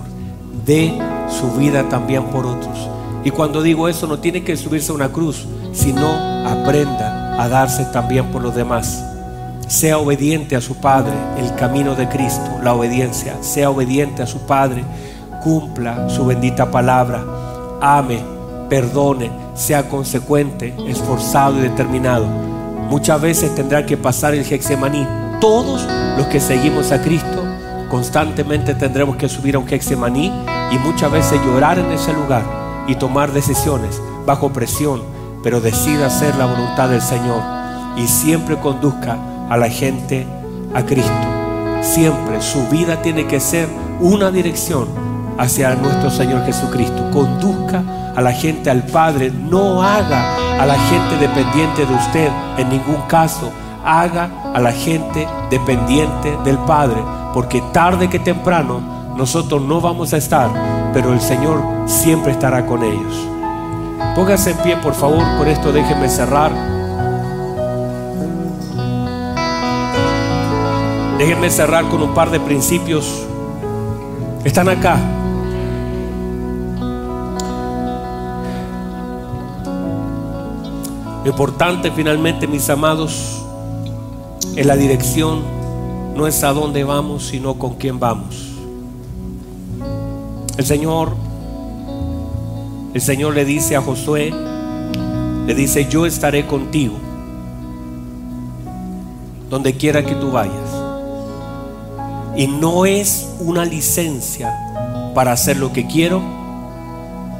De 0.64 0.96
su 1.40 1.50
vida 1.58 1.88
también 1.88 2.26
por 2.26 2.46
otros. 2.46 2.88
Y 3.24 3.32
cuando 3.32 3.60
digo 3.60 3.88
eso 3.88 4.06
no 4.06 4.20
tiene 4.20 4.44
que 4.44 4.56
subirse 4.56 4.92
a 4.92 4.94
una 4.94 5.08
cruz, 5.08 5.44
sino 5.72 6.06
aprenda 6.46 7.42
a 7.42 7.48
darse 7.48 7.84
también 7.86 8.26
por 8.26 8.42
los 8.42 8.54
demás. 8.54 9.04
Sea 9.66 9.98
obediente 9.98 10.54
a 10.54 10.60
su 10.60 10.76
Padre, 10.76 11.14
el 11.36 11.52
camino 11.56 11.96
de 11.96 12.08
Cristo, 12.08 12.48
la 12.62 12.74
obediencia. 12.74 13.42
Sea 13.42 13.70
obediente 13.70 14.22
a 14.22 14.26
su 14.28 14.38
Padre, 14.46 14.84
cumpla 15.48 16.10
su 16.10 16.26
bendita 16.26 16.70
palabra. 16.70 17.24
Ame, 17.80 18.20
perdone, 18.68 19.30
sea 19.54 19.88
consecuente, 19.88 20.74
esforzado 20.86 21.58
y 21.58 21.62
determinado. 21.62 22.26
Muchas 22.26 23.18
veces 23.18 23.54
tendrá 23.54 23.86
que 23.86 23.96
pasar 23.96 24.34
el 24.34 24.44
Hexemaní. 24.44 25.06
Todos 25.40 25.88
los 26.18 26.26
que 26.26 26.38
seguimos 26.38 26.92
a 26.92 27.00
Cristo 27.00 27.42
constantemente 27.88 28.74
tendremos 28.74 29.16
que 29.16 29.30
subir 29.30 29.56
a 29.56 29.58
un 29.58 29.66
Hexemaní 29.66 30.26
y 30.70 30.78
muchas 30.80 31.10
veces 31.10 31.40
llorar 31.42 31.78
en 31.78 31.90
ese 31.92 32.12
lugar 32.12 32.42
y 32.86 32.96
tomar 32.96 33.32
decisiones 33.32 34.02
bajo 34.26 34.52
presión 34.52 35.00
pero 35.42 35.62
decida 35.62 36.08
hacer 36.08 36.34
la 36.36 36.44
voluntad 36.44 36.90
del 36.90 37.00
Señor 37.00 37.40
y 37.96 38.06
siempre 38.06 38.58
conduzca 38.58 39.16
a 39.48 39.56
la 39.56 39.70
gente 39.70 40.26
a 40.74 40.84
Cristo. 40.84 41.10
Siempre 41.80 42.42
su 42.42 42.68
vida 42.68 43.00
tiene 43.00 43.26
que 43.26 43.40
ser 43.40 43.66
una 44.00 44.30
dirección 44.30 45.07
hacia 45.38 45.74
nuestro 45.76 46.10
Señor 46.10 46.44
Jesucristo. 46.44 47.10
Conduzca 47.12 47.82
a 48.14 48.20
la 48.20 48.32
gente 48.32 48.70
al 48.70 48.82
Padre, 48.82 49.30
no 49.30 49.82
haga 49.82 50.60
a 50.60 50.66
la 50.66 50.74
gente 50.74 51.16
dependiente 51.16 51.86
de 51.86 51.94
usted 51.94 52.28
en 52.58 52.68
ningún 52.68 53.00
caso. 53.08 53.50
Haga 53.84 54.28
a 54.52 54.60
la 54.60 54.72
gente 54.72 55.26
dependiente 55.50 56.36
del 56.44 56.58
Padre, 56.58 57.00
porque 57.32 57.62
tarde 57.72 58.10
que 58.10 58.18
temprano 58.18 58.80
nosotros 59.16 59.62
no 59.62 59.80
vamos 59.80 60.12
a 60.12 60.16
estar, 60.16 60.50
pero 60.92 61.12
el 61.12 61.20
Señor 61.20 61.62
siempre 61.86 62.32
estará 62.32 62.66
con 62.66 62.82
ellos. 62.82 63.28
Póngase 64.14 64.50
en 64.50 64.56
pie, 64.58 64.76
por 64.76 64.94
favor, 64.94 65.24
con 65.38 65.46
esto 65.46 65.72
déjenme 65.72 66.08
cerrar. 66.08 66.50
Déjenme 71.18 71.50
cerrar 71.50 71.88
con 71.88 72.02
un 72.02 72.14
par 72.14 72.30
de 72.30 72.40
principios. 72.40 73.24
Están 74.44 74.68
acá. 74.68 74.98
Lo 81.28 81.32
importante 81.32 81.90
finalmente, 81.90 82.46
mis 82.46 82.70
amados, 82.70 83.42
en 84.56 84.66
la 84.66 84.76
dirección 84.76 85.42
no 86.16 86.26
es 86.26 86.42
a 86.42 86.54
dónde 86.54 86.84
vamos, 86.84 87.26
sino 87.26 87.58
con 87.58 87.74
quién 87.74 88.00
vamos. 88.00 88.54
El 90.56 90.64
Señor 90.64 91.14
el 92.94 93.02
Señor 93.02 93.34
le 93.34 93.44
dice 93.44 93.76
a 93.76 93.82
Josué, 93.82 94.32
le 95.46 95.54
dice, 95.54 95.86
yo 95.90 96.06
estaré 96.06 96.46
contigo 96.46 96.94
donde 99.50 99.74
quiera 99.74 100.06
que 100.06 100.14
tú 100.14 100.30
vayas. 100.30 100.70
Y 102.38 102.46
no 102.46 102.86
es 102.86 103.34
una 103.40 103.66
licencia 103.66 105.12
para 105.14 105.32
hacer 105.32 105.58
lo 105.58 105.74
que 105.74 105.86
quiero, 105.86 106.22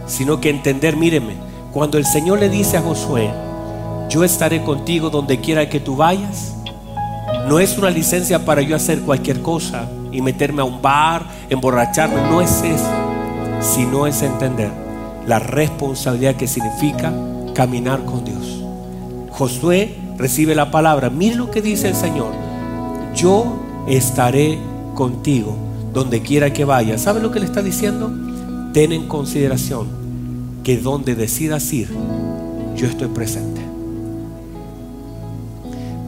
sino 0.07 0.43
que 0.43 0.51
entender, 0.51 0.95
míreme, 0.95 1.37
cuando 1.73 1.97
el 1.97 2.05
Señor 2.05 2.39
le 2.39 2.51
dice 2.51 2.77
a 2.77 2.83
Josué, 2.83 3.48
yo 4.09 4.25
estaré 4.25 4.63
contigo 4.63 5.11
donde 5.11 5.41
quiera 5.41 5.69
que 5.69 5.81
tú 5.81 5.97
vayas, 5.97 6.55
no 7.47 7.59
es 7.59 7.77
una 7.77 7.91
licencia 7.91 8.45
para 8.45 8.63
yo 8.63 8.75
hacer 8.75 9.01
cualquier 9.01 9.43
cosa 9.43 9.89
y 10.11 10.23
meterme 10.23 10.63
a 10.63 10.65
un 10.65 10.81
bar, 10.81 11.27
emborracharme, 11.51 12.23
no 12.31 12.41
es 12.41 12.63
eso, 12.63 12.91
sino 13.61 14.07
es 14.07 14.23
entender 14.23 14.71
la 15.27 15.39
responsabilidad 15.39 16.37
que 16.37 16.47
significa 16.47 17.13
caminar 17.55 18.05
con 18.05 18.25
Dios. 18.25 18.65
Josué 19.31 19.95
recibe 20.17 20.55
la 20.55 20.71
palabra. 20.71 21.11
Mire 21.11 21.37
lo 21.37 21.51
que 21.51 21.63
dice 21.63 21.89
el 21.89 21.95
Señor. 21.95 22.33
Yo 23.15 23.61
estaré 23.87 24.59
contigo 24.95 25.57
donde 25.93 26.23
quiera 26.23 26.53
que 26.53 26.65
vayas. 26.65 27.03
¿Sabe 27.03 27.21
lo 27.21 27.31
que 27.31 27.41
le 27.41 27.47
está 27.47 27.63
diciendo? 27.63 28.11
Ten 28.73 28.93
en 28.93 29.07
consideración 29.07 29.87
que 30.65 30.77
donde 30.77 31.15
decidas 31.15 31.73
ir, 31.73 31.89
yo 32.77 32.87
estoy 32.87 33.09
presente. 33.09 33.58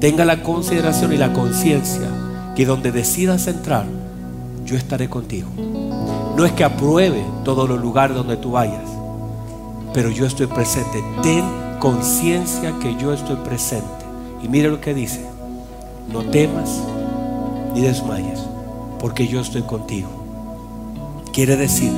Tenga 0.01 0.25
la 0.25 0.43
consideración 0.43 1.13
y 1.13 1.19
la 1.19 1.35
conciencia 1.35 2.09
que 2.57 2.65
donde 2.65 2.91
decidas 2.91 3.47
entrar, 3.47 3.85
yo 4.65 4.77
estaré 4.77 5.11
contigo. 5.11 5.49
No 6.37 6.47
es 6.47 6.53
que 6.53 6.65
apruebe 6.65 7.23
todos 7.45 7.69
los 7.69 7.79
lugares 7.79 8.17
donde 8.17 8.39
tú 8.39 8.53
vayas, 8.53 8.89
pero 9.93 10.11
yo 10.11 10.25
estoy 10.25 10.47
presente. 10.47 11.05
Ten 11.23 11.45
conciencia 11.81 12.73
que 12.81 12.97
yo 12.97 13.13
estoy 13.13 13.37
presente. 13.37 13.87
Y 14.43 14.49
mire 14.49 14.71
lo 14.71 14.81
que 14.81 14.95
dice, 14.95 15.21
no 16.11 16.23
temas 16.23 16.81
ni 17.75 17.83
desmayes, 17.83 18.41
porque 19.01 19.29
yo 19.29 19.41
estoy 19.41 19.63
contigo. 19.63 20.09
Quiere 21.33 21.57
decir 21.57 21.93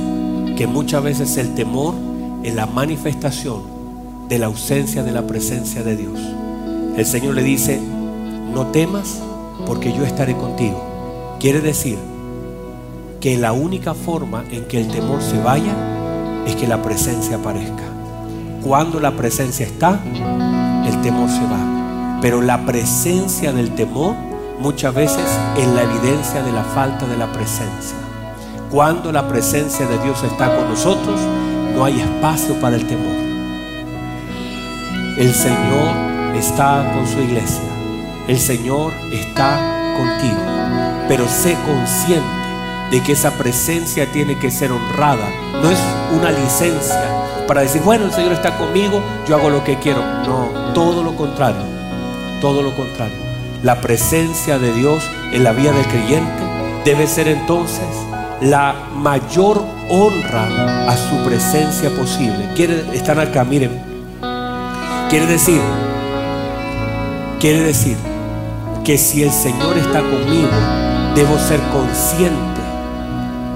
que 0.57 0.67
muchas 0.67 1.03
veces 1.03 1.37
el 1.37 1.55
temor 1.55 1.93
es 2.43 2.53
la 2.53 2.65
manifestación 2.65 3.61
de 4.27 4.39
la 4.39 4.47
ausencia 4.47 5.03
de 5.03 5.11
la 5.13 5.25
presencia 5.25 5.83
de 5.83 5.95
Dios. 5.95 6.19
El 6.97 7.05
Señor 7.05 7.33
le 7.33 7.43
dice, 7.43 7.79
no 8.53 8.67
temas 8.67 9.19
porque 9.65 9.93
yo 9.93 10.03
estaré 10.03 10.35
contigo. 10.35 10.81
Quiere 11.39 11.61
decir 11.61 11.97
que 13.19 13.37
la 13.37 13.53
única 13.53 13.93
forma 13.93 14.43
en 14.51 14.65
que 14.65 14.79
el 14.79 14.89
temor 14.89 15.21
se 15.21 15.41
vaya 15.41 15.73
es 16.45 16.55
que 16.55 16.67
la 16.67 16.81
presencia 16.81 17.37
aparezca. 17.37 17.83
Cuando 18.63 18.99
la 18.99 19.11
presencia 19.11 19.65
está, 19.65 19.99
el 20.85 21.01
temor 21.01 21.29
se 21.29 21.43
va. 21.43 22.19
Pero 22.21 22.41
la 22.41 22.65
presencia 22.65 23.51
del 23.51 23.75
temor 23.75 24.15
muchas 24.59 24.93
veces 24.93 25.25
es 25.57 25.67
la 25.67 25.83
evidencia 25.83 26.43
de 26.43 26.51
la 26.51 26.63
falta 26.63 27.05
de 27.05 27.17
la 27.17 27.31
presencia. 27.31 27.97
Cuando 28.71 29.11
la 29.11 29.27
presencia 29.27 29.85
de 29.85 30.01
Dios 30.03 30.23
está 30.23 30.55
con 30.55 30.69
nosotros, 30.69 31.19
no 31.75 31.85
hay 31.85 31.99
espacio 31.99 32.59
para 32.59 32.75
el 32.75 32.87
temor. 32.87 33.15
El 35.17 35.33
Señor 35.33 36.35
está 36.35 36.91
con 36.93 37.05
su 37.07 37.19
iglesia. 37.19 37.82
El 38.27 38.39
Señor 38.39 38.93
está 39.11 39.59
contigo. 39.97 40.41
Pero 41.09 41.27
sé 41.27 41.57
consciente 41.65 42.43
de 42.89 43.03
que 43.03 43.11
esa 43.11 43.31
presencia 43.31 44.09
tiene 44.13 44.39
que 44.39 44.49
ser 44.49 44.71
honrada. 44.71 45.27
No 45.61 45.69
es 45.69 45.79
una 46.17 46.31
licencia 46.31 47.03
para 47.47 47.61
decir, 47.61 47.81
bueno, 47.81 48.05
el 48.05 48.13
Señor 48.13 48.31
está 48.31 48.57
conmigo, 48.57 49.03
yo 49.27 49.35
hago 49.35 49.49
lo 49.49 49.63
que 49.63 49.77
quiero. 49.77 50.01
No, 50.25 50.73
todo 50.73 51.03
lo 51.03 51.15
contrario, 51.15 51.63
todo 52.39 52.61
lo 52.61 52.73
contrario. 52.75 53.17
La 53.61 53.81
presencia 53.81 54.57
de 54.57 54.71
Dios 54.73 55.03
en 55.33 55.43
la 55.43 55.51
vida 55.51 55.73
del 55.73 55.85
creyente 55.87 56.43
debe 56.85 57.07
ser 57.07 57.27
entonces 57.27 57.87
la 58.39 58.73
mayor 58.95 59.65
honra 59.89 60.87
a 60.87 60.95
su 60.95 61.25
presencia 61.25 61.89
posible. 61.89 62.49
Quiere, 62.55 62.85
están 62.93 63.19
acá, 63.19 63.43
miren. 63.43 63.81
Quiere 65.09 65.25
decir, 65.25 65.61
quiere 67.39 67.61
decir 67.61 68.12
que 68.83 68.97
si 68.97 69.23
el 69.23 69.31
Señor 69.31 69.77
está 69.77 70.01
conmigo, 70.01 70.49
debo 71.15 71.39
ser 71.39 71.61
consciente 71.71 72.61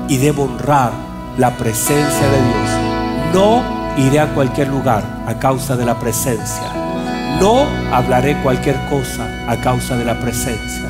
y 0.08 0.18
debo 0.18 0.44
honrar 0.44 0.92
la 1.38 1.52
presencia 1.58 2.30
de 2.30 2.38
Dios. 2.38 3.34
No 3.34 3.62
iré 3.98 4.22
a 4.22 4.34
cualquier 4.34 4.70
lugar 4.70 5.04
a 5.28 5.38
causa 5.38 5.76
de 5.76 5.86
la 5.86 6.00
presencia. 6.00 6.72
No 7.42 7.66
hablaré 7.92 8.42
cualquier 8.42 8.78
cosa 8.90 9.28
a 9.48 9.58
causa 9.58 9.98
de 9.98 10.06
la 10.06 10.18
presencia. 10.18 10.90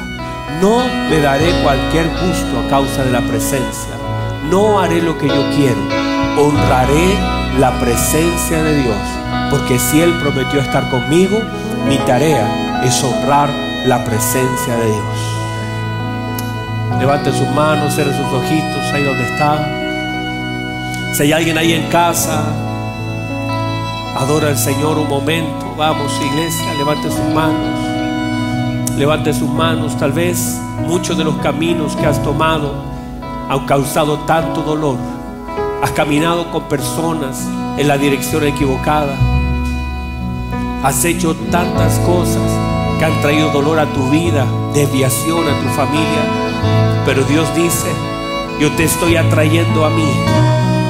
No 0.61 0.83
me 1.09 1.19
daré 1.19 1.51
cualquier 1.63 2.07
gusto 2.07 2.59
a 2.59 2.69
causa 2.69 3.03
de 3.03 3.11
la 3.11 3.21
presencia. 3.21 3.93
No 4.51 4.79
haré 4.79 5.01
lo 5.01 5.17
que 5.17 5.27
yo 5.27 5.49
quiero. 5.55 5.81
Honraré 6.37 7.15
la 7.59 7.71
presencia 7.79 8.61
de 8.61 8.83
Dios. 8.83 8.97
Porque 9.49 9.79
si 9.79 9.99
Él 9.99 10.13
prometió 10.21 10.59
estar 10.59 10.89
conmigo, 10.89 11.39
mi 11.87 11.97
tarea 11.99 12.83
es 12.83 13.03
honrar 13.03 13.66
la 13.87 14.03
presencia 14.03 14.75
de 14.75 14.85
Dios. 14.85 15.17
Levante 16.99 17.31
sus 17.31 17.47
manos, 17.55 17.93
cierre 17.95 18.11
sus 18.11 18.25
ojitos 18.33 18.83
ahí 18.93 19.03
donde 19.03 19.23
está. 19.23 21.13
Si 21.13 21.23
hay 21.23 21.31
alguien 21.31 21.57
ahí 21.57 21.71
en 21.71 21.87
casa, 21.89 22.43
adora 24.17 24.49
al 24.49 24.57
Señor 24.57 24.97
un 24.97 25.07
momento. 25.07 25.73
Vamos, 25.77 26.11
iglesia, 26.21 26.73
levante 26.73 27.09
sus 27.09 27.33
manos. 27.33 27.79
Levante 28.97 29.33
sus 29.33 29.49
manos. 29.49 29.97
Tal 29.97 30.11
vez 30.11 30.59
muchos 30.85 31.17
de 31.17 31.23
los 31.23 31.37
caminos 31.37 31.95
que 31.95 32.07
has 32.07 32.21
tomado 32.21 32.73
han 33.49 33.65
causado 33.67 34.19
tanto 34.19 34.63
dolor. 34.63 34.97
Has 35.81 35.91
caminado 35.91 36.51
con 36.51 36.63
personas 36.63 37.47
en 37.77 37.87
la 37.87 37.97
dirección 37.97 38.43
equivocada. 38.43 39.15
Has 40.83 41.05
hecho 41.05 41.35
tantas 41.51 41.99
cosas 41.99 42.56
que 42.97 43.05
han 43.05 43.21
traído 43.21 43.51
dolor 43.51 43.79
a 43.79 43.91
tu 43.93 44.09
vida, 44.09 44.45
desviación 44.73 45.47
a 45.47 45.59
tu 45.59 45.69
familia. 45.75 47.03
Pero 47.05 47.23
Dios 47.23 47.47
dice, 47.55 47.87
yo 48.59 48.71
te 48.75 48.83
estoy 48.83 49.15
atrayendo 49.15 49.85
a 49.85 49.89
mí 49.89 50.09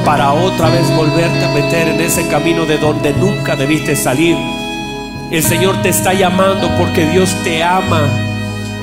para 0.05 0.34
otra 0.34 0.70
vez 0.70 0.95
volverte 0.95 1.45
a 1.45 1.53
meter 1.53 1.89
en 1.89 1.99
ese 1.99 2.28
camino 2.30 2.66
de 2.66 2.78
donde 2.78 3.14
nunca 3.14 3.55
debiste 3.55 3.95
salir 3.95 4.38
el 5.30 5.43
Señor 5.43 5.82
te 5.82 5.89
está 5.89 6.14
llamando 6.14 6.70
porque 6.78 7.05
Dios 7.05 7.30
te 7.43 7.62
ama, 7.62 7.99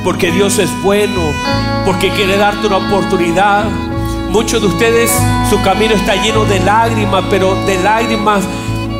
porque 0.04 0.30
Dios 0.30 0.58
es 0.58 0.68
bueno, 0.82 1.22
porque 1.86 2.10
quiere 2.10 2.36
darte 2.36 2.66
una 2.66 2.76
oportunidad. 2.76 3.64
Muchos 4.28 4.60
de 4.60 4.68
ustedes, 4.68 5.10
su 5.48 5.62
camino 5.62 5.94
está 5.94 6.16
lleno 6.16 6.44
de 6.44 6.60
lágrimas, 6.60 7.24
pero 7.30 7.54
de 7.64 7.82
lágrimas 7.82 8.44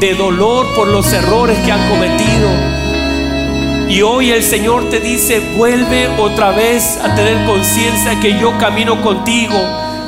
de 0.01 0.15
dolor 0.15 0.67
por 0.75 0.89
los 0.89 1.13
errores 1.13 1.59
que 1.67 1.73
han 1.73 1.87
cometido. 1.91 2.84
Y 3.95 4.03
hoy 4.03 4.33
el 4.33 4.43
Señor 4.43 4.91
te 4.91 4.99
dice, 4.99 5.39
vuelve 5.57 6.09
otra 6.19 6.51
vez 6.51 6.99
a 7.01 7.15
tener 7.15 7.47
conciencia 7.47 8.19
que 8.19 8.37
yo 8.41 8.59
camino 8.59 9.01
contigo. 9.01 9.55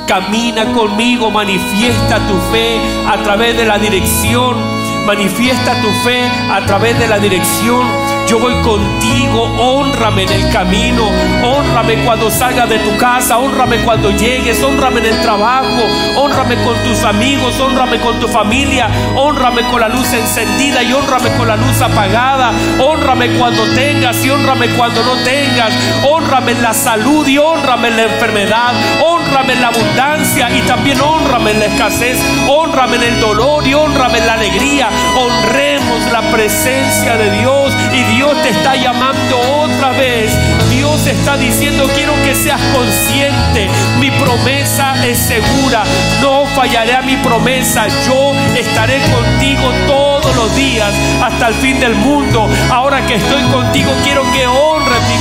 Camina 0.08 0.72
conmigo, 0.72 1.30
manifiesta 1.30 2.18
tu 2.26 2.34
fe 2.50 2.80
a 3.06 3.22
través 3.22 3.56
de 3.56 3.64
la 3.64 3.78
dirección 3.78 4.76
manifiesta 5.06 5.80
tu 5.80 5.88
fe 6.02 6.20
a 6.50 6.66
través 6.66 6.98
de 6.98 7.06
la 7.06 7.20
dirección. 7.20 7.86
Yo 8.26 8.40
voy 8.40 8.54
contigo, 8.62 9.44
honrame 9.56 10.24
en 10.24 10.30
el 10.30 10.52
camino, 10.52 11.08
honrame 11.44 12.04
cuando 12.04 12.28
salgas 12.28 12.68
de 12.68 12.80
tu 12.80 12.96
casa, 12.96 13.38
honrame 13.38 13.76
cuando 13.84 14.10
llegues, 14.10 14.60
honrame 14.64 14.98
en 14.98 15.06
el 15.06 15.22
trabajo, 15.22 15.84
honrame 16.16 16.56
con 16.64 16.76
tus 16.82 17.04
amigos, 17.04 17.60
honrame 17.60 18.00
con 18.00 18.18
tu 18.18 18.26
familia, 18.26 18.88
honrame 19.14 19.62
con 19.70 19.80
la 19.80 19.88
luz 19.88 20.12
encendida 20.12 20.82
y 20.82 20.92
honrame 20.92 21.30
con 21.36 21.46
la 21.46 21.56
luz 21.56 21.80
apagada, 21.80 22.50
honrame 22.80 23.28
cuando 23.38 23.62
tengas 23.76 24.24
y 24.24 24.30
honrame 24.30 24.70
cuando 24.70 25.04
no 25.04 25.14
tengas, 25.22 25.72
honrame 26.04 26.50
en 26.50 26.62
la 26.62 26.74
salud 26.74 27.28
y 27.28 27.38
honrame 27.38 27.88
en 27.88 27.96
la 27.96 28.02
enfermedad, 28.02 28.72
honrame 29.04 29.52
en 29.52 29.60
la 29.60 29.68
abundancia 29.68 30.15
y 30.36 30.60
también 30.66 31.00
honrame 31.00 31.52
en 31.52 31.60
la 31.60 31.66
escasez, 31.66 32.18
honrame 32.46 32.96
en 32.96 33.02
el 33.04 33.20
dolor 33.20 33.66
y 33.66 33.72
honrame 33.72 34.18
en 34.18 34.26
la 34.26 34.34
alegría. 34.34 34.90
Honremos 35.16 36.12
la 36.12 36.20
presencia 36.30 37.16
de 37.16 37.38
Dios 37.38 37.72
y 37.94 38.02
Dios 38.14 38.42
te 38.42 38.50
está 38.50 38.76
llamando 38.76 39.40
otra 39.62 39.92
vez. 39.92 40.36
Dios 40.70 41.06
está 41.06 41.38
diciendo, 41.38 41.88
quiero 41.94 42.12
que 42.22 42.34
seas 42.34 42.60
consciente. 42.74 43.66
Mi 43.98 44.10
promesa 44.10 45.06
es 45.06 45.16
segura. 45.16 45.84
No 46.20 46.44
fallaré 46.54 46.94
a 46.94 47.00
mi 47.00 47.16
promesa. 47.16 47.86
Yo 48.06 48.34
estaré 48.58 49.00
contigo 49.00 49.72
todos 49.86 50.36
los 50.36 50.54
días 50.54 50.92
hasta 51.22 51.48
el 51.48 51.54
fin 51.54 51.80
del 51.80 51.94
mundo. 51.94 52.46
Ahora 52.70 53.06
que 53.06 53.14
estoy 53.14 53.42
contigo, 53.44 53.90
quiero 54.04 54.30
que 54.32 54.46
mi 54.46 54.75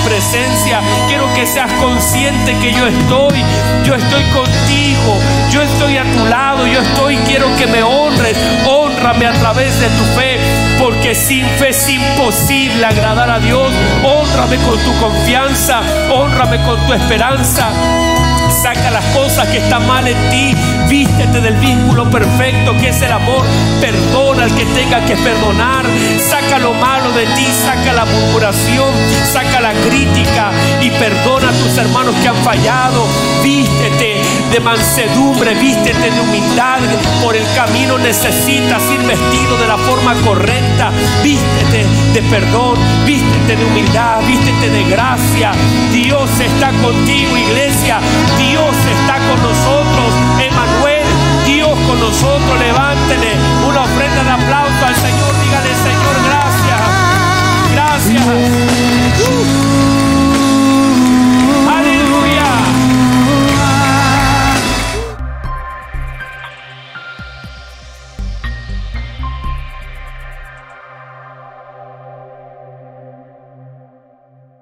presencia. 0.06 0.80
Quiero 1.08 1.32
que 1.34 1.46
seas 1.46 1.72
consciente 1.74 2.56
que 2.62 2.72
yo 2.72 2.88
estoy. 2.88 3.44
Yo 3.84 3.96
estoy 3.96 4.24
contigo. 4.26 5.18
Yo 5.52 5.62
estoy 5.62 5.98
a 5.98 6.04
tu 6.04 6.26
lado. 6.28 6.68
Yo 6.68 6.80
estoy. 6.80 7.18
Quiero 7.28 7.48
que 7.58 7.68
me 7.68 7.84
honres. 7.84 8.38
Honrame 8.66 9.28
a 9.28 9.34
través 9.34 9.80
de 9.80 9.88
tu 9.88 10.04
fe. 10.18 10.40
Porque 10.80 11.16
sin 11.16 11.46
fe 11.58 11.70
es 11.70 11.90
imposible 11.90 12.86
agradar 12.86 13.30
a 13.30 13.40
Dios. 13.40 13.72
Honrame 14.04 14.58
con 14.58 14.78
tu 14.80 14.96
confianza. 15.00 15.82
Honrame 16.12 16.58
con 16.64 16.80
tu 16.86 16.94
esperanza. 16.94 17.70
Saca 18.66 18.90
las 18.90 19.06
cosas 19.14 19.48
que 19.50 19.60
están 19.60 19.86
mal 19.86 20.08
en 20.08 20.18
ti. 20.32 20.56
Vístete 20.90 21.40
del 21.40 21.54
vínculo 21.58 22.10
perfecto 22.10 22.76
que 22.82 22.90
es 22.90 23.00
el 23.04 23.12
amor. 23.12 23.46
Perdona 23.80 24.46
al 24.46 24.56
que 24.56 24.66
tenga 24.66 25.06
que 25.06 25.16
perdonar. 25.18 25.86
Saca 26.18 26.58
lo 26.58 26.74
malo 26.74 27.12
de 27.12 27.28
ti. 27.28 27.46
Saca 27.64 27.94
la 27.94 28.06
murmuración. 28.06 28.90
Saca 29.32 29.62
la 29.62 29.72
crítica. 29.72 30.50
Y 30.82 30.90
perdona 30.90 31.50
a 31.50 31.52
tus 31.52 31.78
hermanos 31.78 32.16
que 32.24 32.28
han 32.28 32.38
fallado. 32.38 33.06
Vístete 33.44 34.24
de 34.52 34.60
mansedumbre. 34.60 35.54
Vístete 35.54 36.10
de 36.10 36.22
humildad. 36.22 36.80
Por 37.24 37.36
el 37.36 37.46
camino 37.54 38.00
necesitas 38.00 38.82
ir 38.92 39.02
vestido 39.06 39.58
de 39.60 39.68
la 39.68 39.78
forma 39.78 40.16
correcta. 40.26 40.90
Vístete 41.22 41.86
de 42.16 42.22
perdón. 42.32 42.80
Vístete 43.06 43.58
de 43.58 43.64
humildad. 43.64 44.22
Vístete 44.26 44.72
de 44.72 44.84
gracia. 44.86 45.52
Dios 45.94 46.32
está 46.40 46.72
contigo, 46.82 47.38
iglesia. 47.38 48.00
Dios 48.40 48.55
Dios 48.56 48.76
está 48.88 49.16
con 49.28 49.42
nosotros. 49.44 50.14
Emanuel, 50.40 51.04
Dios 51.46 51.78
con 51.86 52.00
nosotros. 52.00 52.58
Levántele 52.58 53.36
una 53.68 53.82
ofrenda 53.82 54.24
de 54.24 54.30
aplauso 54.30 54.86
al 54.86 54.96
Señor. 54.96 55.36
Dígale, 55.44 55.76
Señor, 55.76 56.16
gracias. 56.24 56.80
Gracias. 57.74 58.24